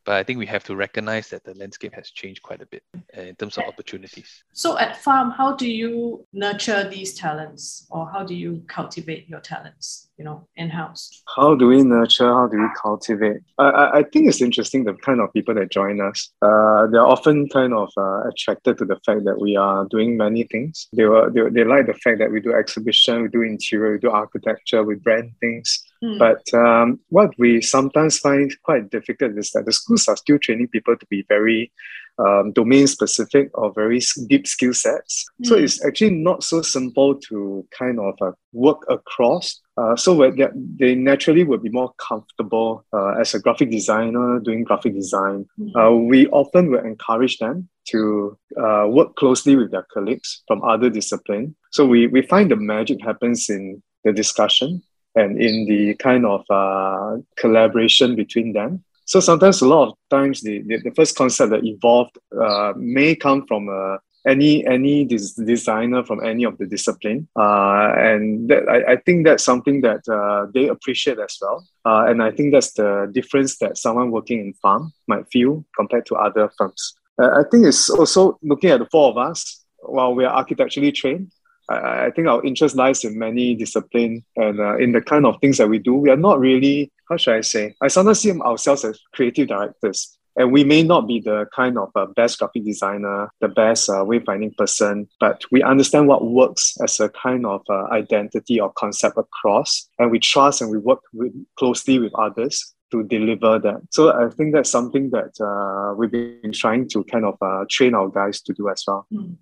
But 0.08 0.16
I 0.16 0.24
think 0.24 0.40
we 0.40 0.46
have 0.46 0.64
to 0.64 0.76
recognize 0.78 1.28
that 1.32 1.44
the 1.44 1.54
landscape 1.56 1.94
has 1.94 2.10
changed 2.12 2.42
quite 2.42 2.62
a 2.62 2.66
bit 2.66 2.82
uh, 2.96 3.24
in 3.24 3.36
terms 3.36 3.58
of 3.58 3.66
opportunities. 3.66 4.42
So 4.54 4.78
at 4.78 4.96
Farm, 5.04 5.32
how 5.32 5.58
do 5.58 5.68
you 5.70 6.26
nurture 6.32 6.90
these 6.90 7.14
talents 7.14 7.86
or 7.92 8.10
how 8.10 8.24
do 8.24 8.34
you 8.34 8.64
cultivate 8.70 9.28
your 9.28 9.42
talents, 9.42 10.08
you 10.18 10.24
know, 10.24 10.48
in-house? 10.56 11.24
How 11.36 11.56
do 11.56 11.68
we 11.68 11.84
nurture? 11.84 12.32
How 12.34 12.48
do 12.48 12.58
we 12.58 12.70
cultivate? 12.82 13.42
I, 13.58 14.00
I 14.00 14.04
think 14.04 14.30
it's 14.30 14.42
interesting 14.42 14.86
the 14.86 14.94
kind 14.94 15.20
of 15.20 15.34
people 15.34 15.56
that 15.56 15.72
join 15.72 16.00
us. 16.00 16.32
Uh, 16.42 16.88
they're 16.88 17.06
often 17.06 17.50
kind 17.50 17.74
of 17.74 17.92
uh, 17.98 18.30
attracted 18.30 18.78
to 18.78 18.86
the 18.86 19.00
fact 19.06 19.26
that 19.26 19.38
we 19.42 19.58
are 19.58 19.86
doing 19.90 20.16
many 20.16 20.44
things. 20.44 20.88
They, 20.94 21.04
were, 21.04 21.30
they, 21.30 21.50
they 21.50 21.66
like 21.66 21.86
the 21.86 21.96
fact 21.96 22.20
that 22.20 22.32
we 22.32 22.40
do 22.40 22.54
exhibition, 22.54 23.24
we 23.24 23.28
do 23.28 23.42
interior, 23.42 23.92
we 23.92 24.00
do 24.00 24.12
architecture, 24.12 24.86
we 24.86 24.96
brand 24.96 25.32
things. 25.42 25.84
Mm. 26.04 26.20
But 26.20 26.44
um, 26.54 27.00
what 27.10 27.32
we 27.40 27.62
sometimes 27.62 28.20
find 28.20 28.54
quite 28.64 28.92
difficult 28.92 29.38
is 29.38 29.52
that 29.52 29.66
the 29.66 29.74
schools 29.98 30.08
are 30.08 30.18
still 30.18 30.40
training 30.40 30.68
people 30.68 30.96
to 30.96 31.06
be 31.08 31.26
very 31.28 31.72
um, 32.20 32.52
domain 32.52 32.88
specific 32.88 33.52
or 33.54 33.72
very 33.74 34.02
deep 34.28 34.48
skill 34.48 34.74
sets. 34.74 35.26
Mm. 35.42 35.46
So 35.48 35.56
it's 35.56 35.86
actually 35.86 36.12
not 36.12 36.44
so 36.44 36.64
simple 36.64 37.16
to 37.30 37.66
kind 37.78 38.00
of 38.00 38.16
uh, 38.22 38.32
work 38.54 38.86
across. 38.90 39.62
Uh, 39.78 39.96
so 39.96 40.32
they, 40.80 40.96
naturally 40.96 41.44
would 41.44 41.62
be 41.62 41.70
more 41.70 41.94
comfortable 42.00 42.84
uh, 42.92 43.22
as 43.22 43.36
a 43.36 43.40
graphic 43.40 43.70
designer 43.70 44.40
doing 44.40 44.64
graphic 44.64 44.96
design. 44.96 45.46
Mm. 45.60 46.08
we 46.10 46.28
often 46.30 46.72
will 46.72 46.84
encourage 46.84 47.38
them 47.38 47.70
to 47.90 48.36
uh, 48.60 48.86
work 48.90 49.16
closely 49.16 49.56
with 49.56 49.70
their 49.72 49.86
colleagues 49.94 50.42
from 50.48 50.64
other 50.64 50.90
discipline. 50.90 51.56
So 51.72 51.86
we, 51.86 52.08
we 52.08 52.24
find 52.24 52.50
the 52.50 52.56
magic 52.56 52.98
happens 53.02 53.50
in 53.50 53.84
the 54.04 54.12
discussion 54.12 54.82
and 55.18 55.42
in 55.42 55.66
the 55.66 55.96
kind 55.96 56.26
of 56.26 56.44
uh, 56.50 57.18
collaboration 57.38 58.16
between 58.16 58.54
them. 58.54 58.84
So 59.08 59.22
sometimes, 59.22 59.62
a 59.62 59.68
lot 59.68 59.88
of 59.88 59.94
times, 60.10 60.42
the, 60.42 60.62
the, 60.68 60.78
the 60.84 60.92
first 60.92 61.16
concept 61.16 61.52
that 61.52 61.64
evolved 61.64 62.16
uh, 62.40 62.74
may 62.76 63.16
come 63.16 63.48
from 63.48 63.70
uh, 63.70 63.98
any 64.28 64.68
any 64.68 65.06
des- 65.06 65.42
designer 65.46 66.04
from 66.04 66.20
any 66.32 66.44
of 66.44 66.58
the 66.58 66.68
discipline, 66.68 67.28
uh, 67.40 67.94
and 67.96 68.50
that, 68.50 68.68
I, 68.68 68.94
I 68.94 68.96
think 69.06 69.26
that's 69.26 69.46
something 69.46 69.80
that 69.88 70.02
uh, 70.10 70.52
they 70.54 70.68
appreciate 70.68 71.20
as 71.20 71.38
well. 71.42 71.66
Uh, 71.86 72.04
and 72.10 72.22
I 72.22 72.32
think 72.32 72.52
that's 72.52 72.74
the 72.74 73.10
difference 73.14 73.58
that 73.60 73.78
someone 73.78 74.12
working 74.12 74.40
in 74.40 74.54
farm 74.62 74.92
might 75.08 75.26
feel 75.32 75.64
compared 75.74 76.06
to 76.08 76.16
other 76.16 76.52
firms. 76.58 76.94
I 77.18 77.44
think 77.50 77.66
it's 77.66 77.90
also 77.90 78.38
looking 78.44 78.70
at 78.70 78.80
the 78.80 78.90
four 78.92 79.10
of 79.10 79.18
us. 79.18 79.64
While 79.80 80.14
we 80.16 80.26
are 80.26 80.36
architecturally 80.36 80.92
trained, 80.92 81.32
I, 81.70 82.08
I 82.08 82.12
think 82.14 82.28
our 82.28 82.44
interest 82.44 82.76
lies 82.76 83.06
in 83.06 83.18
many 83.18 83.56
discipline 83.56 84.26
and 84.36 84.60
uh, 84.60 84.76
in 84.78 84.92
the 84.92 85.02
kind 85.02 85.26
of 85.26 85.40
things 85.40 85.58
that 85.60 85.70
we 85.70 85.80
do. 85.80 85.94
We 85.96 86.10
are 86.10 86.18
not 86.18 86.40
really, 86.40 86.92
how 87.10 87.18
should 87.18 87.36
I 87.36 87.42
say? 87.42 87.76
I 87.82 87.88
sometimes 87.88 88.20
see 88.20 88.32
ourselves 88.32 88.86
as 88.86 89.00
creative 89.14 89.48
directors. 89.48 90.18
And 90.36 90.52
we 90.52 90.64
may 90.64 90.84
not 90.84 91.08
be 91.08 91.20
the 91.20 91.48
kind 91.56 91.80
of 91.80 91.90
uh, 91.96 92.06
best 92.16 92.38
graphic 92.38 92.64
designer, 92.64 93.30
the 93.42 93.48
best 93.48 93.90
uh, 93.90 94.06
wayfinding 94.06 94.56
person, 94.56 95.08
but 95.20 95.42
we 95.52 95.64
understand 95.64 96.08
what 96.08 96.24
works 96.24 96.78
as 96.84 97.00
a 97.00 97.10
kind 97.10 97.44
of 97.48 97.62
uh, 97.68 97.88
identity 97.92 98.60
or 98.60 98.72
concept 98.74 99.18
across, 99.18 99.90
and 99.98 100.12
we 100.12 100.20
trust 100.20 100.62
and 100.62 100.70
we 100.70 100.78
work 100.78 101.00
with, 101.12 101.34
closely 101.58 101.98
with 101.98 102.14
others 102.14 102.76
to 102.92 103.04
deliver 103.04 103.58
that. 103.58 103.82
So 103.90 104.14
I 104.14 104.30
think 104.30 104.54
that's 104.54 104.70
something 104.70 105.10
that 105.10 105.34
uh, 105.42 105.96
we've 105.96 106.12
been 106.12 106.52
trying 106.54 106.88
to 106.90 107.04
kind 107.06 107.26
of 107.26 107.38
uh, 107.42 107.66
train 107.68 107.96
our 107.96 108.08
guys 108.08 108.40
to 108.44 108.54
do 108.54 108.70
as 108.70 108.84
well. 108.88 109.08
Mm. 109.12 109.38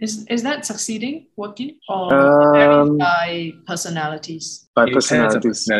Is 0.00 0.26
is 0.26 0.42
that 0.42 0.66
succeeding, 0.66 1.28
working, 1.36 1.78
or 1.88 2.12
um, 2.12 2.98
by 2.98 3.52
personalities? 3.66 4.68
By 4.74 4.90
personalities. 4.90 5.70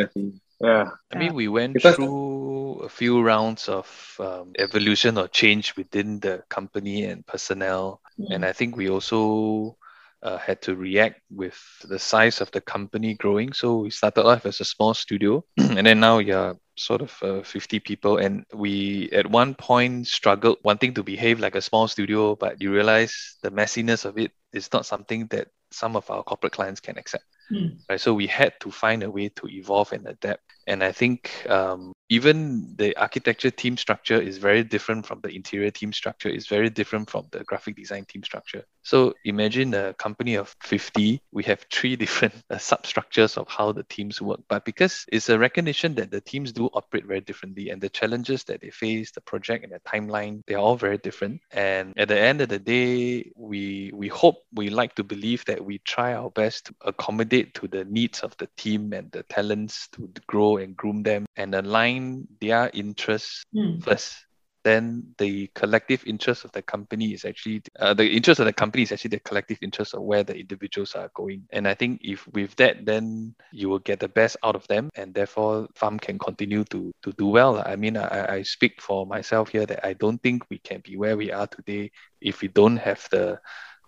Yeah. 0.65 0.91
I 1.13 1.19
mean, 1.19 1.35
we 1.35 1.49
went 1.49 1.75
because 1.75 1.97
through 1.97 2.81
a 2.85 2.89
few 2.89 3.23
rounds 3.23 3.69
of 3.69 4.17
um, 4.19 4.53
evolution 4.59 5.19
or 5.19 5.29
change 5.29 5.77
within 5.77 6.21
the 6.21 6.43
company 6.49 7.05
and 7.05 7.27
personnel, 7.27 8.01
mm. 8.19 8.35
and 8.35 8.45
I 8.45 8.53
think 8.53 8.77
we 8.77 8.89
also 8.89 9.77
uh, 10.23 10.39
had 10.39 10.63
to 10.63 10.75
react 10.75 11.21
with 11.31 11.59
the 11.85 11.99
size 11.99 12.41
of 12.41 12.51
the 12.51 12.61
company 12.61 13.15
growing. 13.15 13.53
So 13.53 13.81
we 13.81 13.91
started 13.91 14.25
off 14.25 14.47
as 14.47 14.61
a 14.61 14.65
small 14.65 14.95
studio, 14.95 15.45
and 15.59 15.87
then 15.87 16.01
now 16.01 16.19
you're 16.19 16.57
sort 16.77 17.03
of 17.03 17.23
uh, 17.23 17.43
50 17.43 17.81
people. 17.81 18.17
And 18.17 18.45
we 18.53 19.11
at 19.13 19.31
one 19.31 19.55
point 19.55 20.07
struggled 20.07 20.59
wanting 20.65 20.95
to 20.95 21.03
behave 21.03 21.41
like 21.41 21.55
a 21.55 21.61
small 21.61 21.89
studio, 21.89 22.37
but 22.37 22.61
you 22.61 22.73
realize 22.73 23.37
the 23.43 23.51
messiness 23.51 24.05
of 24.05 24.19
it 24.19 24.33
is 24.53 24.73
not 24.73 24.87
something 24.87 25.27
that 25.29 25.49
some 25.71 25.95
of 25.95 26.11
our 26.11 26.23
corporate 26.23 26.53
clients 26.53 26.81
can 26.81 26.97
accept. 26.97 27.25
Mm. 27.51 27.79
Right, 27.89 28.01
so 28.01 28.15
we 28.15 28.27
had 28.27 28.55
to 28.61 28.71
find 28.71 29.03
a 29.03 29.11
way 29.11 29.29
to 29.29 29.49
evolve 29.49 29.93
and 29.93 30.07
adapt. 30.07 30.43
And 30.67 30.83
I 30.83 30.93
think 30.93 31.47
um, 31.49 31.93
even 32.09 32.75
the 32.77 32.97
architecture 32.97 33.51
team 33.51 33.77
structure 33.77 34.21
is 34.21 34.39
very 34.39 34.63
different 34.63 35.07
from 35.07 35.21
the 35.23 35.35
interior 35.35 35.71
team 35.71 35.93
structure 35.93 36.29
is 36.29 36.47
very 36.47 36.71
different 36.71 37.09
from 37.09 37.27
the 37.31 37.43
graphic 37.45 37.77
design 37.77 38.05
team 38.05 38.23
structure. 38.23 38.65
So 38.83 39.15
imagine 39.25 39.73
a 39.75 39.95
company 39.95 40.35
of 40.35 40.55
50 40.63 41.23
we 41.33 41.43
have 41.45 41.65
three 41.73 41.97
different 42.05 42.35
uh, 42.51 42.59
substructures 42.59 43.37
of 43.39 43.49
how 43.49 43.73
the 43.73 43.85
teams 43.85 44.21
work. 44.21 44.41
But 44.49 44.65
because 44.65 45.07
it's 45.11 45.29
a 45.29 45.39
recognition 45.39 45.95
that 45.95 46.11
the 46.11 46.21
teams 46.21 46.53
do 46.53 46.67
operate 46.67 47.07
very 47.07 47.21
differently 47.21 47.71
and 47.71 47.81
the 47.81 47.89
challenges 47.89 48.45
that 48.45 48.61
they 48.61 48.71
face 48.71 49.11
the 49.13 49.23
project 49.23 49.65
and 49.65 49.73
the 49.73 49.81
timeline 49.81 50.43
they're 50.47 50.59
all 50.59 50.77
very 50.77 50.99
different. 50.99 51.41
And 51.51 51.95
at 51.97 52.09
the 52.09 52.19
end 52.19 52.41
of 52.43 52.49
the 52.49 52.59
day 52.59 53.31
we 53.37 53.91
we 53.95 54.09
hope 54.09 54.37
we 54.53 54.69
like 54.69 54.95
to 54.97 55.05
believe 55.05 55.45
that 55.47 55.65
we 55.65 55.79
try 55.79 56.15
our 56.15 56.31
best 56.31 56.67
to 56.67 56.75
accommodate 56.83 57.55
to 57.55 57.69
the 57.69 57.85
needs 57.85 58.21
of 58.21 58.37
the 58.37 58.49
team 58.57 58.93
and 58.93 59.11
the 59.13 59.23
talents 59.25 59.89
to 59.93 60.11
grow 60.27 60.59
and 60.59 60.77
groom 60.77 61.03
them 61.03 61.25
and 61.37 61.55
align 61.55 61.94
align 61.95 62.29
their 62.41 62.71
interests 62.75 63.45
mm. 63.55 63.83
first 63.83 64.17
then 64.63 65.05
the 65.19 65.47
collective 65.55 66.03
interest 66.07 66.47
of 66.47 66.53
the 66.53 66.63
company 66.63 67.13
is 67.13 67.27
actually 67.27 67.61
uh, 67.81 67.93
the 67.93 68.09
interest 68.09 68.41
of 68.41 68.47
the 68.47 68.53
company 68.53 68.83
is 68.83 68.93
actually 68.93 69.11
the 69.11 69.21
collective 69.21 69.59
interest 69.61 69.93
of 69.93 70.01
where 70.01 70.25
the 70.25 70.35
individuals 70.35 70.95
are 70.95 71.11
going 71.15 71.43
and 71.51 71.69
i 71.69 71.75
think 71.75 72.01
if 72.03 72.27
with 72.29 72.55
that 72.57 72.87
then 72.87 73.35
you 73.53 73.69
will 73.69 73.79
get 73.81 74.01
the 74.01 74.09
best 74.09 74.39
out 74.43 74.57
of 74.57 74.67
them 74.69 74.89
and 74.95 75.13
therefore 75.13 75.69
farm 75.75 75.99
can 75.99 76.19
continue 76.19 76.65
to 76.65 76.93
to 77.03 77.13
do 77.13 77.27
well 77.27 77.63
i 77.67 77.77
mean 77.77 77.97
i, 77.99 78.37
I 78.37 78.43
speak 78.43 78.81
for 78.81 79.05
myself 79.05 79.51
here 79.51 79.67
that 79.67 79.85
i 79.87 79.93
don't 79.93 80.23
think 80.23 80.45
we 80.49 80.59
can 80.59 80.81
be 80.81 80.97
where 80.97 81.17
we 81.17 81.31
are 81.31 81.47
today 81.47 81.91
if 82.23 82.41
we 82.41 82.49
don't 82.49 82.79
have 82.79 83.07
the 83.11 83.39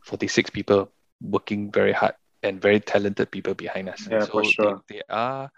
46 0.04 0.50
people 0.50 0.92
working 1.22 1.72
very 1.72 1.92
hard 1.92 2.14
and 2.42 2.60
very 2.60 2.80
talented 2.80 3.30
people 3.30 3.54
behind 3.54 3.88
us 3.88 4.06
yeah, 4.10 4.20
so 4.20 4.26
for 4.26 4.44
sure. 4.44 4.82
they, 4.88 4.96
they 4.96 5.02
are 5.08 5.50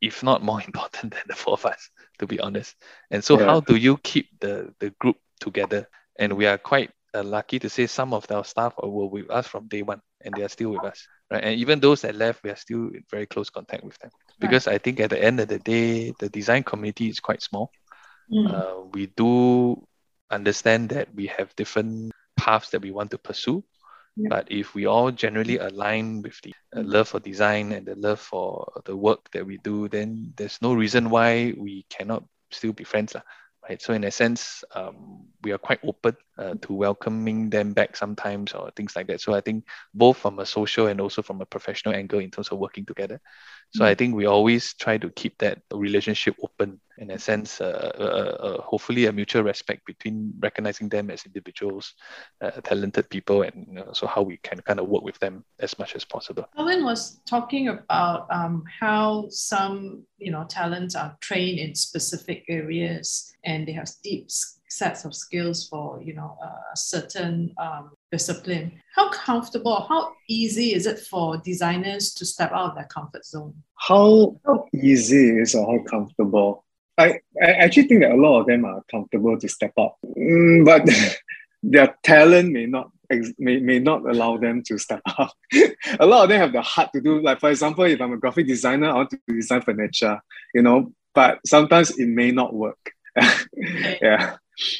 if 0.00 0.22
not 0.22 0.42
more 0.42 0.62
important 0.66 1.12
than 1.14 1.22
the 1.26 1.34
four 1.34 1.54
of 1.54 1.66
us, 1.66 1.90
to 2.18 2.26
be 2.26 2.40
honest. 2.40 2.74
And 3.10 3.22
so, 3.22 3.38
yeah. 3.38 3.46
how 3.46 3.60
do 3.60 3.76
you 3.76 3.96
keep 3.98 4.28
the 4.40 4.72
the 4.80 4.90
group 4.98 5.16
together? 5.40 5.88
And 6.18 6.32
we 6.32 6.46
are 6.46 6.58
quite 6.58 6.90
uh, 7.14 7.22
lucky 7.22 7.58
to 7.58 7.68
say 7.68 7.86
some 7.86 8.14
of 8.14 8.30
our 8.30 8.44
staff 8.44 8.74
were 8.82 9.06
with 9.06 9.30
us 9.30 9.46
from 9.46 9.68
day 9.68 9.82
one, 9.82 10.00
and 10.22 10.34
they 10.34 10.42
are 10.42 10.48
still 10.48 10.70
with 10.70 10.84
us, 10.84 11.06
right? 11.30 11.44
And 11.44 11.60
even 11.60 11.80
those 11.80 12.02
that 12.02 12.14
left, 12.14 12.42
we 12.42 12.50
are 12.50 12.56
still 12.56 12.88
in 12.88 13.04
very 13.10 13.26
close 13.26 13.50
contact 13.50 13.84
with 13.84 13.98
them 13.98 14.10
because 14.38 14.66
right. 14.66 14.74
I 14.74 14.78
think 14.78 15.00
at 15.00 15.10
the 15.10 15.22
end 15.22 15.40
of 15.40 15.48
the 15.48 15.58
day, 15.58 16.12
the 16.18 16.28
design 16.28 16.62
community 16.62 17.08
is 17.08 17.20
quite 17.20 17.42
small. 17.42 17.70
Mm. 18.32 18.52
Uh, 18.52 18.86
we 18.92 19.06
do 19.06 19.86
understand 20.30 20.90
that 20.90 21.14
we 21.14 21.26
have 21.26 21.54
different 21.56 22.12
paths 22.36 22.70
that 22.70 22.82
we 22.82 22.90
want 22.90 23.10
to 23.12 23.18
pursue 23.18 23.64
but 24.16 24.50
if 24.50 24.74
we 24.74 24.86
all 24.86 25.10
generally 25.10 25.58
align 25.58 26.22
with 26.22 26.40
the 26.42 26.54
uh, 26.74 26.82
love 26.82 27.08
for 27.08 27.20
design 27.20 27.72
and 27.72 27.86
the 27.86 27.94
love 27.96 28.20
for 28.20 28.66
the 28.84 28.96
work 28.96 29.30
that 29.32 29.46
we 29.46 29.58
do, 29.58 29.88
then 29.88 30.32
there's 30.36 30.60
no 30.62 30.74
reason 30.74 31.10
why 31.10 31.54
we 31.56 31.84
cannot 31.90 32.24
still 32.50 32.72
be 32.72 32.84
friends. 32.84 33.14
Lah 33.14 33.22
right? 33.68 33.80
So 33.82 33.92
in 33.92 34.04
a 34.04 34.10
sense, 34.10 34.64
um, 34.74 35.26
we 35.42 35.52
are 35.52 35.58
quite 35.58 35.80
open 35.84 36.16
uh, 36.38 36.54
to 36.62 36.72
welcoming 36.72 37.50
them 37.50 37.72
back 37.72 37.96
sometimes 37.96 38.52
or 38.52 38.70
things 38.70 38.94
like 38.96 39.06
that. 39.08 39.20
So 39.20 39.34
I 39.34 39.40
think 39.40 39.64
both 39.94 40.16
from 40.18 40.38
a 40.38 40.46
social 40.46 40.86
and 40.86 41.00
also 41.00 41.22
from 41.22 41.40
a 41.40 41.46
professional 41.46 41.94
angle 41.94 42.20
in 42.20 42.30
terms 42.30 42.48
of 42.48 42.58
working 42.58 42.86
together. 42.86 43.20
So. 43.74 43.84
I 43.84 43.94
think 43.94 44.14
we 44.14 44.26
always 44.26 44.74
try 44.74 44.96
to 44.98 45.10
keep 45.10 45.36
that 45.38 45.60
relationship 45.72 46.36
open 46.42 46.80
in 46.98 47.10
a 47.10 47.18
sense, 47.18 47.60
uh, 47.60 47.92
uh, 47.98 48.02
uh, 48.02 48.62
hopefully 48.62 49.06
a 49.06 49.12
mutual 49.12 49.42
respect 49.42 49.84
between 49.84 50.32
recognizing 50.40 50.88
them 50.88 51.10
as 51.10 51.26
individuals, 51.26 51.94
uh, 52.40 52.52
talented 52.62 53.08
people, 53.10 53.42
and 53.42 53.82
so 53.92 54.06
how 54.06 54.22
we 54.22 54.38
can 54.38 54.60
kind 54.62 54.80
of 54.80 54.88
work 54.88 55.02
with 55.02 55.18
them 55.18 55.44
as 55.60 55.78
much 55.78 55.94
as 55.94 56.04
possible. 56.04 56.48
Alan 56.56 56.84
was 56.84 57.20
talking 57.28 57.68
about 57.68 58.26
um, 58.30 58.64
how 58.80 59.26
some 59.28 60.04
you 60.18 60.30
know 60.30 60.44
talents 60.48 60.94
are 60.94 61.16
trained 61.20 61.58
in 61.58 61.74
specific 61.74 62.44
areas 62.48 63.32
and 63.44 63.68
they 63.68 63.72
have 63.72 63.88
deep 64.02 64.26
sets 64.68 65.04
of 65.04 65.14
skills 65.14 65.68
for 65.68 66.02
you 66.02 66.14
know 66.14 66.36
a 66.42 66.76
certain 66.76 67.54
um, 67.58 67.90
discipline 68.12 68.72
how 68.94 69.08
comfortable 69.10 69.84
how 69.88 70.12
easy 70.28 70.74
is 70.74 70.86
it 70.86 70.98
for 70.98 71.36
designers 71.38 72.14
to 72.14 72.24
step 72.24 72.52
out 72.52 72.70
of 72.70 72.74
their 72.74 72.84
comfort 72.84 73.24
zone 73.24 73.54
how 73.74 74.36
easy 74.74 75.38
is 75.38 75.54
or 75.54 75.66
how 75.66 75.84
comfortable 75.84 76.64
I, 76.98 77.20
I 77.42 77.50
actually 77.52 77.88
think 77.88 78.02
that 78.02 78.12
a 78.12 78.16
lot 78.16 78.40
of 78.40 78.46
them 78.46 78.64
are 78.64 78.82
comfortable 78.90 79.38
to 79.38 79.48
step 79.48 79.72
up 79.78 79.96
mm, 80.16 80.64
but 80.64 80.88
their 81.62 81.96
talent 82.02 82.52
may 82.52 82.66
not 82.66 82.90
may, 83.38 83.58
may 83.58 83.78
not 83.78 84.08
allow 84.08 84.36
them 84.36 84.62
to 84.64 84.78
step 84.78 85.00
up. 85.18 85.32
a 85.98 86.06
lot 86.06 86.24
of 86.24 86.28
them 86.28 86.40
have 86.40 86.52
the 86.52 86.62
heart 86.62 86.90
to 86.94 87.00
do, 87.00 87.20
like 87.20 87.40
for 87.40 87.50
example, 87.50 87.84
if 87.84 88.00
I'm 88.00 88.12
a 88.12 88.16
graphic 88.16 88.46
designer, 88.46 88.90
I 88.90 88.94
want 88.94 89.10
to 89.10 89.18
design 89.28 89.62
furniture, 89.62 90.20
you 90.54 90.62
know, 90.62 90.92
but 91.14 91.38
sometimes 91.46 91.98
it 91.98 92.06
may 92.06 92.30
not 92.30 92.54
work. 92.54 92.92
yeah. 94.02 94.36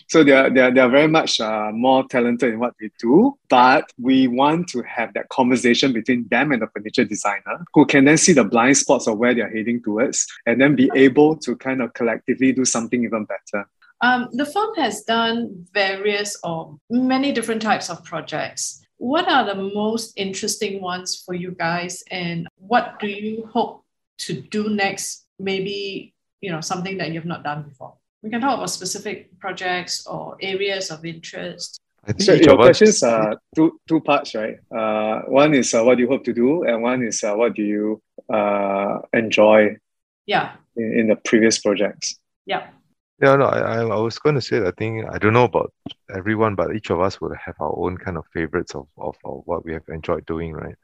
So 0.09 0.25
they're, 0.25 0.51
they're, 0.51 0.73
they're 0.73 0.89
very 0.89 1.09
much 1.09 1.41
uh, 1.41 1.71
more 1.73 2.07
talented 2.09 2.55
in 2.55 2.59
what 2.59 2.75
they 2.81 2.91
do, 2.99 3.39
but 3.49 3.91
we 4.01 4.29
want 4.29 4.69
to 4.69 4.83
have 4.83 5.13
that 5.15 5.29
conversation 5.29 5.93
between 5.93 6.27
them 6.29 6.53
and 6.53 6.63
the 6.63 6.69
furniture 6.69 7.05
designer 7.05 7.65
who 7.75 7.87
can 7.87 8.05
then 8.05 8.17
see 8.17 8.33
the 8.33 8.45
blind 8.45 8.77
spots 8.77 9.07
of 9.07 9.19
where 9.19 9.35
they're 9.35 9.55
heading 9.55 9.83
towards 9.83 10.27
and 10.47 10.61
then 10.61 10.75
be 10.75 10.91
able 10.95 11.37
to 11.37 11.57
kind 11.57 11.83
of 11.83 11.93
collectively 11.95 12.53
do 12.53 12.65
something 12.65 13.05
even 13.05 13.25
better. 13.27 13.69
Um, 14.01 14.29
the 14.33 14.45
firm 14.45 14.75
has 14.77 15.03
done 15.03 15.67
various 15.73 16.39
or 16.45 16.79
many 16.91 17.33
different 17.33 17.63
types 17.63 17.89
of 17.89 18.05
projects. 18.05 18.83
What 18.99 19.29
are 19.29 19.45
the 19.45 19.55
most 19.55 20.13
interesting 20.17 20.81
ones 20.83 21.23
for 21.25 21.35
you 21.35 21.53
guys, 21.53 22.03
and 22.11 22.47
what 22.57 22.99
do 22.99 23.09
you 23.09 23.47
hope 23.53 23.85
to 24.19 24.41
do 24.41 24.71
next? 24.71 25.27
Maybe 25.39 26.15
you 26.41 26.51
know 26.51 26.61
something 26.61 26.99
that 26.99 27.13
you've 27.13 27.27
not 27.27 27.45
done 27.45 27.63
before. 27.63 27.95
We 28.23 28.31
can 28.31 28.41
talk 28.41 28.59
about 28.59 28.71
specific 28.71 29.39
projects 29.39 30.07
or 30.07 30.37
areas 30.41 30.91
of 30.91 31.05
interest. 31.05 31.81
I 32.05 32.13
think 32.13 32.23
so 32.23 32.33
your 32.35 32.57
questions 32.57 33.03
are 33.03 33.37
two 33.55 33.81
two 33.89 34.01
parts, 34.01 34.35
right? 34.35 34.59
Uh, 34.71 35.23
one 35.29 35.55
is 35.55 35.75
uh, 35.75 35.83
what 35.83 35.97
do 35.97 36.03
you 36.03 36.09
hope 36.09 36.25
to 36.25 36.33
do, 36.33 36.65
and 36.65 36.83
one 36.83 37.03
is 37.03 37.23
uh, 37.25 37.35
what 37.35 37.55
do 37.55 37.63
you 37.63 38.03
uh, 38.33 38.99
enjoy. 39.13 39.77
Yeah. 40.27 40.57
In, 40.77 40.99
in 40.99 41.07
the 41.07 41.17
previous 41.17 41.59
projects. 41.59 42.19
Yeah. 42.45 42.67
Yeah, 43.23 43.37
no, 43.37 43.47
I, 43.47 43.81
I 43.81 43.99
was 43.99 44.19
going 44.19 44.35
to 44.35 44.43
say, 44.43 44.59
I 44.59 44.73
think, 44.77 45.07
I 45.09 45.17
don't 45.17 45.33
know 45.33 45.45
about 45.45 45.73
everyone, 46.15 46.55
but 46.55 46.75
each 46.77 46.91
of 46.91 47.01
us 47.01 47.19
would 47.19 47.35
have 47.37 47.55
our 47.61 47.75
own 47.79 47.97
kind 47.97 48.19
of 48.19 48.27
favorites 48.35 48.75
of, 48.75 48.89
of, 48.99 49.17
of 49.25 49.41
what 49.47 49.65
we 49.65 49.73
have 49.73 49.85
enjoyed 49.89 50.27
doing, 50.27 50.53
right? 50.53 50.75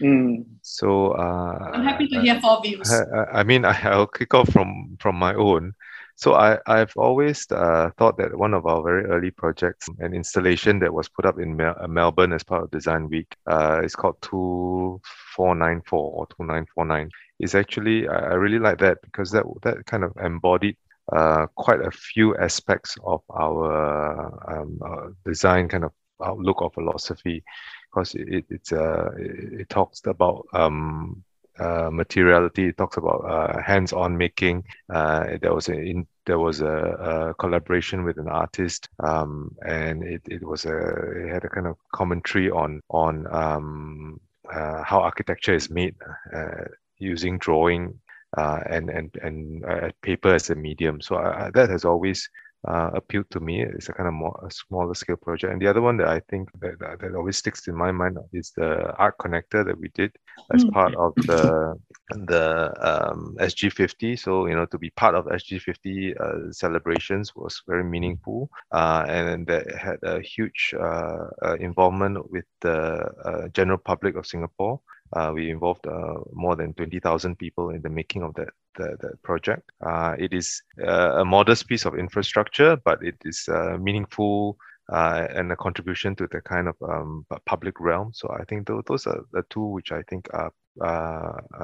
Mm. 0.00 0.46
So, 0.62 1.12
uh, 1.12 1.70
I'm 1.74 1.84
happy 1.84 2.08
to 2.08 2.20
hear 2.20 2.40
four 2.40 2.60
views. 2.60 2.90
I, 2.92 3.40
I 3.40 3.42
mean, 3.44 3.64
I, 3.64 3.78
I'll 3.84 4.08
kick 4.08 4.34
off 4.34 4.50
from, 4.50 4.96
from 4.98 5.14
my 5.14 5.34
own. 5.34 5.74
So 6.16 6.32
I, 6.34 6.58
I've 6.66 6.92
always 6.96 7.46
uh, 7.50 7.90
thought 7.98 8.16
that 8.16 8.36
one 8.36 8.54
of 8.54 8.64
our 8.64 8.82
very 8.82 9.04
early 9.04 9.30
projects, 9.30 9.86
an 9.98 10.14
installation 10.14 10.78
that 10.78 10.92
was 10.92 11.10
put 11.10 11.26
up 11.26 11.38
in 11.38 11.54
Mel- 11.56 11.76
uh, 11.78 11.86
Melbourne 11.86 12.32
as 12.32 12.42
part 12.42 12.64
of 12.64 12.70
Design 12.70 13.08
Week, 13.10 13.36
uh, 13.46 13.82
is 13.84 13.94
called 13.94 14.16
2494 14.22 15.98
or 15.98 16.26
2949. 16.28 17.10
Is 17.38 17.54
actually, 17.54 18.08
I, 18.08 18.30
I 18.30 18.34
really 18.34 18.58
like 18.58 18.78
that 18.78 18.98
because 19.02 19.30
that, 19.32 19.44
that 19.62 19.84
kind 19.84 20.04
of 20.04 20.16
embodied 20.16 20.76
uh, 21.12 21.46
quite 21.54 21.82
a 21.82 21.90
few 21.90 22.34
aspects 22.38 22.96
of 23.04 23.20
our 23.30 24.60
um, 24.60 25.14
design 25.26 25.68
kind 25.68 25.84
of 25.84 25.92
outlook 26.24 26.62
or 26.62 26.70
philosophy 26.70 27.44
because 27.90 28.14
it, 28.14 28.46
it's 28.48 28.72
uh, 28.72 29.10
it, 29.18 29.60
it 29.60 29.68
talks 29.68 30.00
about 30.06 30.46
um, 30.54 31.22
uh, 31.58 31.90
materiality. 31.90 32.68
It 32.68 32.76
talks 32.76 32.96
about 32.96 33.24
uh, 33.24 33.60
hands-on 33.62 34.16
making. 34.16 34.64
Uh, 34.92 35.38
there 35.40 35.54
was 35.54 35.68
a 35.68 35.74
in, 35.74 36.06
there 36.26 36.38
was 36.38 36.60
a, 36.60 36.66
a, 36.66 37.34
collaboration 37.34 38.04
with 38.04 38.18
an 38.18 38.28
artist, 38.28 38.88
um, 39.00 39.54
and 39.64 40.02
it, 40.02 40.22
it 40.26 40.42
was 40.42 40.64
a 40.64 40.76
it 40.76 41.28
had 41.32 41.44
a 41.44 41.48
kind 41.48 41.66
of 41.66 41.76
commentary 41.94 42.50
on 42.50 42.82
on 42.90 43.26
um, 43.32 44.20
uh, 44.52 44.82
how 44.82 45.00
architecture 45.00 45.54
is 45.54 45.70
made 45.70 45.94
uh, 46.34 46.64
using 46.98 47.38
drawing 47.38 47.98
uh, 48.36 48.60
and 48.68 48.90
and 48.90 49.16
and 49.22 49.64
uh, 49.64 49.90
paper 50.02 50.34
as 50.34 50.50
a 50.50 50.54
medium. 50.54 51.00
So 51.00 51.16
uh, 51.16 51.50
that 51.52 51.70
has 51.70 51.84
always 51.84 52.28
uh, 52.66 52.90
appealed 52.94 53.30
to 53.30 53.40
me. 53.40 53.62
It's 53.62 53.88
a 53.88 53.92
kind 53.92 54.08
of 54.08 54.14
more 54.14 54.38
a 54.46 54.50
smaller 54.50 54.94
scale 54.94 55.16
project. 55.16 55.52
And 55.52 55.60
the 55.60 55.68
other 55.68 55.80
one 55.80 55.96
that 55.98 56.08
I 56.08 56.20
think 56.28 56.48
that, 56.60 56.78
that 57.00 57.14
always 57.14 57.38
sticks 57.38 57.68
in 57.68 57.76
my 57.76 57.92
mind 57.92 58.18
is 58.32 58.52
the 58.56 58.92
art 58.96 59.16
connector 59.18 59.64
that 59.64 59.78
we 59.78 59.88
did 59.94 60.12
as 60.52 60.64
mm. 60.64 60.72
part 60.72 60.94
of 60.94 61.14
the 61.16 61.74
the 62.10 62.72
um, 62.80 63.36
SG50. 63.40 64.18
So 64.18 64.46
you 64.46 64.54
know 64.54 64.66
to 64.66 64.78
be 64.78 64.90
part 64.90 65.14
of 65.14 65.26
SG50 65.26 66.20
uh, 66.20 66.52
celebrations 66.52 67.34
was 67.34 67.62
very 67.66 67.84
meaningful, 67.84 68.50
uh, 68.72 69.04
and 69.08 69.46
that 69.46 69.66
had 69.76 69.98
a 70.02 70.20
huge 70.20 70.74
uh, 70.78 71.26
uh, 71.44 71.56
involvement 71.60 72.30
with 72.30 72.44
the 72.60 73.50
general 73.52 73.78
public 73.78 74.16
of 74.16 74.26
Singapore. 74.26 74.80
Uh, 75.14 75.30
we 75.34 75.50
involved 75.50 75.86
uh, 75.86 76.14
more 76.32 76.56
than 76.56 76.74
20,000 76.74 77.36
people 77.38 77.70
in 77.70 77.80
the 77.82 77.88
making 77.88 78.22
of 78.22 78.34
that, 78.34 78.48
that, 78.78 78.98
that 79.00 79.22
project. 79.22 79.62
Uh, 79.84 80.14
it 80.18 80.32
is 80.32 80.62
uh, 80.86 81.20
a 81.20 81.24
modest 81.24 81.68
piece 81.68 81.84
of 81.86 81.94
infrastructure, 81.94 82.76
but 82.84 83.02
it 83.02 83.14
is 83.24 83.48
uh, 83.48 83.76
meaningful 83.80 84.56
uh, 84.92 85.26
and 85.34 85.50
a 85.52 85.56
contribution 85.56 86.14
to 86.16 86.26
the 86.32 86.40
kind 86.42 86.68
of 86.68 86.74
um, 86.82 87.24
public 87.46 87.80
realm. 87.80 88.10
So 88.14 88.28
I 88.40 88.44
think 88.44 88.66
th- 88.66 88.84
those 88.86 89.06
are 89.06 89.20
the 89.32 89.42
two 89.50 89.64
which 89.64 89.92
I 89.92 90.02
think 90.08 90.28
are, 90.34 90.52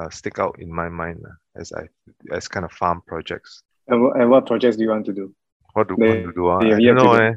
stick 0.09 0.39
out 0.39 0.55
in 0.59 0.73
my 0.73 0.89
mind 0.89 1.23
as 1.55 1.71
I 1.73 1.83
as 2.31 2.47
kind 2.47 2.65
of 2.65 2.71
farm 2.71 3.01
projects. 3.07 3.61
And, 3.87 4.01
what- 4.03 4.15
and 4.19 4.29
what 4.29 4.45
projects 4.45 4.75
do 4.77 4.83
you 4.83 4.89
want 4.89 5.05
to 5.05 5.13
do? 5.13 5.33
What 5.73 5.87
do 5.87 5.95
you 5.97 6.05
want 6.07 6.23
to 6.25 6.33
do? 6.33 6.47
ah? 6.47 6.59
the 6.59 6.73
I 6.75 6.79
don't 6.79 6.95
know. 6.95 7.15
do. 7.17 7.23
eh. 7.23 7.33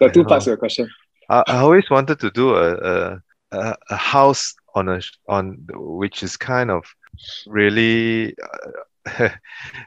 There 0.00 0.08
are 0.08 0.12
two 0.12 0.24
parts 0.24 0.46
of 0.46 0.50
your 0.52 0.56
question. 0.56 0.88
I, 1.28 1.42
I 1.46 1.56
always 1.58 1.88
wanted 1.90 2.18
to 2.20 2.30
do 2.30 2.54
a, 2.54 2.74
a 2.74 3.22
a 3.52 3.76
a 3.90 3.96
house 3.96 4.54
on 4.74 4.88
a 4.88 5.00
on 5.28 5.66
which 5.74 6.22
is 6.22 6.36
kind 6.36 6.70
of 6.70 6.84
really 7.46 8.34
uh, 8.42 8.68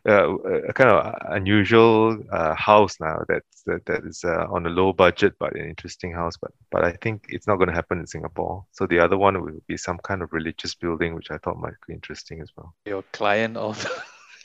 uh, 0.09 0.35
a 0.69 0.73
kind 0.73 0.89
of 0.89 1.15
unusual 1.29 2.17
uh, 2.31 2.53
house 2.53 2.99
now 2.99 3.23
that's 3.29 3.63
that, 3.65 3.85
that 3.85 4.03
is 4.03 4.23
uh, 4.25 4.45
on 4.51 4.65
a 4.65 4.69
low 4.69 4.91
budget 4.91 5.33
but 5.39 5.55
an 5.55 5.67
interesting 5.69 6.11
house 6.11 6.35
but 6.37 6.51
but 6.69 6.83
I 6.83 6.91
think 7.01 7.25
it's 7.29 7.47
not 7.47 7.55
going 7.55 7.69
to 7.69 7.73
happen 7.73 7.99
in 7.99 8.07
Singapore. 8.07 8.65
So 8.71 8.85
the 8.85 8.99
other 8.99 9.17
one 9.17 9.41
will 9.41 9.61
be 9.67 9.77
some 9.77 9.99
kind 9.99 10.21
of 10.21 10.33
religious 10.33 10.75
building 10.75 11.15
which 11.15 11.31
I 11.31 11.37
thought 11.37 11.57
might 11.57 11.73
be 11.87 11.93
interesting 11.93 12.41
as 12.41 12.51
well. 12.57 12.75
Your 12.85 13.03
client 13.13 13.55
of 13.55 13.75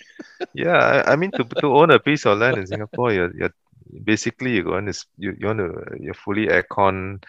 yeah 0.55 0.77
I, 0.77 1.13
I 1.13 1.17
mean 1.17 1.33
to, 1.33 1.45
to 1.45 1.67
own 1.67 1.91
a 1.91 1.99
piece 1.99 2.25
of 2.27 2.39
land 2.39 2.59
in 2.59 2.67
Singapore 2.67 3.13
you're, 3.13 3.35
you're 3.37 3.55
basically 4.05 4.55
you're 4.55 4.65
going 4.65 4.87
to 4.87 5.07
you, 5.19 5.37
you 5.39 5.47
want 5.47 5.59
to 5.59 5.97
you're 5.99 6.15
fully 6.15 6.47
aircon 6.47 7.23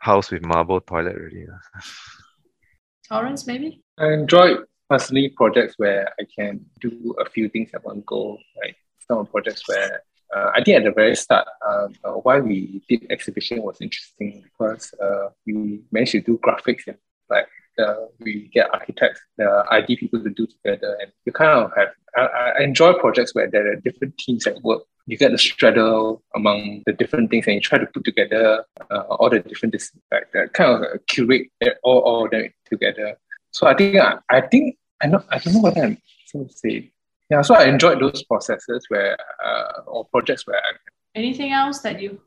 house 0.00 0.30
with 0.30 0.42
marble 0.42 0.80
toilet 0.80 1.14
already 1.14 1.46
lah. 1.46 1.60
Torrance, 3.08 3.46
maybe? 3.46 3.82
I 3.98 4.12
enjoy 4.12 4.56
personally 4.88 5.30
projects 5.30 5.74
where 5.78 6.08
I 6.18 6.24
can 6.36 6.64
do 6.80 7.14
a 7.18 7.28
few 7.28 7.48
things 7.48 7.70
at 7.74 7.84
one 7.84 8.02
go. 8.06 8.38
Like 8.62 8.76
some 9.06 9.26
projects 9.26 9.68
where 9.68 10.02
uh, 10.34 10.50
I 10.54 10.62
think 10.62 10.78
at 10.78 10.84
the 10.84 10.92
very 10.92 11.16
start, 11.16 11.46
uh, 11.66 11.88
uh, 12.04 12.12
why 12.12 12.40
we 12.40 12.82
did 12.88 13.06
exhibition 13.10 13.62
was 13.62 13.80
interesting 13.80 14.44
because 14.44 14.94
uh, 15.02 15.30
we 15.44 15.82
managed 15.90 16.12
to 16.12 16.20
do 16.20 16.38
graphics 16.38 16.86
and 16.86 16.98
like 17.28 17.48
uh, 17.80 18.06
we 18.18 18.50
get 18.52 18.72
architects, 18.72 19.20
the 19.38 19.64
ID 19.70 19.96
people 19.96 20.22
to 20.22 20.30
do 20.30 20.46
together, 20.46 20.96
and 21.00 21.12
you 21.24 21.32
kind 21.32 21.50
of 21.50 21.72
have. 21.76 21.88
I, 22.16 22.52
I 22.58 22.62
enjoy 22.62 22.94
projects 22.94 23.34
where 23.34 23.50
there 23.50 23.70
are 23.70 23.76
different 23.76 24.18
teams 24.18 24.46
at 24.46 24.60
work. 24.62 24.82
You 25.06 25.16
get 25.16 25.32
the 25.32 25.38
straddle 25.38 26.22
among 26.34 26.82
the 26.86 26.92
different 26.92 27.30
things, 27.30 27.46
and 27.46 27.54
you 27.54 27.60
try 27.60 27.78
to 27.78 27.86
put 27.86 28.04
together 28.04 28.64
uh, 28.90 29.00
all 29.00 29.30
the 29.30 29.40
different 29.40 29.74
like 30.12 30.30
that 30.32 30.52
kind 30.52 30.84
of 30.84 31.06
curate 31.06 31.48
all 31.82 31.98
all 32.00 32.24
of 32.24 32.30
them 32.30 32.50
together. 32.66 33.18
So 33.52 33.66
I 33.66 33.74
think 33.74 33.96
I, 33.96 34.18
I 34.28 34.40
think 34.40 34.76
I 35.02 35.06
know 35.06 35.22
I 35.30 35.38
don't 35.38 35.54
know 35.54 35.60
what 35.60 35.78
I'm 35.78 35.98
supposed 36.26 36.50
to 36.52 36.56
say. 36.58 36.92
Yeah, 37.30 37.42
so 37.42 37.54
I 37.54 37.66
enjoyed 37.66 38.00
those 38.00 38.24
processes 38.24 38.84
where 38.88 39.16
uh, 39.44 39.82
or 39.86 40.04
projects 40.06 40.46
where 40.46 40.58
I, 40.58 40.72
Anything 41.14 41.52
else 41.52 41.80
that 41.80 42.00
you 42.00 42.20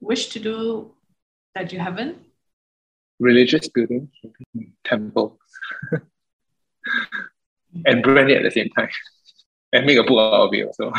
wish 0.00 0.28
to 0.28 0.40
do 0.40 0.92
that 1.54 1.72
you 1.72 1.78
haven't? 1.78 2.18
Religious 3.18 3.68
building, 3.68 4.10
temples, 4.84 5.38
and 7.86 8.02
brand 8.02 8.30
it 8.30 8.38
at 8.38 8.42
the 8.42 8.50
same 8.50 8.68
time, 8.70 8.88
and 9.72 9.86
make 9.86 9.98
a 9.98 10.02
book 10.02 10.18
out 10.18 10.46
of 10.46 10.54
it 10.54 10.66
also. 10.66 10.92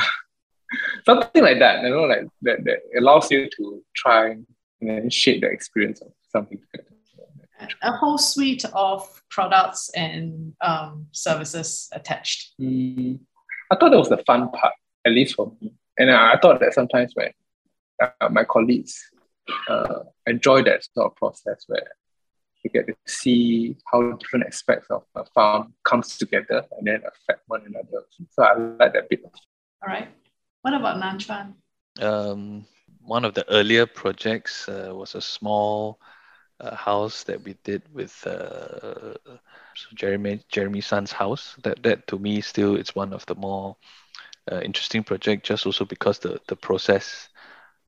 Something 1.05 1.43
like 1.43 1.59
that, 1.59 1.83
you 1.83 1.89
know, 1.89 2.03
like 2.03 2.27
that, 2.41 2.63
that 2.65 2.79
allows 2.97 3.31
you 3.31 3.49
to 3.57 3.83
try 3.95 4.31
and 4.31 4.45
then 4.81 5.09
shape 5.09 5.41
the 5.41 5.47
experience 5.47 6.01
of 6.01 6.11
something. 6.29 6.59
A 7.81 7.91
whole 7.91 8.17
suite 8.17 8.65
of 8.73 9.23
products 9.29 9.89
and 9.95 10.53
um, 10.61 11.07
services 11.11 11.89
attached. 11.91 12.53
Mm, 12.61 13.19
I 13.71 13.75
thought 13.75 13.91
that 13.91 13.97
was 13.97 14.09
the 14.09 14.23
fun 14.27 14.49
part, 14.51 14.73
at 15.05 15.13
least 15.13 15.35
for 15.35 15.51
me. 15.59 15.73
And 15.97 16.11
I, 16.11 16.33
I 16.33 16.39
thought 16.39 16.59
that 16.59 16.73
sometimes 16.73 17.13
when 17.15 17.31
uh, 18.01 18.29
my 18.29 18.43
colleagues 18.43 19.01
uh, 19.67 19.99
enjoy 20.25 20.63
that 20.63 20.83
sort 20.93 21.11
of 21.11 21.15
process 21.15 21.63
where 21.67 21.87
you 22.73 22.81
get 22.81 22.87
to 22.87 22.95
see 23.05 23.75
how 23.91 24.11
different 24.13 24.45
aspects 24.47 24.87
of 24.89 25.03
a 25.15 25.25
farm 25.25 25.73
comes 25.83 26.17
together 26.17 26.63
and 26.77 26.87
then 26.87 27.01
affect 27.07 27.41
one 27.47 27.63
another. 27.65 28.05
So 28.31 28.43
I 28.43 28.53
like 28.55 28.93
that 28.93 29.09
bit. 29.09 29.21
All 29.23 29.87
right. 29.87 30.09
What 30.61 30.73
about 30.73 30.99
Nan 30.99 31.17
Chyuan? 31.19 31.53
Um, 32.01 32.65
one 33.01 33.25
of 33.25 33.33
the 33.33 33.49
earlier 33.49 33.85
projects 33.85 34.67
uh, 34.67 34.91
was 34.93 35.15
a 35.15 35.21
small 35.21 35.99
uh, 36.59 36.75
house 36.75 37.23
that 37.23 37.43
we 37.43 37.55
did 37.63 37.83
with 37.93 38.25
uh, 38.25 39.13
Jeremy 39.93 40.41
Jeremy 40.49 40.81
Sun's 40.81 41.11
house. 41.11 41.55
That 41.63 41.81
that 41.83 42.07
to 42.07 42.19
me 42.19 42.41
still 42.41 42.75
it's 42.75 42.95
one 42.95 43.13
of 43.13 43.25
the 43.27 43.35
more 43.35 43.77
uh, 44.51 44.61
interesting 44.61 45.03
project, 45.03 45.45
just 45.45 45.65
also 45.65 45.85
because 45.85 46.19
the 46.19 46.41
the 46.47 46.55
process 46.55 47.29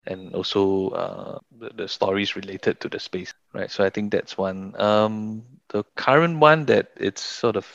and 0.06 0.34
also 0.34 0.89
uh, 0.89 1.39
the, 1.60 1.70
the 1.76 1.88
stories 1.88 2.36
related 2.36 2.80
to 2.82 2.89
the 2.89 3.00
space, 3.00 3.34
right? 3.54 3.70
So 3.70 3.84
I 3.84 3.89
think 3.89 4.12
that's 4.12 4.38
one. 4.38 4.80
Um, 4.80 5.43
the 5.70 5.84
current 5.95 6.39
one 6.39 6.66
that 6.66 6.89
it's 6.97 7.22
sort 7.22 7.56
of 7.56 7.68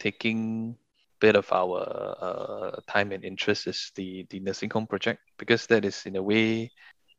taking 0.00 0.76
bit 1.20 1.36
of 1.36 1.52
our 1.52 2.16
uh, 2.20 2.80
time 2.86 3.12
and 3.12 3.24
interest 3.24 3.66
is 3.66 3.90
the 3.96 4.26
the 4.30 4.40
nursing 4.40 4.70
home 4.70 4.86
project 4.86 5.20
because 5.36 5.66
that 5.66 5.84
is 5.84 6.06
in 6.06 6.16
a 6.16 6.22
way 6.22 6.70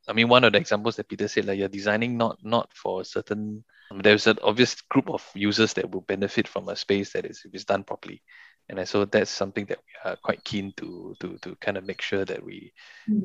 I 0.08 0.14
mean 0.14 0.30
one 0.30 0.44
of 0.44 0.54
the 0.54 0.58
examples 0.60 0.96
that 0.96 1.10
Peter 1.10 1.28
said 1.28 1.46
like 1.46 1.60
you're 1.60 1.68
designing 1.68 2.18
not 2.18 2.38
not 2.44 2.72
for 2.74 3.02
a 3.02 3.06
certain 3.06 3.64
um, 3.92 4.00
there's 4.00 4.28
an 4.28 4.38
obvious 4.42 4.80
group 4.82 5.10
of 5.10 5.26
users 5.36 5.74
that 5.74 5.92
will 5.92 6.02
benefit 6.02 6.48
from 6.48 6.70
a 6.70 6.76
space 6.76 7.14
that 7.14 7.26
is 7.26 7.42
if 7.44 7.54
it's 7.54 7.66
done 7.66 7.84
properly 7.84 8.22
and 8.70 8.88
so 8.88 9.06
that's 9.06 9.32
something 9.32 9.66
that 9.66 9.80
we 9.80 10.10
are 10.10 10.16
quite 10.18 10.44
keen 10.44 10.74
to 10.78 11.16
to 11.20 11.38
to 11.42 11.56
kind 11.56 11.78
of 11.78 11.86
make 11.86 12.02
sure 12.02 12.26
that 12.26 12.44
we 12.44 12.72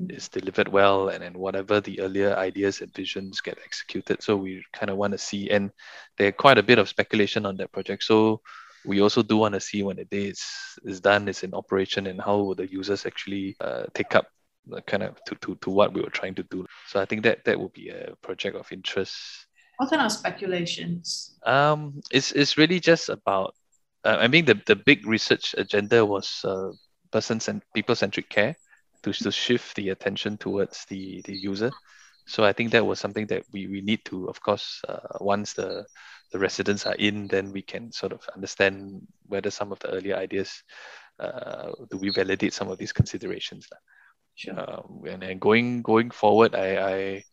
is 0.08 0.28
delivered 0.28 0.68
well 0.68 1.08
and 1.08 1.22
then 1.22 1.34
whatever 1.34 1.80
the 1.80 2.00
earlier 2.00 2.34
ideas 2.36 2.80
and 2.80 2.94
visions 2.94 3.40
get 3.40 3.58
executed 3.64 4.22
so 4.22 4.36
we 4.36 4.64
kind 4.72 4.90
of 4.90 4.96
want 4.96 5.12
to 5.12 5.18
see 5.18 5.50
and 5.50 5.70
there 6.18 6.32
quite 6.32 6.58
a 6.58 6.62
bit 6.62 6.78
of 6.78 6.88
speculation 6.88 7.46
on 7.46 7.56
that 7.56 7.72
project 7.72 8.02
so 8.02 8.40
we 8.84 9.00
also 9.00 9.22
do 9.22 9.38
want 9.38 9.54
to 9.54 9.60
see 9.60 9.82
when 9.82 9.96
the 9.96 10.04
day 10.04 10.26
is, 10.26 10.44
is 10.84 11.00
done, 11.00 11.28
is 11.28 11.42
in 11.42 11.54
operation, 11.54 12.06
and 12.06 12.20
how 12.20 12.36
will 12.36 12.54
the 12.54 12.70
users 12.70 13.06
actually 13.06 13.56
uh, 13.60 13.84
take 13.94 14.14
up 14.14 14.26
the 14.66 14.82
kind 14.82 15.02
of 15.02 15.22
to, 15.24 15.34
to, 15.36 15.54
to 15.56 15.70
what 15.70 15.92
we 15.92 16.00
were 16.00 16.10
trying 16.10 16.34
to 16.34 16.42
do. 16.44 16.66
So 16.88 17.00
I 17.00 17.04
think 17.04 17.22
that 17.24 17.44
that 17.44 17.58
would 17.58 17.72
be 17.72 17.90
a 17.90 18.14
project 18.22 18.56
of 18.56 18.70
interest. 18.72 19.46
What 19.76 19.90
kind 19.90 20.02
of 20.02 20.12
speculations? 20.12 21.36
Um, 21.44 22.00
it's, 22.10 22.32
it's 22.32 22.56
really 22.56 22.80
just 22.80 23.08
about, 23.08 23.54
uh, 24.04 24.18
I 24.20 24.28
mean, 24.28 24.44
the, 24.44 24.60
the 24.66 24.76
big 24.76 25.06
research 25.06 25.54
agenda 25.56 26.04
was 26.04 26.44
uh, 26.44 26.70
person 27.10 27.40
and 27.48 27.62
people 27.74 27.94
centric 27.94 28.28
care 28.28 28.56
to, 29.02 29.12
to 29.12 29.30
shift 29.30 29.76
the 29.76 29.90
attention 29.90 30.36
towards 30.36 30.84
the, 30.86 31.22
the 31.24 31.34
user. 31.34 31.70
So 32.26 32.44
I 32.44 32.52
think 32.52 32.72
that 32.72 32.86
was 32.86 32.98
something 32.98 33.26
that 33.26 33.44
we, 33.52 33.66
we 33.66 33.80
need 33.80 34.04
to, 34.06 34.28
of 34.28 34.40
course, 34.40 34.80
uh, 34.88 35.18
once 35.20 35.52
the 35.52 35.84
the 36.32 36.38
residents 36.40 36.84
are 36.84 36.94
in, 36.94 37.28
then 37.28 37.52
we 37.52 37.62
can 37.62 37.92
sort 37.92 38.12
of 38.12 38.26
understand 38.34 39.06
whether 39.26 39.50
some 39.50 39.70
of 39.70 39.78
the 39.78 39.90
earlier 39.90 40.16
ideas 40.16 40.64
uh, 41.20 41.70
do 41.90 41.96
we 41.96 42.10
validate 42.10 42.52
some 42.52 42.68
of 42.68 42.76
these 42.76 42.92
considerations. 42.92 43.68
Sure. 44.34 44.58
Um, 44.58 45.02
and 45.06 45.22
then 45.22 45.38
going 45.38 45.82
going 45.82 46.10
forward, 46.10 46.56
I, 46.56 46.76
I 46.76 47.24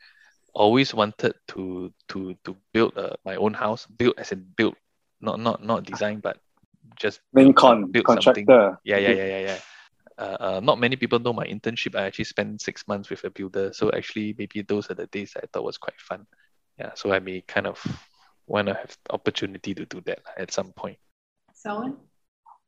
always 0.54 0.94
wanted 0.94 1.34
to 1.48 1.92
to 2.10 2.36
to 2.46 2.56
build 2.74 2.96
uh, 2.96 3.16
my 3.26 3.38
own 3.38 3.56
house, 3.56 3.88
build 3.88 4.16
as 4.20 4.32
in 4.32 4.46
build, 4.56 4.76
not 5.20 5.40
not 5.40 5.64
not 5.64 5.84
design, 5.84 6.20
but 6.20 6.38
just 7.00 7.22
Main 7.34 7.48
build 7.48 7.56
con, 7.56 7.92
build 7.92 8.06
something. 8.08 8.46
contractor. 8.46 8.80
Yeah, 8.84 8.98
yeah, 8.98 9.10
yeah, 9.10 9.26
yeah, 9.26 9.40
yeah. 9.40 9.60
Uh, 10.18 10.38
uh, 10.40 10.60
not 10.64 10.80
many 10.80 10.96
people 10.96 11.20
know 11.20 11.34
my 11.34 11.46
internship. 11.46 11.96
I 11.96 12.04
actually 12.04 12.26
spent 12.26 12.62
six 12.62 12.88
months 12.88 13.10
with 13.10 13.24
a 13.24 13.30
builder, 13.30 13.72
so 13.74 13.92
actually 13.92 14.36
maybe 14.38 14.62
those 14.62 14.92
are 14.92 14.96
the 14.96 15.08
days 15.08 15.34
I 15.36 15.46
thought 15.52 15.64
was 15.64 15.78
quite 15.78 16.00
fun. 16.00 16.28
Yeah, 16.80 16.92
so 16.96 17.12
I 17.12 17.20
may 17.20 17.42
kind 17.42 17.68
of 17.68 17.82
want 18.48 18.68
to 18.68 18.74
have 18.74 18.98
the 19.06 19.14
opportunity 19.14 19.74
to 19.74 19.86
do 19.86 20.02
that 20.06 20.20
at 20.38 20.52
some 20.52 20.74
point. 20.74 20.98
Selwyn? 21.54 21.96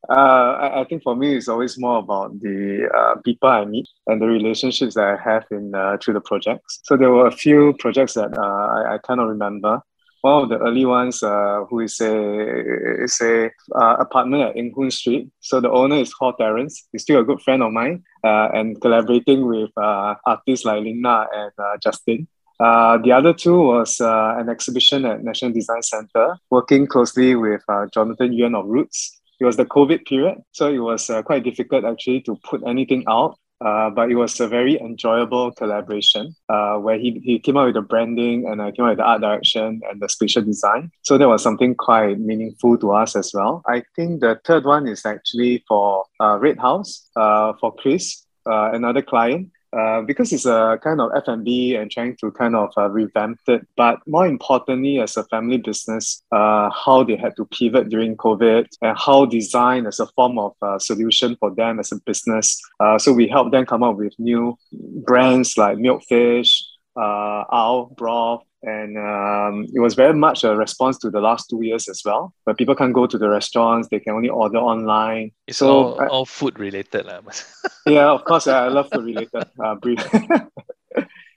Uh, 0.09 0.13
I, 0.13 0.82
I 0.82 0.84
think 0.86 1.03
for 1.03 1.15
me, 1.15 1.36
it's 1.36 1.47
always 1.47 1.78
more 1.80 1.99
about 1.99 2.39
the 2.39 2.89
uh, 2.93 3.21
people 3.21 3.49
I 3.49 3.65
meet 3.65 3.88
and 4.07 4.21
the 4.21 4.28
relationships 4.28 4.95
that 4.95 5.05
I 5.05 5.17
have 5.30 5.45
in 5.51 5.74
uh, 5.74 5.97
through 6.01 6.15
the 6.15 6.21
projects. 6.21 6.82
So 6.84 6.97
there 6.97 7.11
were 7.11 7.28
a 7.28 7.32
few 7.32 7.74
projects 7.80 8.15
that 8.15 8.38
uh, 8.38 8.41
I, 8.41 8.95
I 8.95 8.97
kind 8.97 9.19
of 9.19 9.30
remember. 9.30 9.82
One 10.24 10.43
of 10.43 10.47
the 10.47 10.57
early 10.57 10.86
ones, 10.86 11.21
uh, 11.21 11.65
who 11.69 11.82
is 11.82 11.99
a 11.99 13.03
is 13.03 13.19
a 13.19 13.51
uh, 13.76 13.95
apartment 13.99 14.43
at 14.43 14.55
Eng 14.55 14.89
Street. 14.89 15.28
So 15.41 15.59
the 15.59 15.69
owner 15.69 15.97
is 15.97 16.13
called 16.13 16.38
Terence. 16.38 16.88
He's 16.93 17.01
still 17.01 17.19
a 17.19 17.26
good 17.26 17.41
friend 17.41 17.61
of 17.61 17.74
mine, 17.74 18.03
uh, 18.24 18.47
and 18.53 18.80
collaborating 18.80 19.45
with 19.45 19.71
uh, 19.76 20.15
artists 20.26 20.65
like 20.65 20.82
Lina 20.82 21.28
and 21.34 21.51
uh, 21.57 21.76
Justin. 21.84 22.30
Uh, 22.57 22.99
the 22.99 23.11
other 23.11 23.34
two 23.34 23.63
was 23.63 23.99
an 23.99 24.47
exhibition 24.47 25.03
at 25.03 25.26
National 25.26 25.51
Design 25.51 25.84
Center, 25.84 26.38
working 26.49 26.88
closely 26.88 27.36
with 27.36 27.61
Jonathan 27.93 28.32
Yuen 28.32 28.55
of 28.55 28.65
Roots. 28.65 29.19
It 29.41 29.43
was 29.43 29.57
the 29.57 29.65
COVID 29.65 30.05
period, 30.05 30.38
so 30.53 30.71
it 30.71 30.80
was 30.80 31.11
quite 31.26 31.43
difficult 31.43 31.84
actually 31.84 32.21
to 32.21 32.39
put 32.49 32.61
anything 32.65 33.03
out. 33.09 33.36
Uh, 33.64 33.89
but 33.89 34.11
it 34.11 34.16
was 34.16 34.39
a 34.39 34.47
very 34.47 34.80
enjoyable 34.82 35.51
collaboration 35.51 36.36
uh, 36.49 36.76
where 36.76 36.97
he, 36.97 37.22
he 37.24 37.39
came 37.39 37.55
up 37.55 37.66
with 37.66 37.76
the 37.76 37.82
branding 37.82 38.45
and 38.47 38.61
I 38.61 38.72
came 38.72 38.86
up 38.86 38.91
with 38.91 38.97
the 38.97 39.05
art 39.05 39.22
direction 39.22 39.82
and 39.89 40.01
the 40.01 40.09
spatial 40.09 40.43
design. 40.43 40.91
So 41.03 41.18
that 41.18 41.28
was 41.28 41.41
something 41.41 41.74
quite 41.76 42.20
meaningful 42.20 42.78
to 42.80 42.91
us 42.91 43.16
as 43.16 43.32
well. 43.34 43.61
I 43.68 43.84
think 43.95 44.20
the 44.20 44.39
third 44.43 44.66
one 44.66 44.88
is 44.88 45.05
actually 45.05 45.64
for 45.68 46.05
uh, 46.20 46.38
Red 46.39 46.59
House 46.59 47.07
uh, 47.16 47.53
for 47.59 47.74
Chris, 47.74 48.26
uh, 48.45 48.72
another 48.74 49.01
client 49.01 49.49
uh, 49.78 50.01
because 50.01 50.32
it's 50.32 50.45
a 50.45 50.80
kind 50.84 51.01
of 51.01 51.11
F&B 51.15 51.76
and 51.76 51.89
trying 51.89 52.15
to 52.17 52.32
kind 52.32 52.55
of 52.55 52.71
uh, 52.78 52.89
revamp 52.89 53.39
it. 53.47 53.65
But 53.76 53.99
more 54.07 54.28
importantly, 54.28 54.99
as 54.99 55.17
a 55.17 55.24
family 55.26 55.57
business, 55.57 56.21
uh, 56.32 56.69
how 56.69 57.03
they 57.03 57.15
had 57.15 57.36
to 57.38 57.45
pivot 57.45 57.89
during 57.89 58.15
COVID 58.17 58.67
and 58.82 58.97
how 58.97 59.26
design 59.26 59.88
as 59.88 59.99
a 59.99 60.07
form 60.07 60.38
of 60.38 60.53
uh, 60.61 60.80
solution 60.80 61.36
for 61.39 61.53
them 61.53 61.80
as 61.80 61.91
a 61.91 61.99
business. 62.05 62.61
Uh, 62.80 62.97
so 62.97 63.11
we 63.13 63.28
helped 63.28 63.51
them 63.51 63.65
come 63.65 63.84
up 63.84 63.97
with 63.97 64.13
new 64.19 64.57
brands 65.05 65.57
like 65.57 65.78
Milkfish, 65.78 66.61
uh, 66.95 67.43
Owl 67.51 67.93
Broth, 67.97 68.43
and 68.64 68.97
um, 68.97 69.68
it 69.74 69.80
was 69.80 69.93
very 69.93 70.14
much 70.14 70.43
a 70.43 70.55
response 70.55 70.97
to 70.99 71.09
the 71.09 71.20
last 71.20 71.49
two 71.49 71.61
years 71.64 71.88
as 71.89 72.01
well, 72.05 72.34
where 72.45 72.55
people 72.55 72.76
can't 72.76 72.93
go 72.93 73.05
to 73.05 73.18
the 73.18 73.30
restaurants, 73.30 73.89
they 73.89 73.99
can 73.99 74.14
only 74.14 74.30
order 74.30 74.57
online. 74.57 75.32
It's 75.47 75.59
so 75.59 75.70
all, 75.70 76.01
I- 76.01 76.07
all 76.07 76.26
food 76.26 76.57
related. 76.57 77.05
lah. 77.05 77.20
yeah, 77.86 78.09
of 78.09 78.24
course, 78.24 78.47
I 78.47 78.68
love 78.70 78.89
food 78.89 79.05
related 79.05 79.43
uh, 79.59 79.76
brief. 79.76 79.99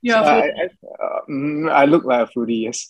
You're 0.02 0.18
a 0.18 0.22
I, 0.22 0.38
I, 0.38 0.68
uh, 1.02 1.20
mm, 1.28 1.72
I 1.72 1.84
look 1.84 2.04
like 2.04 2.28
a 2.28 2.30
foodie, 2.30 2.62
yes. 2.62 2.86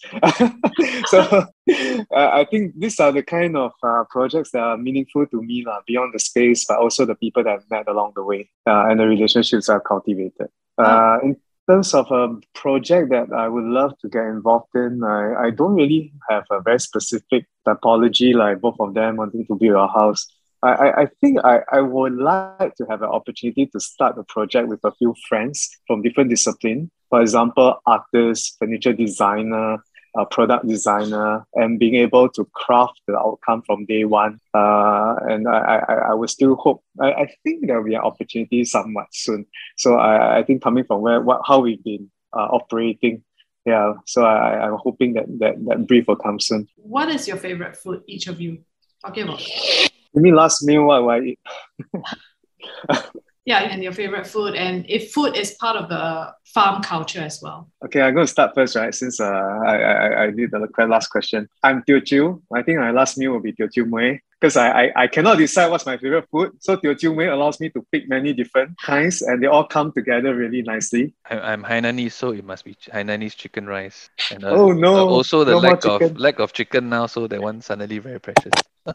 so 1.06 1.20
uh, 1.20 2.28
I 2.28 2.44
think 2.44 2.74
these 2.76 3.00
are 3.00 3.10
the 3.10 3.22
kind 3.22 3.56
of 3.56 3.72
uh, 3.82 4.04
projects 4.10 4.50
that 4.50 4.60
are 4.60 4.76
meaningful 4.76 5.26
to 5.28 5.40
me, 5.40 5.64
lah, 5.64 5.80
beyond 5.86 6.12
the 6.12 6.18
space, 6.18 6.66
but 6.68 6.78
also 6.78 7.06
the 7.06 7.14
people 7.14 7.42
that 7.44 7.54
I've 7.54 7.70
met 7.70 7.88
along 7.88 8.12
the 8.16 8.22
way 8.22 8.50
uh, 8.66 8.86
and 8.90 9.00
the 9.00 9.06
relationships 9.06 9.70
I've 9.70 9.84
cultivated. 9.84 10.48
Uh, 10.76 11.18
in 11.22 11.36
terms 11.68 11.94
of 11.94 12.10
a 12.10 12.34
project 12.54 13.10
that 13.10 13.32
I 13.32 13.48
would 13.48 13.64
love 13.64 13.98
to 14.00 14.08
get 14.08 14.24
involved 14.24 14.74
in, 14.74 15.02
I, 15.02 15.46
I 15.46 15.50
don't 15.50 15.74
really 15.74 16.12
have 16.28 16.44
a 16.50 16.60
very 16.60 16.80
specific 16.80 17.46
typology 17.66 18.34
like 18.34 18.60
both 18.60 18.76
of 18.80 18.94
them 18.94 19.16
wanting 19.16 19.46
to 19.46 19.54
build 19.54 19.76
a 19.76 19.86
house. 19.86 20.26
I, 20.62 20.72
I, 20.72 21.00
I 21.02 21.06
think 21.20 21.38
I, 21.44 21.60
I 21.70 21.80
would 21.80 22.14
like 22.14 22.74
to 22.76 22.86
have 22.88 23.02
an 23.02 23.08
opportunity 23.08 23.66
to 23.66 23.80
start 23.80 24.18
a 24.18 24.24
project 24.24 24.68
with 24.68 24.80
a 24.84 24.92
few 24.92 25.14
friends 25.28 25.68
from 25.86 26.02
different 26.02 26.30
disciplines. 26.30 26.88
For 27.10 27.20
example, 27.20 27.80
artists, 27.86 28.56
furniture 28.58 28.92
designer, 28.92 29.78
uh, 30.18 30.24
product 30.24 30.66
designer, 30.66 31.46
and 31.54 31.78
being 31.78 31.96
able 31.96 32.28
to 32.30 32.44
craft 32.54 33.00
the 33.06 33.16
outcome 33.18 33.62
from 33.66 33.84
day 33.86 34.04
one. 34.04 34.40
Uh, 34.54 35.16
and 35.28 35.48
I, 35.48 35.82
I, 35.88 35.94
I 36.10 36.14
would 36.14 36.30
still 36.30 36.56
hope, 36.56 36.82
I, 37.00 37.12
I 37.12 37.34
think 37.42 37.66
there 37.66 37.78
will 37.78 37.88
be 37.88 37.94
an 37.94 38.00
opportunity 38.00 38.64
somewhat 38.64 39.06
soon. 39.12 39.46
So 39.76 39.96
I, 39.96 40.38
I 40.38 40.42
think 40.42 40.62
coming 40.62 40.84
from 40.84 41.02
where, 41.02 41.20
what, 41.20 41.42
how 41.44 41.60
we've 41.60 41.82
been 41.82 42.10
uh, 42.32 42.48
operating, 42.50 43.22
yeah, 43.66 43.94
so 44.06 44.24
I, 44.24 44.64
I'm 44.64 44.76
hoping 44.78 45.14
that, 45.14 45.26
that 45.40 45.56
that 45.66 45.86
brief 45.88 46.06
will 46.06 46.16
come 46.16 46.38
soon. 46.38 46.68
what 46.76 47.08
is 47.08 47.26
your 47.26 47.36
favorite 47.36 47.76
food, 47.76 48.02
each 48.06 48.28
of 48.28 48.40
you? 48.40 48.58
Talking 49.04 49.24
about 49.24 49.44
You 50.14 50.22
mean 50.22 50.36
last 50.36 50.62
meal, 50.62 50.84
what 50.84 51.02
will 51.02 51.10
I 51.10 51.20
eat? 51.20 51.40
yeah, 53.46 53.60
and 53.60 53.82
your 53.82 53.92
favorite 53.92 54.26
food, 54.26 54.54
and 54.54 54.84
if 54.88 55.12
food 55.12 55.36
is 55.36 55.52
part 55.52 55.76
of 55.76 55.88
the 55.88 56.34
farm 56.44 56.82
culture 56.82 57.20
as 57.20 57.40
well. 57.42 57.70
Okay, 57.84 58.00
I'm 58.02 58.12
going 58.14 58.26
to 58.26 58.30
start 58.32 58.54
first, 58.54 58.74
right? 58.76 58.94
Since 58.94 59.20
uh, 59.20 59.24
I, 59.26 59.76
I, 59.76 60.24
I 60.24 60.30
did 60.30 60.50
the 60.50 60.86
last 60.86 61.08
question. 61.08 61.48
I'm 61.62 61.82
Teochew. 61.82 62.40
I 62.54 62.62
think 62.62 62.78
my 62.80 62.90
last 62.90 63.16
meal 63.18 63.32
will 63.32 63.40
be 63.40 63.52
Teochew 63.52 63.84
Mui 63.84 64.18
because 64.40 64.56
I, 64.56 64.68
I, 64.86 64.92
I 65.04 65.06
cannot 65.06 65.38
decide 65.38 65.70
what's 65.70 65.86
my 65.86 65.96
favorite 65.96 66.26
food. 66.30 66.52
So 66.60 66.76
Teochew 66.76 67.14
Mui 67.14 67.32
allows 67.32 67.60
me 67.60 67.68
to 67.70 67.86
pick 67.92 68.08
many 68.08 68.32
different 68.32 68.76
kinds 68.82 69.22
and 69.22 69.40
they 69.42 69.46
all 69.46 69.64
come 69.64 69.92
together 69.92 70.34
really 70.34 70.62
nicely. 70.62 71.14
I, 71.30 71.38
I'm 71.52 71.62
Hainanese, 71.62 72.12
so 72.12 72.32
it 72.32 72.44
must 72.44 72.64
be 72.64 72.74
Hainanese 72.92 73.36
chicken 73.36 73.66
rice. 73.66 74.10
And, 74.32 74.44
uh, 74.44 74.48
Oh, 74.50 74.72
no. 74.72 74.96
uh, 74.96 75.04
also 75.04 75.44
the 75.44 75.52
No 75.52 75.58
lack 75.58 75.84
of 75.84 76.00
chicken. 76.00 76.16
lack 76.16 76.38
of 76.40 76.52
chicken 76.52 76.88
now, 76.88 77.06
so 77.06 77.26
that 77.28 77.40
one 77.40 77.60
suddenly 77.60 77.98
very 77.98 78.18
precious. 78.18 78.52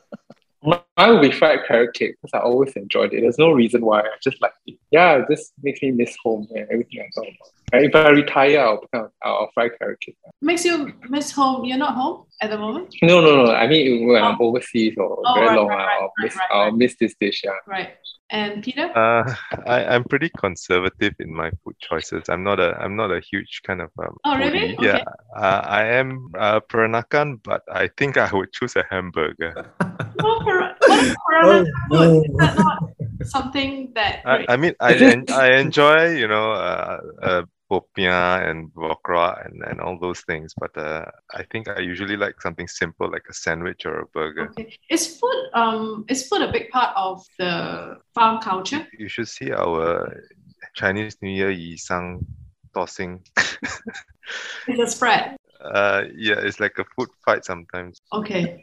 Mine 0.63 0.79
will 0.97 1.21
be 1.21 1.31
fried 1.31 1.59
carrot 1.67 1.93
cake 1.93 2.15
because 2.21 2.39
I 2.39 2.43
always 2.43 2.73
enjoyed 2.73 3.13
it. 3.13 3.21
There's 3.21 3.39
no 3.39 3.51
reason 3.51 3.83
why. 3.83 4.01
I 4.01 4.09
just 4.21 4.39
like 4.41 4.53
it. 4.67 4.77
Yeah, 4.91 5.17
it 5.17 5.25
just 5.29 5.53
makes 5.63 5.81
me 5.81 5.91
miss 5.91 6.15
home 6.23 6.47
and 6.51 6.67
everything 6.71 7.01
I 7.01 7.09
talk 7.15 7.25
about. 7.27 7.83
If 7.83 7.95
I 7.95 8.09
retire, 8.09 8.59
I'll, 8.59 8.83
I'll, 8.93 9.13
I'll 9.23 9.51
fry 9.53 9.69
carrot 9.69 10.01
cake. 10.01 10.17
Makes 10.41 10.65
you 10.65 10.93
miss 11.09 11.31
home. 11.31 11.65
You're 11.65 11.77
not 11.77 11.95
home 11.95 12.25
at 12.41 12.49
the 12.49 12.57
moment, 12.57 12.95
No, 13.01 13.21
no, 13.21 13.45
no. 13.45 13.51
I 13.53 13.67
mean, 13.67 14.07
when 14.07 14.21
I'm 14.21 14.37
oh. 14.39 14.47
overseas 14.47 14.93
or 14.97 15.21
Oh, 15.25 15.33
very 15.35 15.47
right, 15.47 15.55
long, 15.55 15.67
right, 15.67 15.77
right, 15.77 16.01
I'll, 16.01 16.11
miss, 16.19 16.35
right, 16.35 16.47
I'll 16.51 16.71
miss 16.71 16.95
this 16.99 17.15
dish. 17.19 17.41
Yeah. 17.43 17.51
right? 17.67 17.89
And 18.31 18.63
Peter, 18.63 18.87
Uh, 18.95 19.23
I, 19.67 19.85
I'm 19.85 20.03
pretty 20.05 20.29
conservative 20.37 21.13
in 21.19 21.33
my 21.33 21.51
food 21.63 21.75
choices. 21.79 22.23
I'm 22.29 22.43
not 22.43 22.59
a 22.59 22.75
I'm 22.79 22.95
not 22.95 23.11
a 23.11 23.19
huge 23.19 23.61
kind 23.65 23.81
of 23.81 23.89
um, 23.99 24.15
Oh, 24.25 24.37
really? 24.37 24.75
foodie. 24.75 24.85
Yeah, 24.87 25.03
uh, 25.37 25.61
I 25.63 25.83
am 25.85 26.31
uh, 26.37 26.59
Peranakan, 26.61 27.43
but 27.43 27.61
I 27.71 27.89
think 27.97 28.17
I 28.17 28.29
would 28.31 28.51
choose 28.53 28.75
a 28.75 28.85
hamburger. 28.89 29.53
oh, 30.23 30.41
para- 30.45 30.75
what 30.87 31.01
is 31.01 31.13
Peranakan 31.27 31.87
food? 31.89 32.25
Is 32.31 32.37
that 32.39 32.55
not 32.55 32.77
something 33.23 33.91
that 33.95 34.19
I, 34.25 34.45
I 34.47 34.55
mean, 34.57 34.73
I 34.79 34.95
en- 34.95 35.25
I 35.31 35.53
enjoy 35.59 36.15
you 36.15 36.27
know 36.27 36.51
uh, 36.51 37.43
popiah 37.71 38.49
and 38.49 38.69
bokra 38.73 39.45
and, 39.45 39.63
and 39.63 39.79
all 39.79 39.97
those 39.97 40.19
things, 40.21 40.53
but 40.59 40.77
uh, 40.77 41.05
I 41.33 41.43
think 41.51 41.69
I 41.69 41.79
usually 41.79 42.17
like 42.17 42.41
something 42.41 42.67
simple 42.67 43.09
like 43.09 43.23
a 43.29 43.33
sandwich 43.33 43.85
or 43.85 43.99
a 43.99 44.07
burger. 44.07 44.49
Okay. 44.51 44.75
Is 44.89 45.07
food 45.19 45.39
um 45.53 46.03
is 46.09 46.27
food 46.27 46.41
a 46.41 46.51
big 46.51 46.69
part 46.69 46.91
of 46.97 47.23
the 47.39 47.95
farm 48.13 48.41
culture? 48.41 48.85
You 48.99 49.07
should 49.07 49.29
see 49.29 49.51
our 49.53 50.13
Chinese 50.75 51.15
New 51.21 51.31
Year 51.31 51.51
Yi 51.51 51.77
Sang 51.77 52.19
tossing. 52.73 53.23
It's 54.67 54.79
a 54.79 54.87
spread. 54.87 55.35
uh, 55.59 56.03
yeah, 56.15 56.39
it's 56.39 56.59
like 56.59 56.77
a 56.77 56.85
food 56.95 57.09
fight 57.25 57.43
sometimes. 57.43 57.99
Okay. 58.13 58.61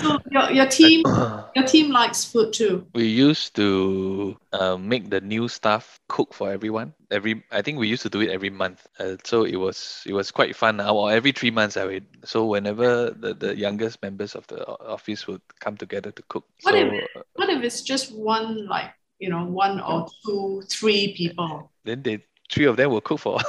So 0.00 0.18
your, 0.30 0.50
your 0.52 0.66
team 0.66 1.02
your 1.56 1.66
team 1.66 1.90
likes 1.90 2.24
food 2.24 2.52
too. 2.52 2.86
we 2.94 3.06
used 3.06 3.56
to 3.56 4.36
uh, 4.52 4.76
make 4.76 5.10
the 5.10 5.20
new 5.20 5.48
staff 5.48 5.98
cook 6.08 6.34
for 6.34 6.50
everyone. 6.52 6.94
Every 7.10 7.42
I 7.50 7.62
think 7.62 7.78
we 7.78 7.88
used 7.88 8.02
to 8.02 8.10
do 8.10 8.20
it 8.20 8.30
every 8.30 8.50
month. 8.50 8.86
Uh, 8.98 9.16
so 9.24 9.44
it 9.44 9.56
was 9.56 10.02
it 10.06 10.12
was 10.12 10.30
quite 10.30 10.54
fun. 10.56 10.80
Uh, 10.80 10.92
or 10.92 11.10
every 11.10 11.32
three 11.32 11.50
months 11.50 11.76
I 11.76 11.84
would. 11.86 12.06
So 12.24 12.44
whenever 12.46 13.10
the, 13.10 13.34
the 13.34 13.56
youngest 13.56 14.02
members 14.02 14.34
of 14.34 14.46
the 14.48 14.66
office 14.66 15.26
would 15.26 15.40
come 15.60 15.76
together 15.76 16.10
to 16.12 16.22
cook. 16.28 16.44
What 16.62 16.74
so 16.74 16.80
if- 16.80 17.08
What 17.34 17.48
if 17.50 17.62
it's 17.62 17.82
just 17.82 18.14
one 18.14 18.66
like 18.66 18.92
you 19.18 19.30
know 19.30 19.44
one 19.46 19.80
or 19.80 20.06
two 20.24 20.62
three 20.68 21.14
people? 21.16 21.72
then 21.84 22.02
they 22.02 22.24
three 22.50 22.66
of 22.66 22.76
them 22.76 22.90
will 22.90 23.00
cook 23.00 23.20
for. 23.20 23.38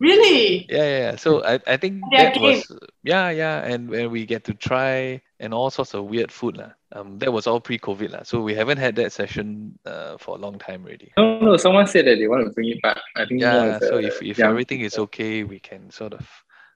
Really? 0.00 0.64
yeah, 0.70 0.84
yeah, 0.84 0.98
yeah. 1.12 1.16
So 1.16 1.44
I, 1.44 1.60
I 1.66 1.76
think 1.76 2.04
that 2.16 2.40
was 2.40 2.64
yeah, 3.04 3.28
yeah, 3.28 3.60
and 3.60 3.90
when 3.90 4.10
we 4.10 4.24
get 4.24 4.44
to 4.44 4.54
try 4.54 5.20
and 5.40 5.54
all 5.56 5.70
sorts 5.72 5.94
of 5.96 6.04
weird 6.04 6.30
food 6.30 6.56
lah. 6.60 6.76
Um, 6.92 7.18
that 7.18 7.32
was 7.32 7.48
all 7.48 7.60
pre-COVID 7.60 8.12
lah. 8.12 8.22
So 8.22 8.40
we 8.44 8.54
haven't 8.54 8.76
had 8.78 8.94
that 8.96 9.10
session 9.12 9.78
uh, 9.88 10.20
for 10.20 10.36
a 10.36 10.38
long 10.38 10.60
time 10.60 10.84
already. 10.84 11.10
No, 11.16 11.40
no. 11.40 11.56
Someone 11.56 11.88
said 11.88 12.04
that 12.06 12.20
they 12.20 12.28
want 12.28 12.44
to 12.44 12.52
bring 12.52 12.68
it 12.68 12.82
back. 12.84 13.00
I 13.16 13.24
think 13.24 13.40
Yeah, 13.40 13.76
of 13.76 13.80
the 13.80 13.88
so 13.88 13.96
if, 13.96 14.20
if 14.22 14.38
young 14.38 14.50
everything 14.52 14.84
is 14.84 14.98
okay, 15.08 15.42
we 15.42 15.58
can 15.58 15.90
sort 15.90 16.12
of 16.12 16.28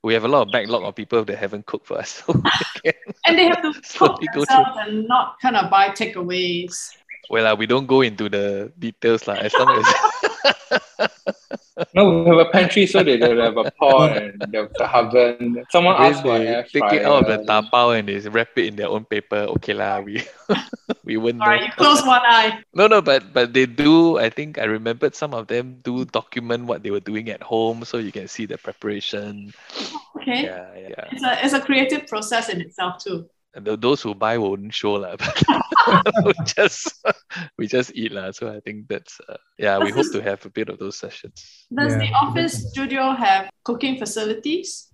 we 0.02 0.12
have 0.16 0.24
a 0.24 0.28
lot 0.28 0.48
of 0.48 0.52
backlog 0.52 0.82
of 0.84 0.94
people 0.96 1.24
that 1.24 1.36
haven't 1.38 1.64
cooked 1.66 1.86
for 1.86 1.98
us. 2.00 2.24
So 2.24 2.32
can, 2.84 2.92
And 3.28 3.38
they 3.38 3.44
have 3.52 3.60
to 3.62 3.72
cook 4.00 4.20
Slowly 4.20 4.28
go 4.32 4.44
themselves 4.44 4.76
and 4.80 5.08
not 5.08 5.36
kind 5.40 5.56
of 5.56 5.70
buy 5.70 5.90
takeaways. 5.92 6.72
well, 7.30 7.46
uh, 7.46 7.54
we 7.56 7.66
don't 7.66 7.86
go 7.86 8.00
into 8.00 8.28
the 8.28 8.72
details 8.78 9.28
lah. 9.28 9.36
As 9.40 9.52
long 9.54 9.72
as 9.76 9.84
No, 11.94 12.22
we 12.22 12.30
have 12.30 12.38
a 12.38 12.50
pantry 12.50 12.86
so 12.86 13.02
they 13.02 13.16
they'll 13.16 13.40
have 13.40 13.56
a 13.56 13.70
pot 13.70 14.16
and 14.16 14.38
the, 14.40 14.70
the 14.78 14.86
oven. 14.86 15.64
Someone 15.70 15.98
then 15.98 16.12
asked 16.12 16.22
for 16.22 16.36
an 16.36 16.64
take 16.70 16.92
it 16.92 17.02
out 17.04 17.26
of 17.26 17.26
the 17.26 17.42
fryer. 17.44 17.62
tapao 17.62 17.98
and 17.98 18.08
they 18.08 18.18
wrap 18.28 18.54
it 18.56 18.66
in 18.66 18.76
their 18.76 18.88
own 18.88 19.04
paper. 19.04 19.46
Okay 19.58 19.74
lah, 19.74 19.98
we 19.98 20.22
we 21.04 21.16
wouldn't 21.16 21.42
All 21.42 21.50
know. 21.50 21.54
right, 21.54 21.66
you 21.66 21.72
close 21.74 22.02
one 22.06 22.22
eye. 22.22 22.62
No, 22.74 22.86
no, 22.86 23.02
but 23.02 23.32
but 23.32 23.52
they 23.54 23.66
do. 23.66 24.18
I 24.18 24.30
think 24.30 24.58
I 24.58 24.64
remembered 24.70 25.14
some 25.14 25.34
of 25.34 25.48
them 25.48 25.82
do 25.82 26.04
document 26.04 26.66
what 26.66 26.82
they 26.82 26.90
were 26.90 27.02
doing 27.02 27.28
at 27.30 27.42
home, 27.42 27.84
so 27.84 27.98
you 27.98 28.12
can 28.12 28.28
see 28.28 28.46
the 28.46 28.58
preparation. 28.58 29.52
Okay. 30.16 30.44
Yeah, 30.46 30.70
yeah. 30.78 31.04
It's 31.10 31.24
a 31.26 31.44
it's 31.44 31.54
a 31.54 31.60
creative 31.60 32.06
process 32.06 32.48
in 32.48 32.60
itself 32.60 33.02
too. 33.02 33.26
And 33.54 33.66
those 33.66 34.02
who 34.02 34.14
buy 34.14 34.36
won't 34.38 34.74
show 34.74 34.94
lah, 34.94 35.14
but 35.22 35.30
we 36.26 36.32
just 36.58 36.90
we 37.58 37.66
just 37.66 37.94
eat 37.94 38.10
lah. 38.10 38.32
So 38.32 38.50
I 38.50 38.58
think 38.60 38.88
that's 38.88 39.20
uh, 39.28 39.36
yeah. 39.58 39.78
We 39.78 39.90
hope 39.94 40.10
to 40.10 40.20
have 40.22 40.44
a 40.44 40.50
bit 40.50 40.68
of 40.68 40.78
those 40.82 40.96
sessions. 40.98 41.66
Does 41.70 41.94
the 41.94 42.10
office 42.18 42.66
studio 42.70 43.12
have 43.14 43.50
cooking 43.62 43.94
facilities? 43.96 44.90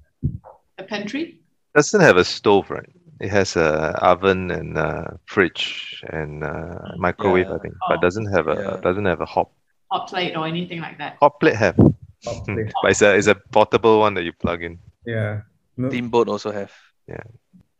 A 0.76 0.84
pantry? 0.84 1.40
Doesn't 1.74 2.00
have 2.04 2.18
a 2.20 2.24
stove, 2.24 2.68
right? 2.70 2.88
It 3.20 3.30
has 3.32 3.56
a 3.56 3.96
oven 4.04 4.50
and 4.50 4.76
a 4.76 5.16
fridge 5.24 6.04
and 6.12 6.44
a 6.44 6.94
microwave, 7.00 7.48
I 7.48 7.52
Yeah. 7.56 7.58
think, 7.64 7.74
but 7.88 7.98
Oh. 7.98 8.02
doesn't 8.04 8.28
have 8.32 8.48
a 8.48 8.56
Yeah. 8.60 8.76
doesn't 8.84 9.08
have 9.08 9.20
a 9.24 9.28
hot 9.28 9.48
hot 9.92 10.08
plate 10.12 10.36
or 10.36 10.44
anything 10.46 10.80
like 10.84 10.98
that. 11.00 11.16
hot 11.20 11.40
plate. 11.40 11.56
Have, 11.56 11.76
Probably. 12.24 12.64
but 12.84 12.90
it's 12.92 13.00
a 13.00 13.16
it's 13.16 13.28
a 13.28 13.36
portable 13.56 14.00
one 14.04 14.12
that 14.20 14.24
you 14.28 14.32
plug 14.36 14.60
in. 14.62 14.76
Yeah. 15.08 15.48
No, 15.80 15.88
Steamboat 15.88 16.28
also 16.28 16.52
have. 16.52 16.72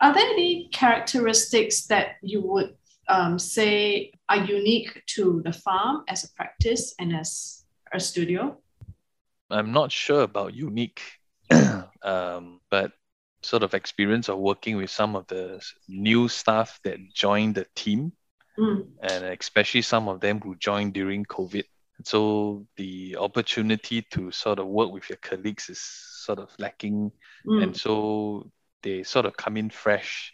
Are 0.01 0.14
there 0.14 0.30
any 0.30 0.68
characteristics 0.72 1.86
that 1.86 2.16
you 2.22 2.40
would 2.42 2.74
um, 3.09 3.38
say 3.38 4.12
are 4.28 4.44
unique 4.44 5.03
to 5.14 5.42
the 5.44 5.53
farm 5.53 6.05
as 6.09 6.24
a 6.24 6.32
practice 6.34 6.94
and 6.98 7.14
as 7.14 7.64
a 7.92 8.01
studio? 8.01 8.57
I'm 9.51 9.72
not 9.72 9.90
sure 9.92 10.22
about 10.22 10.55
unique, 10.55 11.03
um, 12.03 12.61
but 12.70 12.92
sort 13.42 13.62
of 13.62 13.74
experience 13.74 14.28
of 14.28 14.38
working 14.38 14.76
with 14.76 14.90
some 14.90 15.16
of 15.16 15.26
the 15.26 15.61
new 15.88 16.28
staff 16.28 16.78
that 16.84 16.98
joined 17.14 17.57
the 17.57 17.66
team, 17.74 18.12
Mm. 18.59 18.88
and 19.03 19.24
especially 19.24 19.80
some 19.80 20.09
of 20.09 20.20
them 20.20 20.40
who 20.40 20.55
joined 20.57 20.92
during 20.92 21.24
COVID. 21.24 21.64
So 22.05 22.66
the 22.76 23.16
opportunity 23.16 24.03
to 24.11 24.30
sort 24.32 24.59
of 24.59 24.66
work 24.66 24.92
with 24.92 25.09
your 25.09 25.16
colleagues 25.18 25.70
is 25.70 25.80
sort 25.80 26.38
of 26.38 26.51
lacking. 26.59 27.12
Mm. 27.46 27.62
And 27.62 27.76
so 27.76 28.51
they 28.83 29.03
sort 29.03 29.26
of 29.26 29.37
come 29.37 29.57
in 29.57 29.70
fresh 29.70 30.33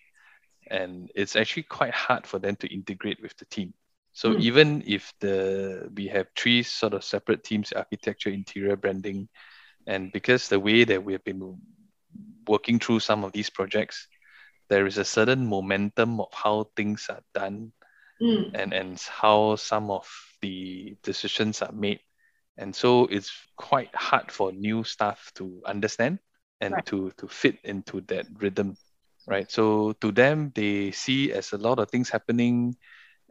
and 0.71 1.11
it's 1.15 1.37
actually 1.37 1.63
quite 1.65 1.95
hard 1.95 2.27
for 2.27 2.39
them 2.39 2.57
to 2.57 2.73
integrate 2.73 3.23
with 3.23 3.37
the 3.37 3.45
team. 3.47 3.73
So 4.13 4.33
Mm. 4.33 4.41
even 4.41 4.83
if 4.87 5.13
the 5.21 5.91
we 5.95 6.09
have 6.09 6.27
three 6.37 6.63
sort 6.63 6.95
of 6.95 7.05
separate 7.05 7.45
teams, 7.45 7.73
architecture, 7.73 8.31
interior, 8.31 8.77
branding, 8.77 9.29
and 9.87 10.11
because 10.13 10.49
the 10.49 10.59
way 10.59 10.85
that 10.85 11.05
we 11.05 11.13
have 11.13 11.25
been 11.25 11.61
working 12.49 12.79
through 12.79 13.01
some 13.01 13.25
of 13.25 13.33
these 13.33 13.51
projects, 13.51 14.09
there 14.69 14.87
is 14.87 14.99
a 14.99 15.05
certain 15.05 15.47
momentum 15.47 16.21
of 16.21 16.33
how 16.33 16.71
things 16.77 17.07
are 17.11 17.23
done 17.35 17.73
Mm. 18.21 18.51
and, 18.55 18.73
and 18.73 19.01
how 19.01 19.57
some 19.57 19.91
of 19.91 20.09
the 20.41 20.97
decisions 21.03 21.61
are 21.61 21.73
made. 21.73 22.01
And 22.57 22.75
so 22.75 23.05
it's 23.05 23.31
quite 23.57 23.95
hard 23.95 24.33
for 24.33 24.53
new 24.53 24.85
staff 24.85 25.31
to 25.35 25.61
understand 25.67 26.19
and 26.61 26.73
Right. 26.75 26.87
to, 26.87 27.11
to 27.19 27.29
fit 27.29 27.59
into 27.65 28.01
that 28.03 28.27
rhythm, 28.39 28.77
right? 29.27 29.51
So 29.51 29.93
to 30.01 30.13
them, 30.13 30.53
they 30.55 30.91
see 30.93 31.33
as 31.33 31.53
a 31.53 31.59
lot 31.59 31.79
of 31.79 31.91
things 31.91 32.09
happening 32.09 32.77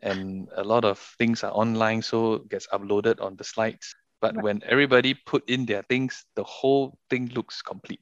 and 0.02 0.48
a 0.56 0.64
lot 0.64 0.86
of 0.86 1.00
things 1.18 1.44
are 1.44 1.52
online, 1.52 2.02
so 2.02 2.40
gets 2.40 2.68
uploaded 2.68 3.22
on 3.22 3.36
the 3.36 3.44
slides. 3.44 3.96
But 4.22 4.36
Right. 4.36 4.44
when 4.44 4.62
everybody 4.66 5.14
put 5.14 5.50
in 5.50 5.66
their 5.66 5.84
things, 5.84 6.26
the 6.36 6.44
whole 6.44 6.98
thing 7.10 7.32
looks 7.36 7.62
complete. 7.62 8.02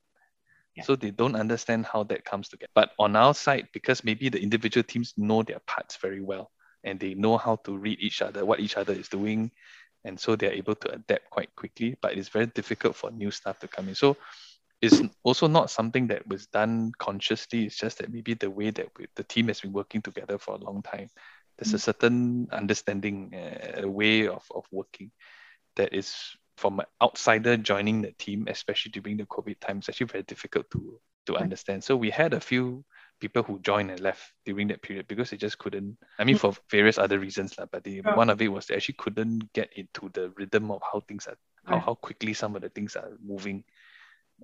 Yeah. 0.75 0.83
So 0.83 0.95
they 0.95 1.11
don't 1.11 1.35
understand 1.35 1.85
how 1.85 2.03
that 2.05 2.25
comes 2.25 2.49
together. 2.49 2.71
But 2.73 2.91
on 2.99 3.15
our 3.15 3.33
side, 3.33 3.67
because 3.73 4.03
maybe 4.03 4.29
the 4.29 4.41
individual 4.41 4.83
teams 4.83 5.13
know 5.17 5.43
their 5.43 5.59
parts 5.67 5.97
very 5.97 6.21
well 6.21 6.51
and 6.83 6.99
they 6.99 7.13
know 7.13 7.37
how 7.37 7.57
to 7.57 7.77
read 7.77 7.99
each 8.01 8.21
other, 8.21 8.45
what 8.45 8.59
each 8.59 8.75
other 8.75 8.93
is 8.93 9.07
doing, 9.07 9.51
and 10.03 10.19
so 10.19 10.35
they're 10.35 10.51
able 10.51 10.75
to 10.75 10.91
adapt 10.93 11.29
quite 11.29 11.55
quickly. 11.55 11.95
But 12.01 12.17
it's 12.17 12.29
very 12.29 12.47
difficult 12.47 12.95
for 12.95 13.11
new 13.11 13.31
staff 13.31 13.59
to 13.59 13.67
come 13.67 13.87
in. 13.89 13.95
So 13.95 14.17
it's 14.83 15.01
also 15.23 15.47
not 15.47 15.71
something 15.71 16.07
that 16.07 16.27
was 16.27 16.47
done 16.47 16.91
consciously. 16.99 17.65
It's 17.65 17.77
just 17.77 17.97
that 17.99 18.11
maybe 18.11 18.33
the 18.35 18.49
way 18.51 18.69
that 18.71 18.87
we, 18.97 19.07
the 19.15 19.23
team 19.23 19.47
has 19.47 19.61
been 19.61 19.71
working 19.71 20.01
together 20.01 20.37
for 20.37 20.55
a 20.55 20.63
long 20.63 20.83
time, 20.83 21.07
there's 21.57 21.73
a 21.73 21.79
certain 21.79 22.47
understanding, 22.51 23.33
uh, 23.33 23.83
a 23.83 23.87
way 23.87 24.27
of, 24.27 24.43
of 24.53 24.65
working 24.71 25.11
that 25.75 25.93
is 25.93 26.35
from 26.57 26.79
an 26.79 26.85
outsider 27.01 27.57
joining 27.57 28.01
the 28.01 28.11
team, 28.19 28.45
especially 28.47 28.91
during 28.91 29.17
the 29.17 29.25
COVID 29.25 29.59
time, 29.59 29.77
it's 29.79 29.89
actually 29.89 30.07
very 30.07 30.23
difficult 30.23 30.69
to 30.71 30.99
to 31.25 31.37
understand. 31.37 31.83
So 31.83 31.95
we 31.95 32.09
had 32.11 32.33
a 32.33 32.39
few 32.39 32.83
people 33.21 33.43
who 33.43 33.57
joined 33.59 33.89
and 33.91 33.99
left 34.01 34.21
during 34.45 34.67
that 34.67 34.81
period 34.81 35.07
because 35.07 35.29
they 35.29 35.37
just 35.37 35.57
couldn't. 35.57 35.97
I 36.19 36.25
mean, 36.25 36.35
for 36.35 36.53
various 36.69 36.97
other 36.97 37.17
reasons, 37.17 37.57
lah, 37.57 37.65
but 37.71 37.83
the, 37.83 38.01
Yeah. 38.03 38.15
one 38.15 38.29
of 38.29 38.41
it 38.41 38.51
was 38.51 38.67
they 38.67 38.75
actually 38.75 38.99
couldn't 38.99 39.53
get 39.53 39.71
into 39.79 40.09
the 40.11 40.31
rhythm 40.35 40.69
of 40.71 40.81
how 40.83 40.99
things 40.99 41.27
are, 41.27 41.37
how, 41.63 41.75
Right. 41.75 41.85
how 41.85 41.95
quickly 41.95 42.33
some 42.33 42.57
of 42.57 42.61
the 42.61 42.69
things 42.69 42.97
are 42.99 43.15
moving. 43.23 43.63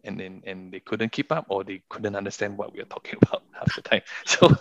And 0.04 0.20
then 0.20 0.42
and 0.46 0.72
they 0.72 0.80
couldn't 0.80 1.12
keep 1.12 1.32
up 1.32 1.46
or 1.50 1.64
they 1.64 1.84
couldn't 1.90 2.16
understand 2.16 2.58
what 2.58 2.72
we 2.72 2.80
are 2.80 2.88
talking 2.88 3.20
about 3.24 3.44
half 3.52 3.76
the 3.76 3.82
time. 3.82 4.02
So 4.26 4.56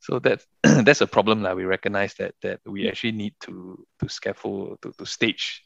so 0.00 0.18
that's 0.18 0.46
that's 0.84 1.00
a 1.00 1.06
problem 1.06 1.42
lah. 1.42 1.54
We 1.54 1.64
recognize 1.64 2.14
that 2.18 2.34
that 2.42 2.58
we 2.66 2.88
actually 2.88 3.12
need 3.14 3.34
to 3.46 3.86
to 4.00 4.08
scaffold 4.08 4.82
to, 4.82 4.92
to 4.98 5.06
stage 5.06 5.62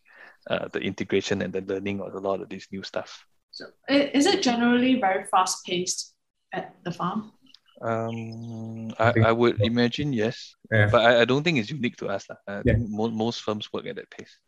uh, 0.51 0.69
the 0.69 0.81
integration 0.81 1.41
and 1.41 1.53
the 1.53 1.63
learning 1.65 2.01
of 2.05 2.13
a 2.15 2.21
lot 2.21 2.43
of 2.43 2.49
this 2.53 2.69
new 2.71 2.83
stuff. 2.83 3.25
So 3.51 3.65
is 3.89 4.27
it 4.27 4.43
generally 4.43 5.01
very 5.01 5.25
fast 5.31 5.65
paced 5.65 6.13
at 6.53 6.75
the 6.85 6.93
farm? 6.93 7.33
Um, 7.81 8.93
I, 8.99 9.31
I 9.31 9.33
would 9.33 9.61
imagine 9.63 10.13
yes, 10.13 10.55
Yeah. 10.71 10.89
but 10.91 11.03
I, 11.03 11.23
I 11.23 11.25
don't 11.25 11.43
think 11.43 11.59
it's 11.59 11.71
unique 11.71 11.97
to 11.99 12.09
us. 12.09 12.27
lah. 12.31 12.37
I 12.47 12.63
Yeah. 12.65 12.75
think 12.75 12.91
mo- 12.91 13.11
most 13.15 13.43
firms 13.43 13.73
work 13.73 13.87
at 13.87 13.97
that 13.97 14.11
pace. 14.11 14.39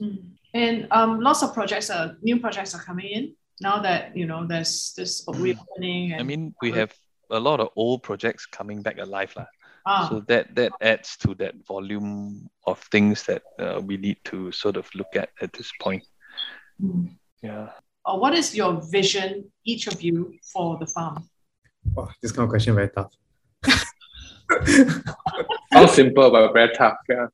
Mm. 0.00 0.36
And 0.54 0.86
um, 0.90 1.20
lots 1.20 1.42
of 1.42 1.52
projects 1.54 1.90
are 1.90 2.16
new 2.22 2.40
projects 2.40 2.74
are 2.74 2.82
coming 2.82 3.08
in 3.08 3.24
now 3.60 3.80
that 3.80 4.16
you 4.16 4.26
know 4.26 4.46
there's 4.46 4.92
this 4.96 5.24
reopening. 5.28 6.12
And, 6.12 6.20
I 6.20 6.24
mean, 6.24 6.54
we 6.62 6.72
have 6.72 6.92
a 7.30 7.38
lot 7.38 7.60
of 7.60 7.68
old 7.76 8.02
projects 8.02 8.46
coming 8.46 8.82
back 8.82 8.98
alive. 8.98 9.32
lah. 9.36 9.46
ah, 9.86 10.08
So 10.08 10.20
that 10.28 10.54
that 10.56 10.72
adds 10.80 11.16
to 11.22 11.34
that 11.36 11.54
volume 11.66 12.48
of 12.66 12.80
things 12.90 13.24
that 13.24 13.42
uh, 13.58 13.80
we 13.84 13.96
need 13.96 14.18
to 14.32 14.50
sort 14.52 14.76
of 14.76 14.88
look 14.94 15.14
at 15.14 15.30
at 15.40 15.52
this 15.52 15.70
point. 15.80 16.04
mm. 16.80 17.08
Yeah. 17.42 17.68
Uh, 18.04 18.16
what 18.16 18.34
is 18.36 18.54
your 18.56 18.80
vision, 18.92 19.44
each 19.64 19.86
of 19.86 20.02
you, 20.02 20.34
for 20.52 20.76
the 20.80 20.86
farm? 20.86 21.24
Oh, 21.96 22.08
this 22.20 22.32
kind 22.32 22.44
of 22.44 22.50
question 22.50 22.74
very 22.74 22.88
tough. 22.88 23.12
How 25.72 25.86
simple 25.86 26.30
but 26.30 26.52
very 26.52 26.72
tough. 26.74 26.96
Yeah. 27.08 27.26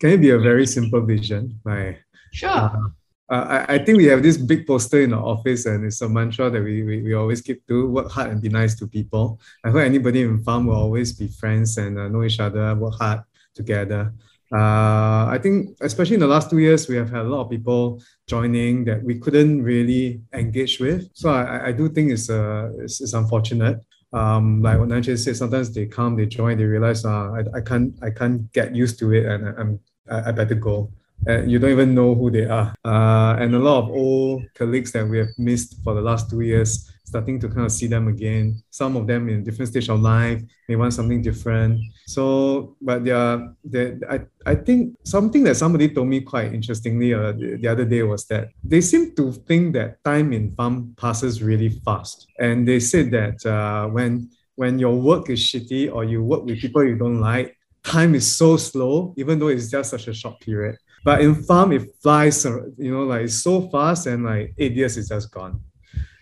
Can 0.00 0.10
it 0.10 0.20
be 0.20 0.30
a 0.30 0.38
very 0.38 0.66
simple 0.66 1.00
vision? 1.00 1.60
Like 1.64 2.04
Sure. 2.32 2.50
Uh, 2.50 2.88
I, 3.28 3.74
I 3.74 3.78
think 3.78 3.96
we 3.98 4.04
have 4.06 4.22
this 4.22 4.36
big 4.36 4.66
poster 4.66 5.00
in 5.00 5.14
our 5.14 5.24
office, 5.24 5.64
and 5.66 5.84
it's 5.84 6.02
a 6.02 6.08
mantra 6.08 6.50
that 6.50 6.62
we, 6.62 6.82
we, 6.82 7.02
we 7.02 7.14
always 7.14 7.40
keep 7.40 7.66
to 7.68 7.88
work 7.88 8.10
hard 8.10 8.30
and 8.30 8.40
be 8.40 8.48
nice 8.50 8.74
to 8.76 8.86
people. 8.86 9.40
I 9.64 9.70
hope 9.70 9.80
anybody 9.80 10.22
in 10.22 10.42
farm 10.44 10.66
will 10.66 10.76
always 10.76 11.12
be 11.12 11.28
friends 11.28 11.78
and 11.78 11.98
uh, 11.98 12.08
know 12.08 12.22
each 12.22 12.38
other, 12.40 12.74
work 12.74 12.94
hard 13.00 13.22
together. 13.54 14.12
Uh, 14.52 15.26
I 15.34 15.38
think, 15.42 15.76
especially 15.80 16.14
in 16.14 16.20
the 16.20 16.26
last 16.26 16.50
two 16.50 16.58
years, 16.58 16.86
we 16.86 16.96
have 16.96 17.10
had 17.10 17.22
a 17.22 17.28
lot 17.28 17.40
of 17.44 17.50
people 17.50 18.02
joining 18.28 18.84
that 18.84 19.02
we 19.02 19.18
couldn't 19.18 19.62
really 19.62 20.20
engage 20.34 20.78
with. 20.78 21.08
So 21.14 21.30
I, 21.30 21.68
I- 21.68 21.72
do 21.72 21.88
think 21.88 22.12
it's, 22.12 22.28
uh, 22.28 22.70
it's, 22.78 23.00
it's 23.00 23.14
unfortunate. 23.14 23.80
Um, 24.12 24.62
like 24.62 24.78
what 24.78 24.88
Nan 24.88 25.02
Chyuan 25.02 25.18
said, 25.18 25.36
sometimes 25.36 25.72
they 25.74 25.86
come, 25.86 26.14
they 26.14 26.26
join, 26.26 26.56
they 26.56 26.64
realize 26.64 27.04
uh, 27.04 27.32
I, 27.32 27.40
I 27.56 27.60
can't 27.60 27.94
I 28.00 28.10
can't 28.10 28.52
get 28.52 28.72
used 28.76 28.96
to 29.00 29.12
it, 29.12 29.26
and 29.26 29.48
I, 29.48 29.52
I'm 29.60 29.80
I, 30.08 30.28
I 30.28 30.32
better 30.32 30.54
go 30.54 30.88
and 31.26 31.50
you 31.50 31.58
don't 31.58 31.70
even 31.70 31.94
know 31.94 32.14
who 32.14 32.30
they 32.30 32.44
are. 32.44 32.74
Uh, 32.84 33.36
and 33.38 33.54
a 33.54 33.58
lot 33.58 33.84
of 33.84 33.90
old 33.90 34.44
colleagues 34.54 34.92
that 34.92 35.06
we 35.06 35.18
have 35.18 35.28
missed 35.38 35.82
for 35.82 35.94
the 35.94 36.00
last 36.00 36.28
two 36.30 36.40
years, 36.42 36.90
starting 37.04 37.40
to 37.40 37.48
kind 37.48 37.66
of 37.66 37.72
see 37.72 37.86
them 37.86 38.08
again. 38.08 38.62
Some 38.70 38.96
of 38.96 39.06
them 39.06 39.28
in 39.28 39.44
different 39.44 39.70
stage 39.70 39.88
of 39.88 40.00
life 40.00 40.42
they 40.66 40.76
want 40.76 40.94
something 40.94 41.20
different. 41.20 41.80
So, 42.06 42.76
but 42.80 43.04
they 43.04 43.10
are, 43.10 43.54
they, 43.64 43.98
I, 44.08 44.20
I 44.46 44.54
think 44.54 44.96
something 45.04 45.44
that 45.44 45.56
somebody 45.56 45.88
told 45.88 46.08
me 46.08 46.20
quite 46.20 46.54
interestingly 46.54 47.12
uh, 47.12 47.32
the, 47.32 47.58
the 47.60 47.68
other 47.68 47.84
day 47.84 48.02
was 48.02 48.26
that 48.26 48.48
they 48.62 48.80
seem 48.80 49.14
to 49.16 49.32
think 49.32 49.74
that 49.74 50.02
time 50.04 50.32
in 50.32 50.50
farm 50.52 50.94
passes 50.96 51.42
really 51.42 51.68
fast. 51.84 52.26
And 52.38 52.66
they 52.66 52.80
said 52.80 53.10
that 53.10 53.44
uh, 53.46 53.88
when 53.88 54.30
when 54.56 54.78
your 54.78 54.94
work 54.94 55.30
is 55.30 55.40
shitty 55.40 55.92
or 55.92 56.04
you 56.04 56.22
work 56.22 56.44
with 56.44 56.60
people 56.60 56.84
you 56.84 56.96
don't 56.96 57.20
like, 57.20 57.56
time 57.82 58.14
is 58.14 58.36
so 58.36 58.56
slow, 58.56 59.12
even 59.16 59.38
though 59.38 59.48
it's 59.48 59.68
just 59.68 59.90
such 59.90 60.06
a 60.06 60.14
short 60.14 60.38
period. 60.40 60.76
But 61.04 61.20
in 61.20 61.34
farm, 61.44 61.72
it 61.72 61.94
flies, 62.02 62.46
uh, 62.46 62.64
you 62.78 62.90
know, 62.90 63.04
like 63.04 63.28
so 63.28 63.68
fast 63.68 64.06
and 64.06 64.24
like 64.24 64.54
eight 64.56 64.72
years 64.72 64.96
is 64.96 65.08
just 65.08 65.30
gone. 65.30 65.60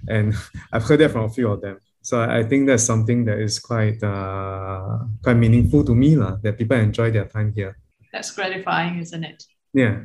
And 0.08 0.34
I've 0.72 0.82
heard 0.82 1.00
that 1.00 1.12
from 1.12 1.24
a 1.24 1.28
few 1.30 1.48
of 1.50 1.60
them. 1.60 1.78
So 2.02 2.20
I 2.20 2.42
think 2.42 2.66
that's 2.66 2.82
something 2.82 3.24
that 3.26 3.38
is 3.38 3.60
quite 3.60 4.02
uh, 4.02 4.98
quite 5.22 5.36
meaningful 5.38 5.84
to 5.84 5.94
me, 5.94 6.16
lah, 6.16 6.34
that 6.42 6.58
people 6.58 6.76
enjoy 6.76 7.12
their 7.12 7.26
time 7.26 7.52
here. 7.54 7.78
That's 8.12 8.32
gratifying, 8.32 8.98
isn't 8.98 9.22
it? 9.22 9.44
Yeah. 9.72 10.00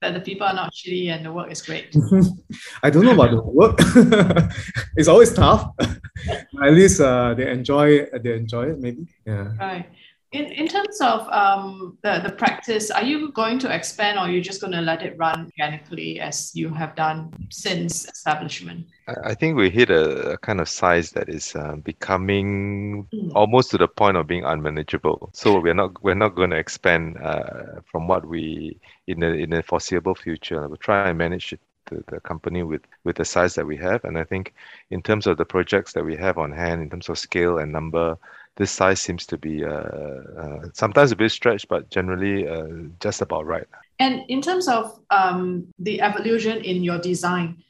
That 0.00 0.14
the 0.14 0.20
people 0.20 0.46
are 0.46 0.54
not 0.54 0.72
shitty 0.72 1.08
and 1.08 1.26
the 1.26 1.32
work 1.32 1.52
is 1.52 1.60
great. 1.60 1.94
I 2.82 2.88
don't 2.88 3.04
know 3.04 3.12
about 3.12 3.30
the 3.30 3.42
work. 3.42 3.78
it's 4.96 5.08
always 5.08 5.32
tough. 5.32 5.68
At 5.78 6.72
least 6.72 7.02
uh, 7.02 7.34
they 7.34 7.52
enjoy 7.52 8.06
they 8.24 8.32
enjoy 8.34 8.70
it, 8.70 8.80
maybe. 8.80 9.06
Yeah. 9.26 9.52
Right. 9.60 9.86
In, 10.32 10.46
in 10.46 10.66
terms 10.66 10.98
of 11.00 11.28
um, 11.28 11.98
the, 12.02 12.20
the 12.24 12.32
practice, 12.32 12.90
are 12.90 13.04
you 13.04 13.32
going 13.32 13.58
to 13.60 13.74
expand 13.74 14.18
or 14.18 14.22
are 14.22 14.30
you 14.30 14.40
just 14.40 14.62
going 14.62 14.72
to 14.72 14.80
let 14.80 15.02
it 15.02 15.14
run 15.18 15.44
organically 15.44 16.20
as 16.20 16.54
you 16.54 16.70
have 16.70 16.94
done 16.94 17.32
since 17.50 18.06
establishment? 18.08 18.86
I 19.24 19.34
think 19.34 19.56
we 19.56 19.68
hit 19.68 19.90
a, 19.90 20.32
a 20.32 20.38
kind 20.38 20.60
of 20.60 20.68
size 20.68 21.10
that 21.10 21.28
is 21.28 21.54
uh, 21.54 21.76
becoming 21.76 23.06
Mm. 23.12 23.32
almost 23.34 23.70
to 23.70 23.78
the 23.78 23.88
point 23.88 24.16
of 24.16 24.26
being 24.26 24.44
unmanageable. 24.44 25.30
So 25.32 25.60
we're 25.60 25.74
not 25.74 26.02
we're 26.02 26.14
not 26.14 26.34
going 26.34 26.50
to 26.50 26.56
expand 26.56 27.18
uh, 27.18 27.80
from 27.84 28.06
what 28.08 28.24
we 28.24 28.78
in 29.06 29.20
the 29.20 29.34
in 29.34 29.50
the 29.50 29.62
foreseeable 29.62 30.14
future. 30.14 30.66
We'll 30.68 30.76
try 30.76 31.08
and 31.08 31.18
manage 31.18 31.52
it, 31.52 31.60
the, 31.86 32.02
the 32.08 32.20
company 32.20 32.62
with 32.62 32.82
with 33.04 33.16
the 33.16 33.24
size 33.24 33.54
that 33.56 33.66
we 33.66 33.76
have. 33.78 34.04
And 34.04 34.18
I 34.18 34.24
think 34.24 34.54
in 34.90 35.02
terms 35.02 35.26
of 35.26 35.36
the 35.36 35.44
projects 35.44 35.92
that 35.92 36.04
we 36.04 36.16
have 36.16 36.38
on 36.38 36.52
hand, 36.52 36.82
in 36.82 36.90
terms 36.90 37.08
of 37.08 37.18
scale 37.18 37.58
and 37.58 37.72
number, 37.72 38.16
this 38.56 38.70
size 38.70 39.00
seems 39.00 39.26
to 39.26 39.38
be 39.38 39.64
uh, 39.64 39.70
uh, 39.70 40.58
sometimes 40.74 41.12
a 41.12 41.16
bit 41.16 41.30
stretched, 41.30 41.68
but 41.68 41.90
generally 41.90 42.46
uh, 42.46 42.66
just 43.00 43.22
about 43.22 43.46
right. 43.46 43.66
And 43.98 44.22
in 44.28 44.42
terms 44.42 44.68
of 44.68 45.00
um, 45.10 45.68
the 45.78 46.00
evolution 46.00 46.62
in 46.64 46.82
your 46.82 46.98
design, 46.98 47.62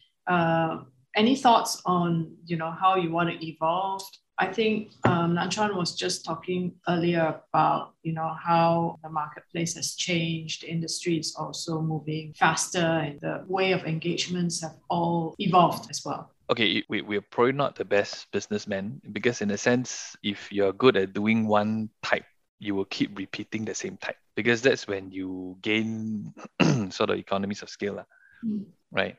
any 1.14 1.36
thoughts 1.36 1.82
on 1.84 2.34
you 2.46 2.56
know 2.56 2.70
how 2.70 2.96
you 2.96 3.10
want 3.10 3.30
to 3.30 3.46
evolve? 3.46 4.02
I 4.38 4.46
think 4.46 4.92
um, 5.04 5.34
Nan 5.34 5.50
Chyuan 5.50 5.76
was 5.76 5.94
just 5.94 6.24
talking 6.24 6.72
earlier 6.88 7.40
about 7.52 7.94
you 8.02 8.12
know 8.12 8.34
how 8.42 8.98
the 9.02 9.10
marketplace 9.10 9.74
has 9.74 9.94
changed, 9.94 10.62
the 10.62 10.70
industry 10.70 11.18
is 11.18 11.36
also 11.36 11.80
moving 11.80 12.32
faster, 12.36 12.78
and 13.04 13.20
the 13.20 13.44
way 13.46 13.72
of 13.72 13.84
engagements 13.84 14.62
have 14.62 14.76
all 14.88 15.36
evolved 15.38 15.90
as 15.90 16.02
well. 16.04 16.31
Okay, 16.50 16.82
we, 16.88 17.02
we're 17.02 17.20
probably 17.20 17.52
not 17.52 17.76
the 17.76 17.84
best 17.84 18.30
businessmen 18.32 19.00
because 19.12 19.40
in 19.40 19.50
a 19.50 19.58
sense, 19.58 20.16
if 20.22 20.50
you're 20.52 20.72
good 20.72 20.96
at 20.96 21.12
doing 21.12 21.46
one 21.46 21.90
type, 22.02 22.24
you 22.58 22.74
will 22.74 22.84
keep 22.86 23.18
repeating 23.18 23.64
the 23.64 23.74
same 23.74 23.96
type 23.96 24.16
because 24.36 24.62
that's 24.62 24.86
when 24.86 25.10
you 25.10 25.58
gain 25.62 26.32
sort 26.90 27.10
of 27.10 27.18
economies 27.18 27.62
of 27.62 27.68
scale, 27.68 28.04
mm. 28.44 28.64
right? 28.90 29.16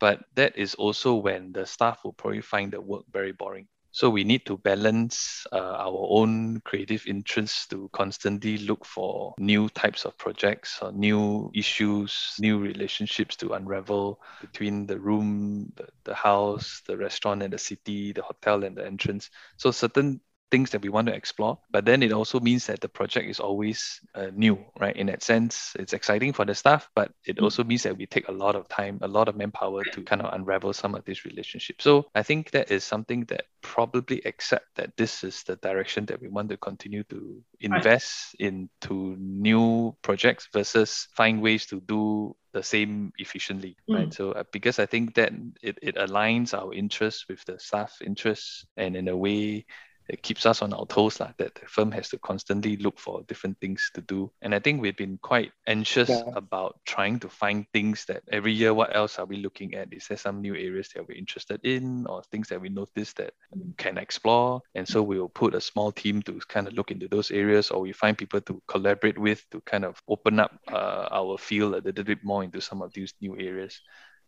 But 0.00 0.24
that 0.34 0.56
is 0.56 0.74
also 0.74 1.14
when 1.14 1.52
the 1.52 1.66
staff 1.66 2.00
will 2.04 2.14
probably 2.14 2.40
find 2.40 2.72
the 2.72 2.80
work 2.80 3.04
very 3.12 3.32
boring. 3.32 3.68
So 3.92 4.08
we 4.08 4.24
need 4.24 4.46
to 4.46 4.56
balance 4.56 5.46
uh, 5.52 5.58
our 5.58 6.06
own 6.10 6.60
creative 6.60 7.06
interests 7.06 7.66
to 7.68 7.90
constantly 7.92 8.58
look 8.58 8.84
for 8.84 9.34
new 9.38 9.68
types 9.70 10.04
of 10.04 10.16
projects 10.16 10.78
or 10.80 10.92
new 10.92 11.50
issues, 11.54 12.34
new 12.38 12.58
relationships 12.58 13.36
to 13.36 13.54
unravel 13.54 14.20
between 14.40 14.86
the 14.86 14.98
room, 14.98 15.72
the, 15.76 15.88
the 16.04 16.14
house, 16.14 16.82
the 16.86 16.96
restaurant 16.96 17.42
and 17.42 17.52
the 17.52 17.58
city, 17.58 18.12
the 18.12 18.22
hotel 18.22 18.62
and 18.64 18.76
the 18.76 18.86
entrance. 18.86 19.30
So 19.56 19.70
certain 19.72 20.20
things 20.50 20.70
that 20.70 20.82
we 20.82 20.88
want 20.88 21.06
to 21.08 21.14
explore. 21.14 21.58
But 21.70 21.84
then 21.84 22.02
it 22.02 22.12
also 22.12 22.40
means 22.40 22.66
that 22.66 22.80
the 22.80 22.88
project 22.88 23.28
is 23.28 23.40
always 23.40 24.00
uh, 24.14 24.28
new, 24.34 24.58
right? 24.78 24.96
In 24.96 25.06
that 25.06 25.22
sense, 25.22 25.74
it's 25.78 25.92
exciting 25.92 26.32
for 26.32 26.44
the 26.44 26.54
staff, 26.54 26.88
but 26.94 27.12
it 27.24 27.36
mm. 27.36 27.42
also 27.42 27.64
means 27.64 27.84
that 27.84 27.96
we 27.96 28.06
take 28.06 28.28
a 28.28 28.32
lot 28.32 28.56
of 28.56 28.68
time, 28.68 28.98
a 29.02 29.08
lot 29.08 29.28
of 29.28 29.36
manpower 29.36 29.84
to 29.84 30.02
kind 30.02 30.22
of 30.22 30.32
unravel 30.34 30.72
some 30.72 30.94
of 30.94 31.04
these 31.04 31.24
relationships. 31.24 31.84
So 31.84 32.06
I 32.14 32.22
think 32.22 32.50
that 32.52 32.70
is 32.70 32.84
something 32.84 33.24
that 33.26 33.44
probably 33.62 34.22
accept 34.24 34.66
that 34.76 34.96
this 34.96 35.24
is 35.24 35.42
the 35.44 35.56
direction 35.56 36.06
that 36.06 36.20
we 36.20 36.28
want 36.28 36.48
to 36.48 36.56
continue 36.56 37.04
to 37.04 37.42
invest 37.60 38.34
into 38.38 39.16
new 39.18 39.94
projects 40.02 40.48
versus 40.52 41.08
find 41.14 41.42
ways 41.42 41.66
to 41.66 41.80
do 41.80 42.34
the 42.52 42.62
same 42.62 43.12
efficiently 43.18 43.76
mm. 43.88 43.94
right 43.94 44.12
so 44.12 44.32
uh, 44.32 44.42
because 44.52 44.78
i 44.78 44.86
think 44.86 45.14
that 45.14 45.32
it, 45.62 45.78
it 45.82 45.94
aligns 45.96 46.52
our 46.52 46.74
interests 46.74 47.26
with 47.28 47.44
the 47.44 47.58
staff 47.58 47.98
interests 48.04 48.66
and 48.76 48.96
in 48.96 49.08
a 49.08 49.16
way 49.16 49.64
it 50.10 50.22
keeps 50.22 50.44
us 50.44 50.60
on 50.60 50.72
our 50.72 50.86
toes 50.86 51.20
lah, 51.20 51.32
that 51.38 51.54
the 51.54 51.66
firm 51.66 51.92
has 51.92 52.08
to 52.08 52.18
constantly 52.18 52.76
look 52.76 52.98
for 52.98 53.22
different 53.28 53.58
things 53.60 53.90
to 53.94 54.00
do. 54.00 54.30
And 54.42 54.54
I 54.54 54.58
think 54.58 54.82
we've 54.82 54.96
been 54.96 55.18
quite 55.22 55.52
anxious 55.66 56.08
yeah. 56.08 56.22
about 56.34 56.80
trying 56.84 57.20
to 57.20 57.28
find 57.28 57.64
things 57.72 58.04
that 58.06 58.22
every 58.32 58.52
year, 58.52 58.74
what 58.74 58.94
else 58.94 59.18
are 59.18 59.24
we 59.24 59.36
looking 59.36 59.74
at? 59.74 59.92
Is 59.92 60.08
there 60.08 60.16
some 60.16 60.40
new 60.40 60.54
areas 60.54 60.88
that 60.94 61.06
we're 61.06 61.16
interested 61.16 61.60
in 61.64 62.06
or 62.06 62.22
things 62.24 62.48
that 62.48 62.60
we 62.60 62.68
notice 62.68 63.12
that 63.14 63.34
we 63.54 63.72
can 63.76 63.98
explore? 63.98 64.60
And 64.74 64.86
so 64.86 65.02
we 65.02 65.18
will 65.20 65.28
put 65.28 65.54
a 65.54 65.60
small 65.60 65.92
team 65.92 66.22
to 66.22 66.40
kind 66.48 66.66
of 66.66 66.74
look 66.74 66.90
into 66.90 67.06
those 67.06 67.30
areas 67.30 67.70
or 67.70 67.80
we 67.80 67.92
find 67.92 68.18
people 68.18 68.40
to 68.40 68.60
collaborate 68.66 69.18
with 69.18 69.48
to 69.50 69.60
kind 69.60 69.84
of 69.84 70.02
open 70.08 70.40
up 70.40 70.58
uh, 70.68 71.08
our 71.12 71.38
field 71.38 71.74
a 71.74 71.80
little 71.82 72.04
bit 72.04 72.24
more 72.24 72.42
into 72.42 72.60
some 72.60 72.82
of 72.82 72.92
these 72.92 73.14
new 73.20 73.38
areas 73.38 73.80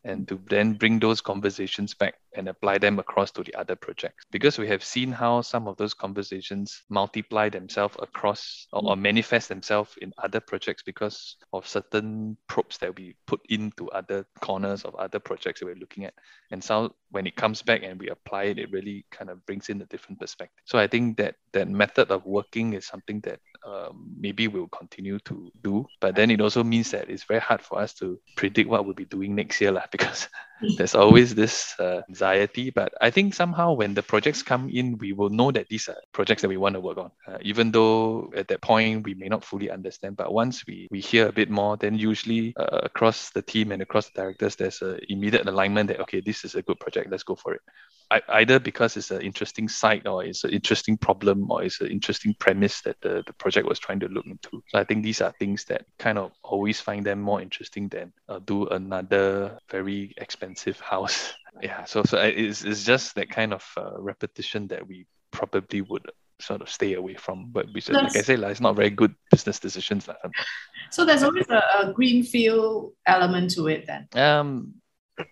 and 0.04 0.26
to 0.28 0.40
then 0.48 0.74
bring 0.74 0.98
those 0.98 1.20
conversations 1.20 1.94
back 1.94 2.14
and 2.34 2.48
apply 2.48 2.78
them 2.78 2.98
across 2.98 3.30
to 3.30 3.42
the 3.42 3.54
other 3.54 3.76
projects. 3.76 4.24
Because 4.30 4.58
we 4.58 4.66
have 4.68 4.82
seen 4.82 5.12
how 5.12 5.42
some 5.42 5.68
of 5.68 5.76
those 5.76 5.94
conversations 5.94 6.82
multiply 6.88 7.48
themselves 7.48 7.96
across 8.00 8.66
or, 8.72 8.90
or, 8.90 8.96
manifest 8.96 9.48
themselves 9.48 9.96
in 10.00 10.12
other 10.18 10.40
projects 10.40 10.82
because 10.82 11.36
of 11.52 11.66
certain 11.66 12.36
probes 12.48 12.78
that 12.78 12.96
we 12.96 13.14
put 13.26 13.40
into 13.48 13.90
other 13.90 14.24
corners 14.40 14.84
of 14.84 14.94
other 14.96 15.18
projects 15.18 15.60
that 15.60 15.66
we're 15.66 15.74
looking 15.76 16.04
at. 16.04 16.14
And 16.50 16.62
so 16.62 16.94
when 17.10 17.26
it 17.26 17.36
comes 17.36 17.62
back 17.62 17.82
and 17.82 18.00
we 18.00 18.08
apply 18.08 18.44
it, 18.44 18.58
it 18.58 18.72
really 18.72 19.04
kind 19.10 19.30
of 19.30 19.44
brings 19.46 19.68
in 19.68 19.82
a 19.82 19.86
different 19.86 20.20
perspective. 20.20 20.62
So 20.64 20.78
I 20.78 20.86
think 20.86 21.18
that 21.18 21.36
that 21.52 21.68
method 21.68 22.10
of 22.10 22.24
working 22.24 22.72
is 22.72 22.86
something 22.86 23.20
that 23.20 23.40
um, 23.64 24.14
maybe 24.18 24.48
we'll 24.48 24.68
continue 24.68 25.18
to 25.20 25.50
do. 25.62 25.86
But 26.00 26.14
then 26.14 26.30
it 26.30 26.40
also 26.40 26.64
means 26.64 26.90
that 26.90 27.10
it's 27.10 27.24
very 27.24 27.40
hard 27.40 27.62
for 27.62 27.78
us 27.78 27.94
to 27.94 28.18
predict 28.36 28.68
what 28.68 28.84
we'll 28.84 28.94
be 28.94 29.04
doing 29.04 29.34
next 29.34 29.60
year 29.60 29.72
lah, 29.72 29.86
because 29.90 30.28
there's 30.76 30.94
always 30.94 31.34
this 31.34 31.74
uh, 31.78 32.02
anxiety. 32.08 32.70
But 32.70 32.92
I 33.00 33.10
think 33.10 33.34
somehow 33.34 33.72
when 33.72 33.94
the 33.94 34.02
projects 34.02 34.42
come 34.42 34.68
in, 34.68 34.98
we 34.98 35.12
will 35.12 35.30
know 35.30 35.50
that 35.52 35.68
these 35.68 35.88
are 35.88 35.96
projects 36.12 36.42
that 36.42 36.48
we 36.48 36.56
want 36.56 36.74
to 36.74 36.80
work 36.80 36.98
on. 36.98 37.10
Uh, 37.26 37.38
even 37.42 37.70
though 37.70 38.32
at 38.36 38.48
that 38.48 38.62
point 38.62 39.04
we 39.04 39.14
may 39.14 39.28
not 39.28 39.44
fully 39.44 39.70
understand, 39.70 40.16
but 40.16 40.32
once 40.32 40.66
we, 40.66 40.88
we 40.90 41.00
hear 41.00 41.28
a 41.28 41.32
bit 41.32 41.50
more, 41.50 41.76
then 41.76 41.96
usually 41.96 42.54
uh, 42.56 42.80
across 42.82 43.30
the 43.30 43.42
team 43.42 43.72
and 43.72 43.82
across 43.82 44.08
the 44.10 44.20
directors, 44.20 44.56
there's 44.56 44.82
an 44.82 45.00
immediate 45.08 45.46
alignment 45.46 45.88
that, 45.88 46.00
okay, 46.00 46.20
this 46.20 46.44
is 46.44 46.54
a 46.54 46.62
good 46.62 46.78
project, 46.78 47.10
let's 47.10 47.22
go 47.22 47.34
for 47.34 47.54
it. 47.54 47.60
I, 48.10 48.20
either 48.40 48.58
because 48.58 48.98
it's 48.98 49.10
an 49.10 49.22
interesting 49.22 49.68
site 49.68 50.06
or 50.06 50.22
it's 50.22 50.44
an 50.44 50.50
interesting 50.50 50.98
problem 50.98 51.50
or 51.50 51.62
it's 51.62 51.80
an 51.80 51.90
interesting 51.90 52.34
premise 52.38 52.82
that 52.82 53.00
the, 53.00 53.24
the 53.26 53.32
project 53.32 53.66
was 53.66 53.78
trying 53.78 54.00
to 54.00 54.08
look 54.08 54.26
into. 54.26 54.62
So 54.68 54.78
I 54.78 54.84
think 54.84 55.02
these 55.02 55.22
are 55.22 55.32
things 55.38 55.64
that 55.64 55.86
kind 55.98 56.18
of 56.18 56.32
always 56.42 56.78
find 56.78 57.06
them 57.06 57.22
more 57.22 57.40
interesting 57.40 57.88
than 57.88 58.12
uh, 58.28 58.40
do 58.44 58.66
another 58.66 59.58
very 59.70 60.12
expensive 60.18 60.51
house. 60.80 61.32
yeah, 61.62 61.84
so 61.84 62.02
so 62.04 62.18
it's, 62.18 62.64
it's 62.64 62.84
just 62.84 63.14
that 63.14 63.30
kind 63.30 63.52
of 63.52 63.64
uh, 63.76 64.00
repetition 64.00 64.68
that 64.68 64.86
we 64.86 65.06
probably 65.30 65.80
would 65.82 66.10
sort 66.40 66.60
of 66.60 66.68
stay 66.68 66.94
away 66.94 67.14
from. 67.14 67.50
But 67.50 67.66
which, 67.72 67.88
like 67.88 68.16
I 68.16 68.22
say, 68.22 68.36
like, 68.36 68.52
it's 68.52 68.60
not 68.60 68.76
very 68.76 68.90
good 68.90 69.14
business 69.30 69.58
decisions. 69.58 70.08
Like, 70.08 70.16
so 70.90 71.04
there's 71.04 71.22
always 71.22 71.48
a, 71.48 71.62
a 71.80 71.92
greenfield 71.92 72.92
element 73.06 73.50
to 73.52 73.68
it 73.68 73.86
then. 73.86 74.08
Um, 74.14 74.74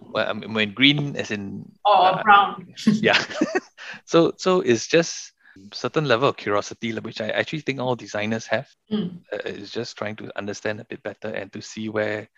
well, 0.00 0.28
I 0.28 0.32
mean, 0.32 0.74
green 0.74 1.16
as 1.16 1.30
in 1.30 1.70
or 1.84 2.06
uh, 2.06 2.22
brown. 2.22 2.74
yeah. 2.86 3.22
so 4.04 4.32
so 4.36 4.60
it's 4.60 4.86
just 4.86 5.32
certain 5.72 6.06
level 6.06 6.28
of 6.28 6.36
curiosity, 6.36 6.92
which 6.92 7.20
I 7.20 7.28
actually 7.28 7.60
think 7.60 7.80
all 7.80 7.96
designers 7.96 8.46
have. 8.46 8.68
Mm. 8.90 9.20
Uh, 9.32 9.38
is 9.44 9.70
just 9.70 9.96
trying 9.96 10.16
to 10.16 10.36
understand 10.36 10.80
a 10.80 10.84
bit 10.84 11.02
better 11.02 11.28
and 11.28 11.52
to 11.52 11.60
see 11.60 11.88
where 11.88 12.28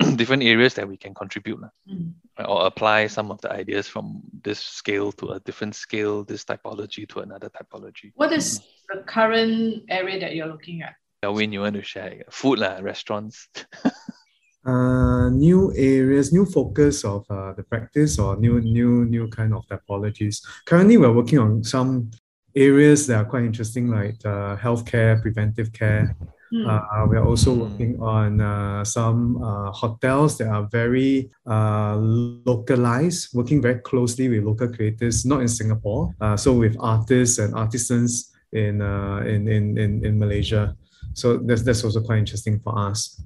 different 0.16 0.42
areas 0.42 0.74
that 0.74 0.88
we 0.88 0.96
can 0.96 1.14
contribute 1.14 1.60
mm. 1.90 2.12
or 2.46 2.66
apply 2.66 3.06
some 3.06 3.30
of 3.30 3.40
the 3.40 3.52
ideas 3.52 3.88
from 3.88 4.22
this 4.42 4.60
scale 4.60 5.10
to 5.12 5.30
a 5.30 5.40
different 5.40 5.74
scale, 5.74 6.24
this 6.24 6.44
typology 6.44 7.08
to 7.08 7.20
another 7.20 7.50
typology. 7.50 8.12
What 8.14 8.32
is 8.32 8.60
the 8.88 9.02
current 9.06 9.84
area 9.88 10.20
that 10.20 10.34
you're 10.34 10.46
looking 10.46 10.82
at? 10.82 10.94
When 11.22 11.52
you 11.52 11.60
want 11.60 11.74
to 11.74 11.82
share 11.82 12.22
food, 12.30 12.60
la, 12.60 12.78
restaurants. 12.78 13.48
uh, 14.64 15.30
new 15.30 15.72
areas, 15.76 16.32
new 16.32 16.46
focus 16.46 17.04
of 17.04 17.24
uh, 17.28 17.54
the 17.54 17.64
practice 17.64 18.18
or 18.18 18.36
new 18.36 18.60
new 18.60 19.04
new 19.04 19.26
kind 19.28 19.52
of 19.52 19.66
typologies. 19.66 20.42
Currently, 20.64 20.96
we're 20.96 21.12
working 21.12 21.40
on 21.40 21.64
some 21.64 22.10
areas 22.54 23.06
that 23.06 23.16
are 23.16 23.24
quite 23.24 23.44
interesting, 23.44 23.88
like 23.88 24.16
uh, 24.24 24.56
healthcare, 24.56 25.20
preventive 25.20 25.72
care. 25.72 26.14
Mm. 26.20 26.28
Uh, 26.48 27.06
we 27.08 27.16
are 27.16 27.24
also 27.24 27.52
hmm. 27.52 27.60
working 27.60 28.00
on 28.00 28.40
uh, 28.40 28.84
some 28.84 29.42
uh, 29.42 29.70
hotels 29.72 30.38
that 30.38 30.48
are 30.48 30.66
very 30.70 31.30
uh, 31.46 31.96
localized, 31.96 33.34
working 33.34 33.60
very 33.60 33.80
closely 33.80 34.28
with 34.28 34.44
local 34.44 34.68
creators, 34.68 35.24
not 35.24 35.40
in 35.40 35.48
Singapore, 35.48 36.14
uh, 36.20 36.36
so 36.36 36.52
with 36.52 36.76
artists 36.80 37.38
and 37.38 37.54
artisans 37.54 38.32
in, 38.52 38.80
uh, 38.80 39.18
in, 39.26 39.48
in, 39.48 39.76
in, 39.76 40.04
in 40.04 40.18
Malaysia. 40.18 40.76
So 41.12 41.36
that's, 41.38 41.62
that's 41.62 41.84
also 41.84 42.00
quite 42.00 42.18
interesting 42.18 42.60
for 42.60 42.78
us. 42.78 43.20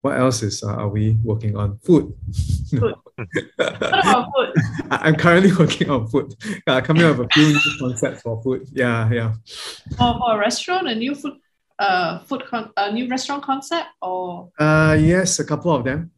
What 0.00 0.18
else 0.18 0.42
is 0.42 0.62
uh, 0.62 0.68
are 0.68 0.88
we 0.88 1.16
working 1.24 1.56
on? 1.56 1.78
Food. 1.78 2.12
Food. 2.70 2.94
food? 3.16 4.52
I'm 4.90 5.16
currently 5.16 5.50
working 5.54 5.88
on 5.88 6.08
food. 6.08 6.34
Uh, 6.66 6.80
coming 6.82 7.04
up 7.04 7.16
with 7.16 7.28
a 7.28 7.30
few 7.32 7.46
new 7.46 7.60
concepts 7.78 8.20
for 8.20 8.42
food. 8.42 8.68
Yeah, 8.72 9.10
yeah. 9.10 9.32
For, 9.96 10.18
for 10.18 10.34
a 10.34 10.38
restaurant, 10.38 10.88
a 10.88 10.94
new 10.94 11.14
food, 11.14 11.34
uh, 11.78 12.18
food 12.20 12.44
con- 12.46 12.72
a 12.76 12.92
new 12.92 13.08
restaurant 13.08 13.42
concept, 13.42 13.86
or? 14.02 14.50
Uh, 14.58 14.96
yes, 14.98 15.38
a 15.38 15.44
couple 15.44 15.72
of 15.72 15.84
them. 15.84 16.10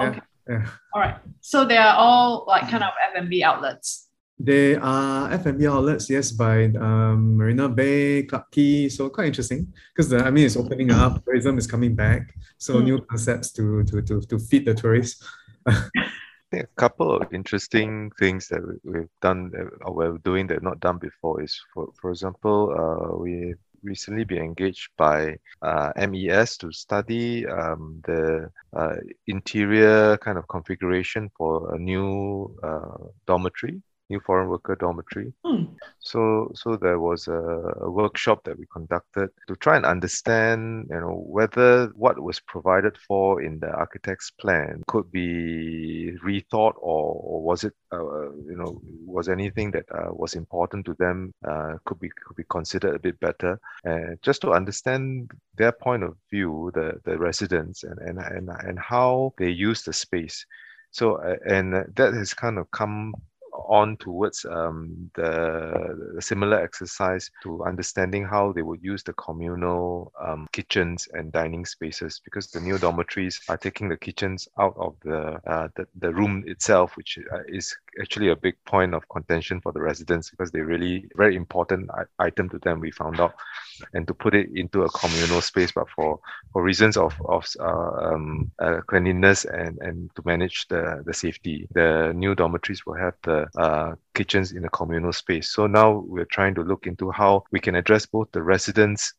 Okay. 0.00 0.20
Yeah. 0.48 0.66
All 0.94 1.00
right. 1.00 1.16
So 1.40 1.64
they 1.64 1.76
are 1.76 1.94
all 1.96 2.44
like 2.46 2.68
kind 2.68 2.82
of 2.82 2.90
F&B 3.14 3.42
outlets. 3.42 4.08
They 4.38 4.74
are 4.74 5.30
F&B 5.32 5.66
outlets, 5.68 6.10
yes, 6.10 6.32
by 6.32 6.64
um, 6.64 7.36
Marina 7.36 7.68
Bay, 7.68 8.24
Clarke 8.24 8.50
Quay. 8.50 8.88
So 8.88 9.08
quite 9.08 9.28
interesting 9.28 9.72
because 9.94 10.12
I 10.12 10.30
mean 10.30 10.46
it's 10.46 10.56
opening 10.56 10.90
up. 10.90 11.24
Tourism 11.24 11.58
is 11.58 11.66
coming 11.66 11.94
back. 11.94 12.34
So 12.58 12.74
mm. 12.74 12.84
new 12.84 13.00
concepts 13.02 13.52
to 13.52 13.84
to 13.84 14.02
to 14.02 14.20
to 14.20 14.38
feed 14.38 14.64
the 14.64 14.74
tourists. 14.74 15.22
a 16.52 16.66
couple 16.76 17.14
of 17.14 17.32
interesting 17.32 18.10
things 18.18 18.48
that 18.48 18.60
we've 18.84 19.08
done 19.20 19.52
or 19.82 19.94
we're 19.94 20.18
doing 20.18 20.48
that 20.48 20.62
not 20.62 20.80
done 20.80 20.98
before 20.98 21.40
is 21.40 21.58
for 21.72 21.92
for 22.00 22.10
example, 22.10 22.74
uh, 22.74 23.16
we 23.16 23.54
recently 23.82 24.24
been 24.24 24.42
engaged 24.42 24.88
by 24.96 25.36
uh, 25.62 25.92
MES 25.96 26.56
to 26.58 26.72
study 26.72 27.46
um, 27.46 28.00
the 28.04 28.50
uh, 28.74 28.96
interior 29.26 30.16
kind 30.18 30.38
of 30.38 30.48
configuration 30.48 31.30
for 31.36 31.74
a 31.74 31.78
new 31.78 32.54
uh, 32.62 32.96
dormitory 33.26 33.82
new 34.12 34.20
foreign 34.20 34.48
worker 34.48 34.76
dormitory. 34.76 35.32
Hmm. 35.44 35.64
So 36.00 36.52
so 36.54 36.76
there 36.76 37.00
was 37.08 37.28
a, 37.28 37.42
a, 37.86 37.90
workshop 37.90 38.44
that 38.44 38.58
we 38.58 38.66
conducted 38.78 39.28
to 39.48 39.54
try 39.56 39.76
and 39.76 39.86
understand, 39.86 40.88
you 40.90 41.00
know, 41.00 41.16
whether 41.36 41.86
what 42.04 42.16
was 42.28 42.38
provided 42.40 42.94
for 43.08 43.42
in 43.46 43.58
the 43.60 43.70
architect's 43.84 44.30
plan 44.30 44.82
could 44.86 45.10
be 45.10 46.12
rethought 46.24 46.76
or, 46.92 47.04
or 47.30 47.42
was 47.42 47.64
it, 47.64 47.74
uh, 47.92 48.30
you 48.50 48.56
know, 48.60 48.80
was 49.06 49.28
anything 49.28 49.70
that 49.70 49.86
uh, 49.98 50.12
was 50.12 50.34
important 50.34 50.84
to 50.86 50.94
them 50.94 51.32
uh, 51.50 51.74
could 51.84 52.00
be 52.00 52.10
could 52.24 52.36
be 52.36 52.44
considered 52.48 52.94
a 52.94 53.04
bit 53.06 53.18
better, 53.20 53.58
and 53.84 54.18
just 54.22 54.40
to 54.42 54.52
understand 54.52 55.30
their 55.56 55.72
point 55.72 56.02
of 56.02 56.16
view, 56.30 56.70
the 56.74 57.00
the 57.04 57.16
residents 57.18 57.84
and 57.84 57.98
and 57.98 58.18
and, 58.18 58.48
and 58.68 58.78
how 58.78 59.32
they 59.38 59.50
use 59.50 59.82
the 59.82 59.92
space. 59.92 60.46
So 60.90 61.16
uh, 61.16 61.36
and 61.46 61.72
that 61.96 62.12
has 62.14 62.34
kind 62.34 62.58
of 62.58 62.70
come 62.70 63.14
on 63.66 63.96
towards 63.96 64.44
um, 64.44 65.10
the, 65.14 66.16
similar 66.20 66.60
exercise 66.62 67.30
to 67.42 67.64
understanding 67.64 68.24
how 68.24 68.52
they 68.52 68.62
would 68.62 68.82
use 68.82 69.02
the 69.02 69.12
communal 69.14 70.12
um, 70.20 70.48
kitchens 70.52 71.08
and 71.12 71.32
dining 71.32 71.64
spaces 71.64 72.20
because 72.24 72.50
the 72.50 72.60
new 72.60 72.78
dormitories 72.78 73.40
are 73.48 73.56
taking 73.56 73.88
the 73.88 73.96
kitchens 73.96 74.48
out 74.58 74.74
of 74.76 74.94
the 75.02 75.40
uh, 75.50 75.68
the, 75.76 75.86
the 75.98 76.12
room 76.12 76.44
itself, 76.46 76.96
which 76.96 77.18
uh, 77.32 77.38
is 77.48 77.76
actually 78.00 78.28
a 78.28 78.36
big 78.36 78.54
point 78.64 78.94
of 78.94 79.08
contention 79.08 79.60
for 79.60 79.72
the 79.72 79.80
residents 79.80 80.30
because 80.30 80.50
they're 80.50 80.66
really 80.66 81.08
very 81.16 81.36
important 81.36 81.90
item 82.18 82.48
to 82.50 82.58
them. 82.58 82.80
We 82.80 82.90
found 82.90 83.20
out, 83.20 83.34
and 83.94 84.06
to 84.06 84.14
put 84.14 84.34
it 84.34 84.50
into 84.54 84.82
a 84.82 84.90
communal 84.90 85.40
space, 85.40 85.72
but 85.72 85.88
for 85.94 86.20
for 86.52 86.62
reasons 86.62 86.96
of 86.96 87.14
of 87.26 87.46
uh, 87.60 88.12
um, 88.12 88.50
uh, 88.58 88.80
cleanliness 88.86 89.44
and 89.44 89.78
and 89.80 90.10
to 90.16 90.22
manage 90.24 90.68
the 90.68 91.02
the 91.06 91.14
safety, 91.14 91.68
the 91.72 92.12
new 92.14 92.34
dormitories 92.34 92.84
will 92.86 92.96
have 92.96 93.14
the 93.22 93.46
uh, 93.58 93.94
kitchens 94.14 94.52
in 94.52 94.64
a 94.64 94.70
communal 94.70 95.12
space. 95.12 95.52
So 95.52 95.66
now 95.66 96.04
we're 96.06 96.32
trying 96.36 96.54
to 96.56 96.62
look 96.62 96.86
into 96.86 97.10
how 97.10 97.44
we 97.50 97.60
can 97.60 97.74
address 97.74 98.06
both 98.06 98.30
the 98.32 98.42
residents' 98.42 99.14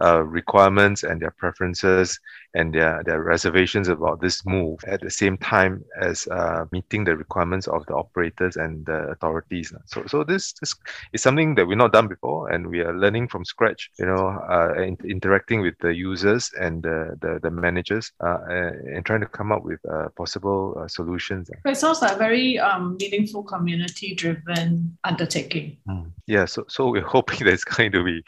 uh, 0.00 0.22
requirements 0.22 1.02
and 1.02 1.20
their 1.20 1.32
preferences 1.32 2.20
and 2.54 2.74
their, 2.74 3.02
their 3.04 3.22
reservations 3.22 3.88
about 3.88 4.20
this 4.20 4.44
move 4.46 4.78
at 4.86 5.00
the 5.00 5.10
same 5.10 5.36
time 5.38 5.84
as 6.00 6.26
uh, 6.28 6.64
meeting 6.72 7.04
the 7.04 7.16
requirements 7.16 7.68
of 7.68 7.84
the 7.86 7.94
operators 7.94 8.56
and 8.56 8.84
the 8.86 9.10
authorities. 9.10 9.72
So, 9.86 10.04
so 10.06 10.24
this, 10.24 10.52
this 10.54 10.74
is 11.12 11.22
something 11.22 11.54
that 11.56 11.66
we've 11.66 11.78
not 11.78 11.92
done 11.92 12.08
before 12.08 12.50
and 12.50 12.66
we 12.66 12.80
are 12.80 12.96
learning 12.96 13.28
from 13.28 13.44
scratch, 13.44 13.90
you 13.98 14.06
know, 14.06 14.28
uh, 14.50 14.80
in, 14.80 14.96
interacting 15.04 15.60
with 15.60 15.74
the 15.80 15.94
users 15.94 16.50
and 16.58 16.82
the, 16.82 17.16
the, 17.20 17.38
the 17.42 17.50
managers 17.50 18.12
uh, 18.24 18.38
and 18.48 19.04
trying 19.04 19.20
to 19.20 19.26
come 19.26 19.52
up 19.52 19.62
with 19.62 19.80
uh, 19.90 20.08
possible 20.16 20.74
uh, 20.78 20.88
solutions. 20.88 21.50
It 21.64 21.76
sounds 21.76 22.00
like 22.02 22.12
a 22.12 22.18
very 22.18 22.58
um, 22.58 22.96
meaningful 22.98 23.42
community 23.42 24.14
driven 24.14 24.96
undertaking. 25.04 25.76
Mm. 25.88 26.10
Yeah, 26.26 26.46
so, 26.46 26.64
so 26.68 26.90
we're 26.90 27.02
hoping 27.06 27.44
that 27.44 27.52
it's 27.52 27.64
going 27.64 27.92
to 27.92 28.04
be 28.04 28.22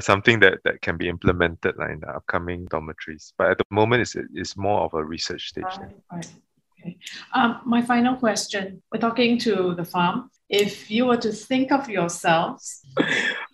something 0.00 0.40
that, 0.40 0.58
that 0.64 0.80
can 0.82 0.96
be 0.96 1.08
implemented 1.08 1.76
like, 1.76 1.90
in 1.90 2.00
the 2.00 2.08
upcoming 2.08 2.66
dormitories. 2.66 3.32
But 3.36 3.50
at 3.50 3.58
the 3.58 3.65
moment, 3.70 4.02
it's, 4.02 4.16
it's 4.34 4.56
more 4.56 4.80
of 4.80 4.94
a 4.94 5.04
research 5.04 5.48
stage. 5.48 5.64
Right, 5.64 5.96
right. 6.12 6.32
Okay. 6.80 6.98
Um, 7.34 7.60
my 7.64 7.82
final 7.82 8.16
question 8.16 8.82
we're 8.92 9.00
talking 9.00 9.38
to 9.38 9.74
the 9.74 9.84
farm. 9.84 10.30
If 10.48 10.90
you 10.90 11.06
were 11.06 11.16
to 11.16 11.32
think 11.32 11.72
of 11.72 11.88
yourselves. 11.90 12.82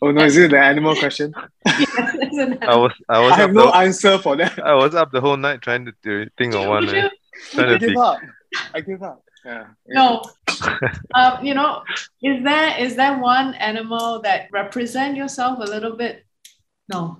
oh 0.02 0.10
no, 0.10 0.24
is 0.24 0.36
it 0.36 0.50
the 0.50 0.58
animal 0.58 0.94
question? 0.94 1.32
yes, 1.66 2.58
I 2.60 2.76
was, 2.76 2.92
I 3.08 3.18
was 3.20 3.32
I 3.32 3.36
have 3.36 3.52
no 3.54 3.66
the, 3.66 3.76
answer 3.76 4.18
for 4.18 4.36
that. 4.36 4.58
I 4.62 4.74
was 4.74 4.94
up 4.94 5.10
the 5.10 5.20
whole 5.20 5.38
night 5.38 5.62
trying 5.62 5.86
to 5.86 5.92
do, 6.02 6.26
think 6.36 6.54
of 6.54 6.66
one. 6.66 6.88
Eh? 6.94 7.08
I 7.56 7.78
give 7.78 7.96
up. 7.96 8.18
I 8.74 8.80
give 8.80 9.02
up. 9.02 9.22
Yeah. 9.44 9.66
No. 9.88 10.22
um, 11.14 11.44
you 11.44 11.54
know, 11.54 11.82
is 12.22 12.44
there 12.44 12.78
is 12.78 12.96
there 12.96 13.18
one 13.18 13.54
animal 13.54 14.20
that 14.22 14.48
represent 14.52 15.16
yourself 15.16 15.58
a 15.58 15.70
little 15.70 15.96
bit 15.96 16.24
no. 16.92 17.16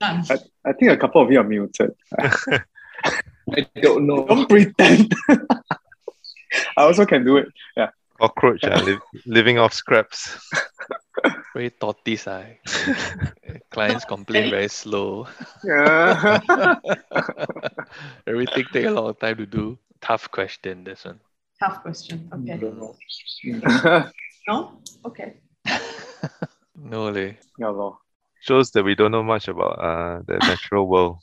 I, 0.00 0.38
I, 0.64 0.72
think 0.72 0.92
a 0.92 0.96
couple 0.96 1.20
of 1.22 1.30
you 1.30 1.40
are 1.40 1.44
muted. 1.44 1.92
I 2.18 3.66
don't 3.82 4.06
know. 4.06 4.26
Don't 4.26 4.48
pretend. 4.48 5.12
I 6.76 6.82
also 6.82 7.04
can 7.04 7.24
do 7.24 7.38
it. 7.38 7.48
Yeah. 7.76 7.90
Cockroach, 8.20 8.64
uh, 8.64 8.80
li- 8.82 8.98
living 9.26 9.58
off 9.58 9.74
scraps. 9.74 10.38
Very 11.52 11.70
tortoise. 11.70 12.26
Uh. 12.26 12.46
Clients 13.70 14.04
complain 14.04 14.50
very 14.50 14.68
slow. 14.68 15.26
Yeah. 15.64 16.78
Everything 18.26 18.64
take 18.72 18.86
a 18.86 18.90
long 18.90 19.14
time 19.14 19.36
to 19.36 19.46
do. 19.46 19.78
Tough 20.00 20.30
question, 20.30 20.84
this 20.84 21.04
one. 21.04 21.20
Tough 21.58 21.82
question. 21.82 22.30
Okay. 22.32 22.58
no? 24.48 24.78
Okay. 25.04 25.34
no, 26.76 27.10
leh. 27.10 27.34
Yeah, 27.58 27.68
lor 27.68 28.03
shows 28.44 28.70
that 28.72 28.84
we 28.84 28.94
don't 28.94 29.10
know 29.10 29.22
much 29.22 29.48
about 29.48 29.78
uh, 29.80 30.22
the 30.26 30.36
natural 30.38 30.86
world. 30.86 31.18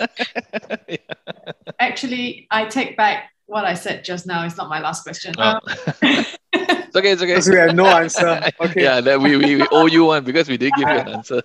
Actually, 1.78 2.46
I 2.50 2.64
take 2.66 2.96
back 2.96 3.30
what 3.46 3.64
I 3.64 3.74
said 3.74 4.04
just 4.04 4.26
now. 4.26 4.44
It's 4.46 4.56
not 4.56 4.68
my 4.68 4.80
last 4.80 5.02
question. 5.02 5.34
Oh. 5.38 5.42
Um, 5.42 5.60
it's 6.02 6.96
okay. 6.96 7.12
It's 7.12 7.22
okay. 7.22 7.32
Because 7.32 7.48
we 7.48 7.56
have 7.56 7.74
no 7.74 7.86
answer. 7.86 8.40
Okay. 8.60 8.82
yeah, 8.82 9.00
that 9.00 9.20
we, 9.20 9.36
we, 9.36 9.56
we 9.56 9.66
owe 9.70 9.86
you 9.86 10.06
one 10.06 10.24
because 10.24 10.48
we 10.48 10.56
did 10.56 10.72
give 10.76 10.88
you 10.88 10.94
an 10.94 11.08
answer. 11.08 11.42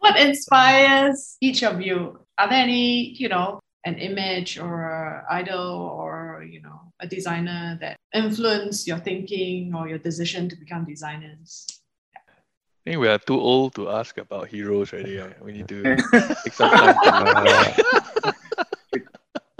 what 0.00 0.18
inspires 0.20 1.36
each 1.40 1.62
of 1.62 1.80
you? 1.80 2.18
Are 2.38 2.48
there 2.48 2.62
any, 2.62 3.14
you 3.14 3.28
know, 3.28 3.60
an 3.84 3.96
image 3.98 4.58
or 4.58 4.84
an 4.84 5.24
idol 5.30 5.68
or 6.00 6.46
you 6.48 6.62
know 6.62 6.92
a 7.00 7.06
designer 7.06 7.76
that 7.80 7.96
influence 8.14 8.86
your 8.86 8.98
thinking 8.98 9.74
or 9.74 9.88
your 9.88 9.98
decision 9.98 10.48
to 10.48 10.56
become 10.56 10.84
designers? 10.84 11.66
I 12.84 12.90
think 12.90 13.00
we 13.00 13.06
are 13.06 13.18
too 13.18 13.38
old 13.38 13.76
to 13.76 13.88
ask 13.90 14.18
about 14.18 14.48
heroes 14.48 14.92
already. 14.92 15.18
Right? 15.18 15.44
We 15.44 15.52
need 15.52 15.68
to 15.68 15.82
take 16.42 16.52
some 16.52 16.68
time. 16.68 16.98
To, 17.04 18.34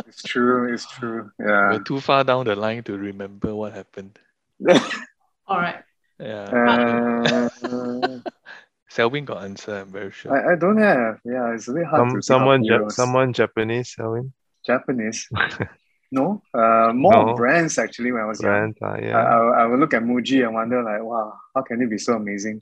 it's 0.07 0.23
true. 0.25 0.75
It's 0.75 0.91
true. 0.91 1.31
Yeah. 1.39 1.71
We're 1.71 1.85
too 1.85 2.01
far 2.01 2.25
down 2.25 2.47
the 2.47 2.57
line 2.57 2.83
to 2.83 2.99
remember 2.99 3.55
what 3.55 3.75
happened. 3.75 4.19
All 5.47 5.59
right. 5.59 5.85
Yeah. 6.19 6.51
Uh, 6.51 8.19
Selwyn 8.91 9.25
got 9.25 9.45
answer. 9.45 9.77
I'm 9.77 9.93
very 9.93 10.11
sure. 10.11 10.35
I, 10.35 10.55
I 10.55 10.57
don't 10.57 10.79
have. 10.79 11.21
Yeah, 11.25 11.55
it's 11.55 11.69
really 11.69 11.87
hard. 11.87 12.11
Some, 12.11 12.23
someone, 12.23 12.65
ja- 12.65 12.89
someone 12.89 13.33
Japanese, 13.33 13.95
Selwyn. 13.95 14.33
Japanese. 14.67 15.29
no, 16.11 16.43
uh, 16.55 16.93
more 16.93 17.13
No. 17.27 17.35
brands 17.35 17.79
actually. 17.79 18.11
When 18.11 18.23
I 18.23 18.27
was 18.27 18.43
young, 18.43 18.73
Brand, 18.73 18.77
uh, 18.83 18.87
I, 18.87 18.99
yeah. 18.99 19.17
I, 19.17 19.63
I 19.63 19.67
would 19.67 19.79
look 19.79 19.95
at 19.95 20.03
Muji 20.03 20.45
and 20.45 20.55
wonder 20.55 20.83
like, 20.83 21.03
wow, 21.03 21.39
how 21.55 21.63
can 21.63 21.81
it 21.81 21.89
be 21.89 21.99
so 21.99 22.15
amazing? 22.15 22.61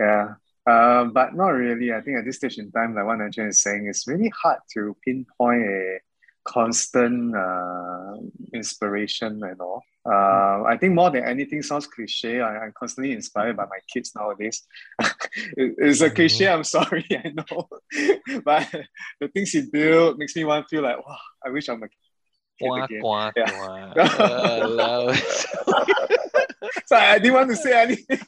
Yeah. 0.00 0.34
Uh, 0.66 1.04
but 1.06 1.34
not 1.34 1.48
really. 1.50 1.92
I 1.92 2.00
think 2.00 2.18
at 2.18 2.24
this 2.24 2.36
stage 2.36 2.58
in 2.58 2.70
time, 2.72 2.94
like 2.94 3.04
what 3.06 3.18
Nan 3.18 3.30
Chyuan 3.32 3.48
is 3.48 3.62
saying, 3.62 3.86
it's 3.88 4.06
really 4.06 4.30
hard 4.42 4.58
to 4.74 4.96
pinpoint 5.04 5.62
a 5.62 5.98
constant 6.44 7.34
uh, 7.36 8.14
inspiration 8.54 9.42
and 9.42 9.60
all. 9.60 9.82
Uh, 10.06 10.62
I 10.64 10.76
think 10.80 10.94
more 10.94 11.10
than 11.10 11.24
anything 11.24 11.62
sounds 11.62 11.86
cliche. 11.86 12.40
I, 12.40 12.58
I'm 12.64 12.72
constantly 12.78 13.12
inspired 13.12 13.56
by 13.56 13.64
my 13.64 13.78
kids 13.92 14.12
nowadays. 14.16 14.62
It- 15.56 15.74
it's 15.78 16.00
a 16.00 16.10
cliche, 16.10 16.48
I'm 16.48 16.64
sorry, 16.64 17.04
I 17.24 17.28
know. 17.30 17.68
but 18.44 18.68
the 19.20 19.28
things 19.28 19.50
he 19.52 19.62
built 19.62 20.18
makes 20.18 20.34
me 20.36 20.44
want 20.44 20.66
to 20.66 20.68
feel 20.76 20.82
like, 20.82 20.98
wow, 21.06 21.18
I 21.44 21.50
wish 21.50 21.68
I'm 21.68 21.82
a 21.82 21.88
kid 21.88 21.96
Quack, 22.68 22.90
again. 22.90 23.00
quack, 23.02 23.34
Yeah. 23.36 23.50
quack. 23.50 23.94
Walao. 23.96 25.14
so 26.86 26.96
I 26.96 27.18
didn't 27.18 27.34
want 27.34 27.50
to 27.50 27.56
say 27.56 27.72
anything. 27.82 28.20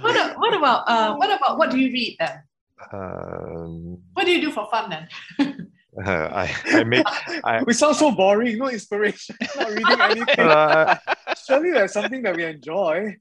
What, 0.00 0.16
a- 0.16 0.34
what 0.38 0.54
about 0.54 0.88
uh, 0.88 1.14
what 1.16 1.30
about 1.36 1.58
what 1.58 1.70
do 1.70 1.78
you 1.78 1.92
read 1.92 2.16
then? 2.18 2.42
Um, 2.92 3.98
What 4.14 4.24
do 4.26 4.32
you 4.32 4.40
do 4.40 4.50
for 4.52 4.66
fun 4.70 4.90
then? 4.90 5.08
I, 6.06 6.54
I 6.72 6.84
make, 6.84 7.04
I, 7.44 7.62
we 7.66 7.72
sound 7.74 7.96
so 7.96 8.12
boring, 8.12 8.56
no 8.58 8.68
inspiration, 8.70 9.36
not 9.56 9.70
reading 9.72 10.00
anything. 10.00 10.38
uh, 10.38 10.96
Surely 11.46 11.72
there's 11.72 11.92
something 11.92 12.22
that 12.22 12.36
we 12.36 12.44
enjoy. 12.44 13.16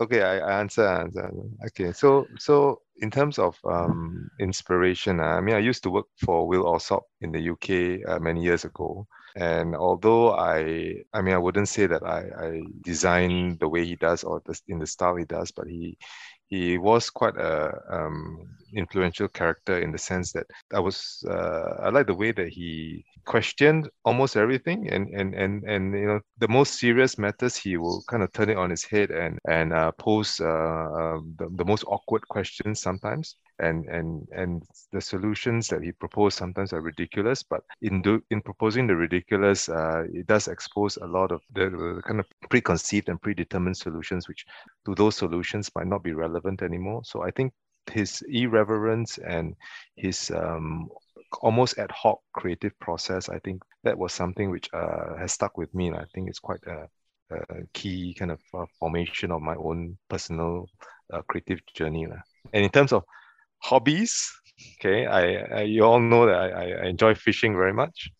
okay, 0.00 0.22
I, 0.22 0.38
I 0.38 0.60
answer, 0.60 0.86
answer. 0.86 1.30
Okay, 1.68 1.92
so 1.92 2.26
so 2.38 2.80
in 3.00 3.10
terms 3.10 3.38
of 3.38 3.56
um 3.64 4.28
inspiration, 4.40 5.20
uh, 5.20 5.38
I 5.38 5.40
mean, 5.40 5.54
I 5.54 5.60
used 5.60 5.82
to 5.84 5.90
work 5.90 6.06
for 6.24 6.46
Will 6.46 6.66
Alsop 6.66 7.04
in 7.20 7.32
the 7.32 7.50
UK 7.50 8.02
uh, 8.08 8.18
many 8.18 8.42
years 8.42 8.64
ago, 8.64 9.06
and 9.38 9.76
although 9.76 10.32
I, 10.34 10.96
I 11.12 11.22
mean, 11.22 11.34
I 11.34 11.38
wouldn't 11.38 11.68
say 11.68 11.86
that 11.86 12.02
I, 12.02 12.20
I 12.46 12.62
design 12.82 13.56
the 13.60 13.68
way 13.68 13.84
he 13.84 13.94
does 13.96 14.24
or 14.24 14.42
the, 14.44 14.60
in 14.68 14.80
the 14.80 14.86
style 14.86 15.16
he 15.16 15.24
does, 15.24 15.52
but 15.52 15.68
he 15.68 15.96
he 16.48 16.78
was 16.78 17.10
quite 17.10 17.36
a 17.36 17.78
um, 17.90 18.38
influential 18.74 19.28
character 19.28 19.80
in 19.80 19.92
the 19.92 19.98
sense 19.98 20.32
that 20.32 20.46
I 20.74 20.80
was 20.80 21.24
uh, 21.28 21.76
I 21.84 21.90
like 21.90 22.06
the 22.06 22.14
way 22.14 22.32
that 22.32 22.48
he 22.48 23.04
questioned 23.26 23.88
almost 24.04 24.36
everything. 24.36 24.88
And 24.90 25.08
and 25.14 25.34
and 25.34 25.62
and 25.64 25.94
you 25.94 26.06
know 26.06 26.20
the 26.38 26.48
most 26.48 26.78
serious 26.80 27.18
matters 27.18 27.56
he 27.56 27.76
will 27.76 28.02
kind 28.08 28.22
of 28.22 28.32
turn 28.32 28.50
it 28.50 28.56
on 28.56 28.70
his 28.70 28.84
head 28.84 29.10
and 29.10 29.38
and 29.48 29.72
uh, 29.72 29.92
pose 29.92 30.40
uh, 30.40 30.46
um, 30.48 31.34
the, 31.38 31.48
the 31.56 31.64
most 31.64 31.84
awkward 31.86 32.26
questions 32.28 32.80
sometimes 32.80 33.36
and 33.60 33.86
and 33.86 34.28
and 34.32 34.62
the 34.92 35.00
solutions 35.00 35.68
that 35.68 35.82
he 35.82 35.92
proposed 35.92 36.38
sometimes 36.38 36.72
are 36.72 36.80
ridiculous 36.80 37.42
but 37.42 37.62
in 37.82 38.00
do 38.02 38.22
in 38.30 38.40
proposing 38.40 38.86
the 38.86 38.94
ridiculous 38.94 39.68
uh, 39.68 40.04
it 40.12 40.26
does 40.26 40.48
expose 40.48 40.96
a 40.98 41.06
lot 41.06 41.32
of 41.32 41.42
the, 41.52 41.68
the 41.70 42.02
kind 42.06 42.20
of 42.20 42.26
preconceived 42.50 43.08
and 43.08 43.20
predetermined 43.20 43.76
solutions 43.76 44.28
which 44.28 44.44
to 44.84 44.94
those 44.94 45.16
solutions 45.16 45.70
might 45.74 45.86
not 45.86 46.02
be 46.02 46.12
relevant 46.12 46.62
anymore. 46.62 47.02
So 47.04 47.22
i 47.22 47.30
think 47.30 47.52
his 47.90 48.22
irreverence 48.28 49.18
and 49.18 49.54
his 49.96 50.30
um, 50.30 50.88
almost 51.40 51.78
ad 51.78 51.90
hoc 51.90 52.20
creative 52.32 52.78
process 52.78 53.28
i 53.28 53.38
think 53.40 53.62
that 53.82 53.98
was 53.98 54.12
something 54.12 54.50
which 54.50 54.68
uh, 54.72 55.16
has 55.16 55.32
stuck 55.32 55.56
with 55.56 55.74
me 55.74 55.88
and 55.88 55.96
i 55.96 56.04
think 56.14 56.28
it's 56.28 56.38
quite 56.38 56.62
a, 56.66 56.86
a 57.34 57.66
key 57.72 58.14
kind 58.14 58.30
of 58.30 58.40
uh, 58.54 58.64
formation 58.78 59.30
of 59.32 59.42
my 59.42 59.54
own 59.56 59.96
personal 60.08 60.66
uh, 61.12 61.22
creative 61.28 61.60
journey 61.74 62.04
and 62.04 62.64
in 62.64 62.70
terms 62.70 62.92
of 62.92 63.04
hobbies 63.60 64.32
okay 64.78 65.06
i, 65.06 65.58
I 65.58 65.62
you 65.62 65.84
all 65.84 66.00
know 66.00 66.26
that 66.26 66.34
I, 66.34 66.72
I 66.72 66.86
enjoy 66.86 67.14
fishing 67.14 67.54
very 67.54 67.72
much 67.72 68.10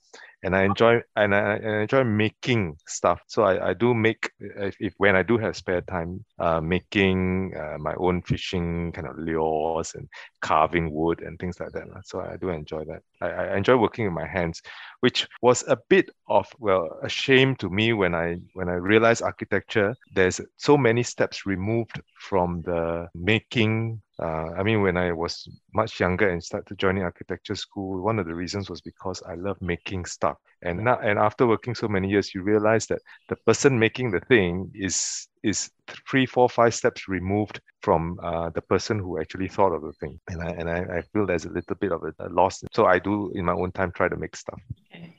and 0.43 0.55
I 0.55 0.63
enjoy 0.65 1.01
and 1.17 1.35
I, 1.35 1.57
I 1.57 1.81
enjoy 1.83 2.05
making 2.05 2.77
stuff. 2.87 3.21
So 3.27 3.43
I, 3.43 3.71
I 3.71 3.75
do 3.75 3.93
make 3.93 4.31
if, 4.39 4.77
if 4.79 4.95
when 4.99 5.17
I 5.17 5.23
do 5.23 5.37
have 5.39 5.57
spare 5.57 5.81
time, 5.81 6.25
uh, 6.39 6.61
making 6.61 7.55
uh, 7.57 7.79
my 7.79 7.95
own 7.97 8.23
fishing 8.23 8.93
kind 8.93 9.09
of 9.09 9.19
lures 9.19 9.95
and 9.95 10.09
carving 10.41 10.93
wood 10.93 11.23
and 11.23 11.39
things 11.39 11.59
like 11.59 11.73
that. 11.73 11.87
So 12.05 12.21
I 12.21 12.37
do 12.37 12.51
enjoy 12.51 12.85
that. 12.85 13.03
I, 13.21 13.29
I 13.29 13.57
enjoy 13.57 13.77
working 13.77 14.05
with 14.05 14.15
my 14.15 14.27
hands, 14.27 14.63
which 15.01 15.27
was 15.43 15.65
a 15.67 15.79
bit 15.89 16.09
of 16.29 16.47
well 16.59 16.99
a 17.03 17.09
shame 17.09 17.57
to 17.57 17.69
me 17.69 17.93
when 17.93 18.15
I 18.15 18.37
when 18.55 18.69
I 18.69 18.75
realized 18.75 19.23
architecture. 19.23 19.95
There's 20.15 20.41
so 20.57 20.77
many 20.77 21.03
steps 21.03 21.47
removed 21.47 22.01
from 22.21 22.63
the 22.63 23.09
making 23.15 24.01
uh, 24.21 24.51
I 24.59 24.63
mean, 24.65 24.83
when 24.83 24.97
I 24.97 25.13
was 25.13 25.49
much 25.75 26.01
younger 26.01 26.29
and 26.29 26.43
started 26.43 26.79
joining 26.79 27.05
architecture 27.05 27.55
school, 27.55 28.03
one 28.03 28.19
of 28.19 28.27
the 28.27 28.35
reasons 28.35 28.69
was 28.69 28.81
because 28.81 29.23
I 29.23 29.35
love 29.35 29.57
making 29.61 30.07
stuff. 30.07 30.37
And 30.63 30.85
now, 30.85 30.99
and 30.99 31.19
after 31.19 31.47
working 31.47 31.75
so 31.75 31.87
many 31.87 32.09
years, 32.09 32.35
you 32.35 32.43
realize 32.43 32.87
that 32.87 33.01
the 33.29 33.37
person 33.47 33.79
making 33.79 34.11
the 34.11 34.21
thing 34.21 34.71
is 34.75 35.29
is 35.45 35.71
three, 36.11 36.27
four, 36.27 36.49
five 36.49 36.75
steps 36.75 37.07
removed 37.07 37.61
from 37.83 38.19
uh, 38.23 38.51
the 38.51 38.63
person 38.63 38.99
who 38.99 39.21
actually 39.21 39.49
thought 39.49 39.73
of 39.73 39.83
the 39.83 39.93
thing. 40.01 40.19
And 40.29 40.43
I 40.43 40.51
and 40.51 40.69
I, 40.69 40.99
I 40.99 41.03
feel 41.13 41.25
there's 41.25 41.45
a 41.45 41.51
little 41.51 41.77
bit 41.77 41.93
of 41.93 42.03
a, 42.03 42.13
a 42.19 42.29
loss. 42.29 42.63
So 42.73 42.87
I 42.87 42.99
do 42.99 43.31
in 43.37 43.45
my 43.45 43.53
own 43.53 43.71
time 43.71 43.93
try 43.93 44.09
to 44.09 44.17
make 44.17 44.35
stuff. 44.35 44.61
Okay. 44.93 45.15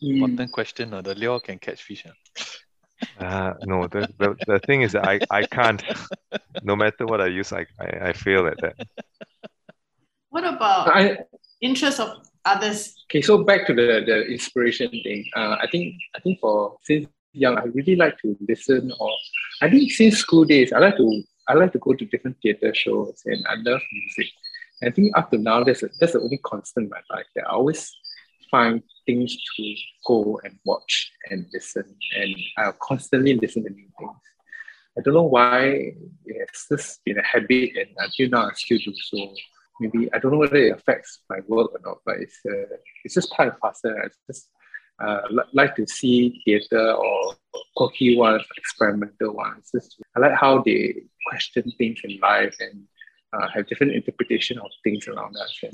Important 0.00 0.50
question: 0.50 0.94
uh, 0.94 1.02
The 1.02 1.14
lure 1.14 1.40
can 1.40 1.58
catch 1.58 1.82
fish. 1.82 2.04
Huh? 2.06 2.14
Uh, 3.18 3.54
no, 3.64 3.86
the, 3.86 4.08
the, 4.18 4.36
the 4.46 4.58
thing 4.60 4.82
is 4.82 4.92
that 4.92 5.06
I, 5.06 5.20
I 5.30 5.46
can't. 5.46 5.82
No 6.62 6.76
matter 6.76 7.06
what 7.06 7.20
I 7.20 7.26
use, 7.26 7.52
I, 7.52 7.66
I, 7.78 8.08
I 8.08 8.12
fail 8.12 8.46
at 8.46 8.58
that. 8.58 8.76
What 10.28 10.44
about 10.44 10.88
I, 10.94 11.18
interest 11.60 12.00
of 12.00 12.26
others? 12.44 12.94
Okay, 13.06 13.22
so 13.22 13.42
back 13.44 13.66
to 13.66 13.74
the, 13.74 14.02
the 14.06 14.26
inspiration 14.26 14.90
thing. 14.90 15.24
Uh, 15.34 15.56
I 15.60 15.66
think 15.70 15.94
I 16.14 16.20
think 16.20 16.40
for 16.40 16.76
since 16.82 17.06
young, 17.32 17.58
I 17.58 17.64
really 17.64 17.96
like 17.96 18.18
to 18.18 18.36
listen, 18.48 18.92
or 19.00 19.10
I 19.62 19.70
think 19.70 19.90
since 19.92 20.18
school 20.18 20.44
days, 20.44 20.72
I 20.72 20.78
like 20.78 20.96
to 20.96 21.22
I 21.48 21.54
like 21.54 21.72
to 21.72 21.78
go 21.78 21.94
to 21.94 22.04
different 22.04 22.36
theater 22.42 22.72
shows, 22.74 23.22
and 23.24 23.44
I 23.48 23.54
love 23.56 23.80
music. 23.92 24.32
And 24.80 24.90
I 24.90 24.94
think 24.94 25.16
up 25.16 25.30
to 25.30 25.38
now, 25.38 25.64
that's 25.64 25.82
a, 25.82 25.88
that's 25.98 26.12
the 26.12 26.20
only 26.20 26.38
constant 26.38 26.84
in 26.84 26.90
my 26.90 27.02
life 27.14 27.26
that 27.34 27.46
I 27.46 27.50
always 27.50 27.92
find 28.50 28.82
things 29.06 29.36
to 29.56 29.74
go 30.06 30.40
and 30.44 30.58
watch 30.64 31.10
and 31.30 31.46
listen. 31.52 31.96
And 32.16 32.36
I'll 32.58 32.76
constantly 32.80 33.34
listen 33.34 33.64
to 33.64 33.70
new 33.70 33.88
things. 33.98 34.16
I 34.98 35.02
don't 35.02 35.14
know 35.14 35.22
why 35.22 35.92
it's 36.26 36.66
just 36.68 37.04
been 37.04 37.18
a 37.18 37.22
habit, 37.22 37.70
and 37.76 37.88
until 37.96 38.28
now 38.28 38.48
I 38.48 38.52
still 38.54 38.78
do 38.78 38.92
so. 38.94 39.34
Maybe 39.80 40.12
I 40.12 40.18
don't 40.18 40.32
know 40.32 40.38
whether 40.38 40.56
it 40.56 40.76
affects 40.76 41.20
my 41.30 41.38
work 41.46 41.72
or 41.72 41.80
not, 41.84 41.98
but 42.04 42.16
it's 42.16 42.38
uh, 42.46 42.76
it's 43.04 43.14
just 43.14 43.32
part 43.32 43.48
of 43.48 43.58
faster. 43.62 43.96
I 44.04 44.08
just 44.26 44.48
uh, 45.00 45.22
like 45.52 45.76
to 45.76 45.86
see 45.86 46.42
theater 46.44 46.92
or 46.92 47.34
quirky 47.76 48.16
ones, 48.16 48.42
experimental 48.56 49.32
ones. 49.34 49.70
Just, 49.72 49.96
I 50.16 50.20
like 50.20 50.34
how 50.34 50.62
they 50.62 51.02
question 51.26 51.72
things 51.78 52.00
in 52.04 52.18
life 52.20 52.54
and 52.60 52.84
uh, 53.32 53.48
have 53.48 53.66
different 53.66 53.94
interpretation 53.94 54.58
of 54.58 54.70
things 54.84 55.08
around 55.08 55.36
us. 55.36 55.58
And 55.62 55.72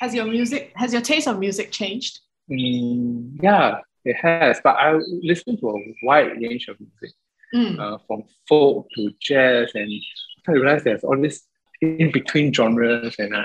has 0.00 0.14
your 0.14 0.26
music 0.26 0.72
has 0.76 0.92
your 0.92 1.02
taste 1.02 1.28
of 1.28 1.38
music 1.38 1.70
changed? 1.70 2.20
Mm, 2.50 3.38
yeah, 3.42 3.80
it 4.04 4.16
has. 4.16 4.60
But 4.62 4.76
I 4.76 4.92
listen 5.22 5.58
to 5.60 5.70
a 5.70 5.94
wide 6.02 6.32
range 6.40 6.68
of 6.68 6.76
music, 6.80 7.16
mm. 7.54 7.78
uh, 7.78 7.98
from 8.06 8.24
folk 8.48 8.86
to 8.96 9.12
jazz, 9.20 9.72
and 9.74 9.90
I 10.48 10.52
realized 10.52 10.84
there's 10.84 11.04
always 11.04 11.42
in 11.82 12.10
between 12.12 12.52
genres, 12.52 13.16
and 13.18 13.36
I, 13.36 13.44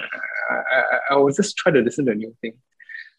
I, 0.52 1.00
I, 1.12 1.16
was 1.16 1.36
just 1.36 1.58
try 1.58 1.72
to 1.72 1.82
listen 1.82 2.06
to 2.06 2.16
new 2.16 2.34
things. 2.42 2.56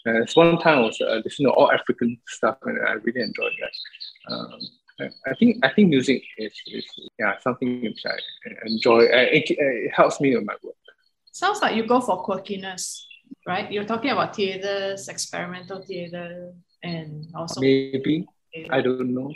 Uh, 0.06 0.24
one 0.34 0.58
time 0.58 0.78
I 0.78 0.82
was 0.82 1.00
uh, 1.00 1.20
listening 1.24 1.48
to 1.48 1.52
all 1.52 1.70
African 1.70 2.18
stuff, 2.28 2.58
and 2.62 2.78
I 2.86 2.92
really 2.92 3.20
enjoyed 3.20 3.52
that. 3.60 4.32
Um, 4.32 4.60
I, 5.26 5.34
think 5.34 5.64
I 5.64 5.68
think 5.70 5.88
music 5.88 6.22
is, 6.38 6.52
is 6.66 6.86
yeah 7.18 7.38
something 7.40 7.82
which 7.82 8.02
I 8.06 8.16
enjoy. 8.66 9.00
It, 9.02 9.44
it 9.48 9.92
helps 9.94 10.20
me 10.20 10.34
in 10.34 10.44
my 10.44 10.54
work. 10.62 10.74
Sounds 11.32 11.62
like 11.62 11.74
you 11.74 11.86
go 11.86 12.00
for 12.00 12.24
quirkiness, 12.24 13.00
right? 13.46 13.72
You're 13.72 13.86
talking 13.86 14.10
about 14.10 14.36
theaters, 14.36 15.08
experimental 15.08 15.82
theater, 15.82 16.52
and 16.82 17.26
also 17.34 17.60
maybe 17.60 18.26
theater. 18.52 18.74
I 18.74 18.82
don't 18.82 19.14
know. 19.14 19.32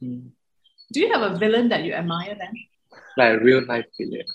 Do 0.00 1.00
you 1.00 1.10
have 1.12 1.22
a 1.22 1.38
villain 1.38 1.68
that 1.70 1.84
you 1.84 1.94
admire 1.94 2.36
then? 2.38 2.52
Like 3.16 3.40
a 3.40 3.42
real 3.42 3.64
life 3.64 3.86
villain. 3.98 4.26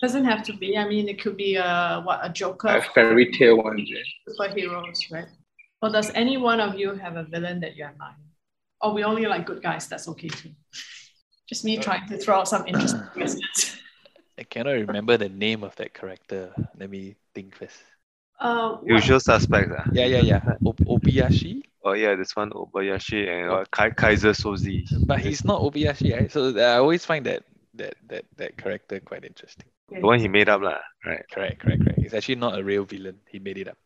Doesn't 0.00 0.24
have 0.24 0.44
to 0.44 0.52
be. 0.56 0.78
I 0.78 0.86
mean, 0.86 1.08
it 1.08 1.20
could 1.20 1.36
be 1.36 1.56
a 1.56 2.00
what 2.04 2.20
a 2.22 2.28
Joker. 2.28 2.68
A 2.68 2.82
fairy 2.94 3.32
tale 3.32 3.58
one. 3.58 3.78
Yeah. 3.78 3.98
Superheroes, 4.28 5.10
right? 5.10 5.26
Or 5.82 5.90
does 5.90 6.10
any 6.14 6.36
one 6.36 6.60
of 6.60 6.78
you 6.78 6.94
have 6.94 7.16
a 7.16 7.24
villain 7.24 7.60
that 7.60 7.76
you 7.76 7.84
admire? 7.84 8.14
Or 8.80 8.94
we 8.94 9.02
only 9.02 9.26
like 9.26 9.44
good 9.44 9.62
guys? 9.62 9.88
That's 9.88 10.06
okay 10.08 10.28
too. 10.28 10.50
Just 11.48 11.64
me 11.64 11.78
uh, 11.78 11.82
trying 11.82 12.08
to 12.08 12.16
throw 12.16 12.36
out 12.36 12.48
some 12.48 12.66
interesting 12.66 13.02
questions. 13.12 13.59
I 14.40 14.44
cannot 14.44 14.70
remember 14.72 15.18
the 15.18 15.28
name 15.28 15.62
of 15.62 15.76
that 15.76 15.92
character. 15.92 16.54
Let 16.78 16.88
me 16.88 17.14
think 17.34 17.54
first. 17.54 17.76
Uh, 18.40 18.78
Usual 18.86 19.20
suspects. 19.20 19.70
Uh. 19.70 19.84
Yeah, 19.92 20.06
yeah, 20.06 20.20
yeah. 20.22 20.54
O- 20.64 20.72
Obayashi. 20.72 21.62
Oh 21.84 21.92
yeah, 21.92 22.14
this 22.14 22.34
one 22.34 22.50
Obayashi 22.50 23.28
and 23.28 23.50
uh, 23.50 23.64
Ka- 23.70 23.90
Keyser 23.90 24.32
Söze. 24.32 24.88
But 25.06 25.20
he's 25.20 25.44
not 25.44 25.60
Obayashi, 25.60 26.16
right? 26.16 26.32
So 26.32 26.56
I 26.58 26.78
always 26.78 27.04
find 27.04 27.26
that 27.26 27.44
that 27.74 27.94
that 28.08 28.24
that 28.38 28.56
character 28.56 28.98
quite 29.00 29.26
interesting. 29.26 29.66
The 29.90 30.00
one 30.00 30.18
he 30.20 30.28
made 30.28 30.48
up, 30.48 30.62
lah. 30.62 30.80
Right. 31.04 31.24
Correct, 31.30 31.60
correct, 31.60 31.84
correct. 31.84 32.00
He's 32.00 32.14
actually 32.14 32.36
not 32.36 32.58
a 32.58 32.64
real 32.64 32.84
villain. 32.84 33.20
He 33.28 33.38
made 33.38 33.58
it 33.58 33.68
up. 33.68 33.76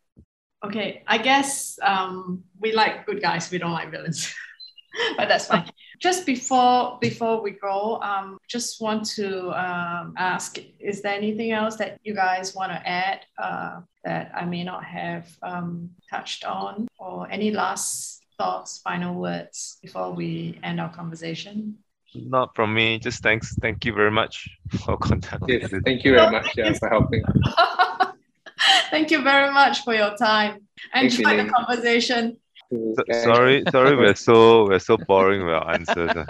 Okay, 0.63 1.03
I 1.05 1.17
guess 1.17 1.77
um, 1.83 2.43
we 2.59 2.71
like 2.71 3.05
good 3.05 3.21
guys. 3.21 3.51
We 3.51 3.57
don't 3.57 3.73
like 3.75 3.91
villains. 3.91 4.33
but 5.17 5.27
that's 5.27 5.47
fine. 5.47 5.67
Just 6.05 6.27
before 6.27 6.99
before 7.01 7.41
we 7.41 7.49
go, 7.49 7.99
um, 7.99 8.37
just 8.47 8.79
want 8.79 9.05
to 9.17 9.49
um, 9.59 10.13
ask: 10.17 10.59
Is 10.79 11.01
there 11.01 11.15
anything 11.15 11.49
else 11.51 11.77
that 11.77 11.97
you 12.03 12.13
guys 12.13 12.53
want 12.53 12.71
to 12.71 12.77
add 12.87 13.21
uh, 13.39 13.79
that 14.03 14.31
I 14.35 14.45
may 14.45 14.63
not 14.63 14.83
have 14.83 15.35
um, 15.41 15.89
touched 16.07 16.45
on, 16.45 16.87
or 16.99 17.27
any 17.31 17.49
last 17.49 18.21
thoughts, 18.37 18.77
final 18.83 19.19
words 19.19 19.79
before 19.81 20.11
we 20.11 20.59
end 20.61 20.79
our 20.79 20.93
conversation? 20.93 21.79
Not 22.13 22.55
from 22.55 22.75
me. 22.75 22.99
Just 22.99 23.23
thanks. 23.23 23.55
Thank 23.55 23.83
you 23.83 23.93
very 23.93 24.11
much 24.11 24.47
for 24.85 24.97
contacting. 24.97 25.59
Yes, 25.59 25.73
thank 25.83 26.03
you 26.03 26.13
very 26.13 26.29
much 26.29 26.55
yeah, 26.55 26.71
for 26.73 26.87
helping. 26.87 27.23
thank 28.91 29.09
you 29.09 29.23
very 29.23 29.51
much 29.51 29.83
for 29.83 29.95
your 29.95 30.15
time. 30.17 30.67
And 30.93 31.07
enjoy 31.07 31.35
the 31.35 31.49
conversation. 31.49 32.37
So, 32.71 33.03
sorry, 33.23 33.63
sorry, 33.71 33.95
we're 33.95 34.15
so 34.15 34.65
we're 34.65 34.79
so 34.79 34.97
boring 34.97 35.45
with 35.45 35.53
our 35.53 35.73
answers. 35.73 36.09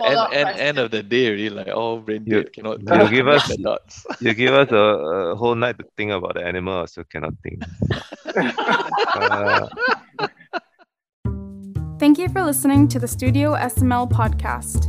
uh, 0.00 0.28
end, 0.32 0.48
end 0.58 0.78
of 0.78 0.90
the 0.90 1.02
day, 1.02 1.30
really, 1.30 1.50
like 1.50 1.68
all 1.68 2.00
brain 2.00 2.24
you, 2.26 2.44
cannot. 2.44 2.80
You 2.80 3.08
give 3.10 3.28
us 3.28 3.48
the 3.48 3.58
dots. 3.58 4.06
You 4.20 4.32
give 4.34 4.54
us 4.54 4.72
a, 4.72 4.76
a, 4.76 5.36
whole 5.36 5.54
night 5.54 5.78
to 5.78 5.84
think 5.96 6.10
about 6.12 6.34
the 6.34 6.44
animal, 6.44 6.74
also 6.74 7.04
cannot 7.04 7.34
think. 7.42 7.62
uh, 9.14 9.68
Thank 11.98 12.18
you 12.18 12.28
for 12.28 12.42
listening 12.42 12.88
to 12.88 12.98
the 12.98 13.08
Studio 13.08 13.54
SML 13.54 14.10
podcast. 14.10 14.86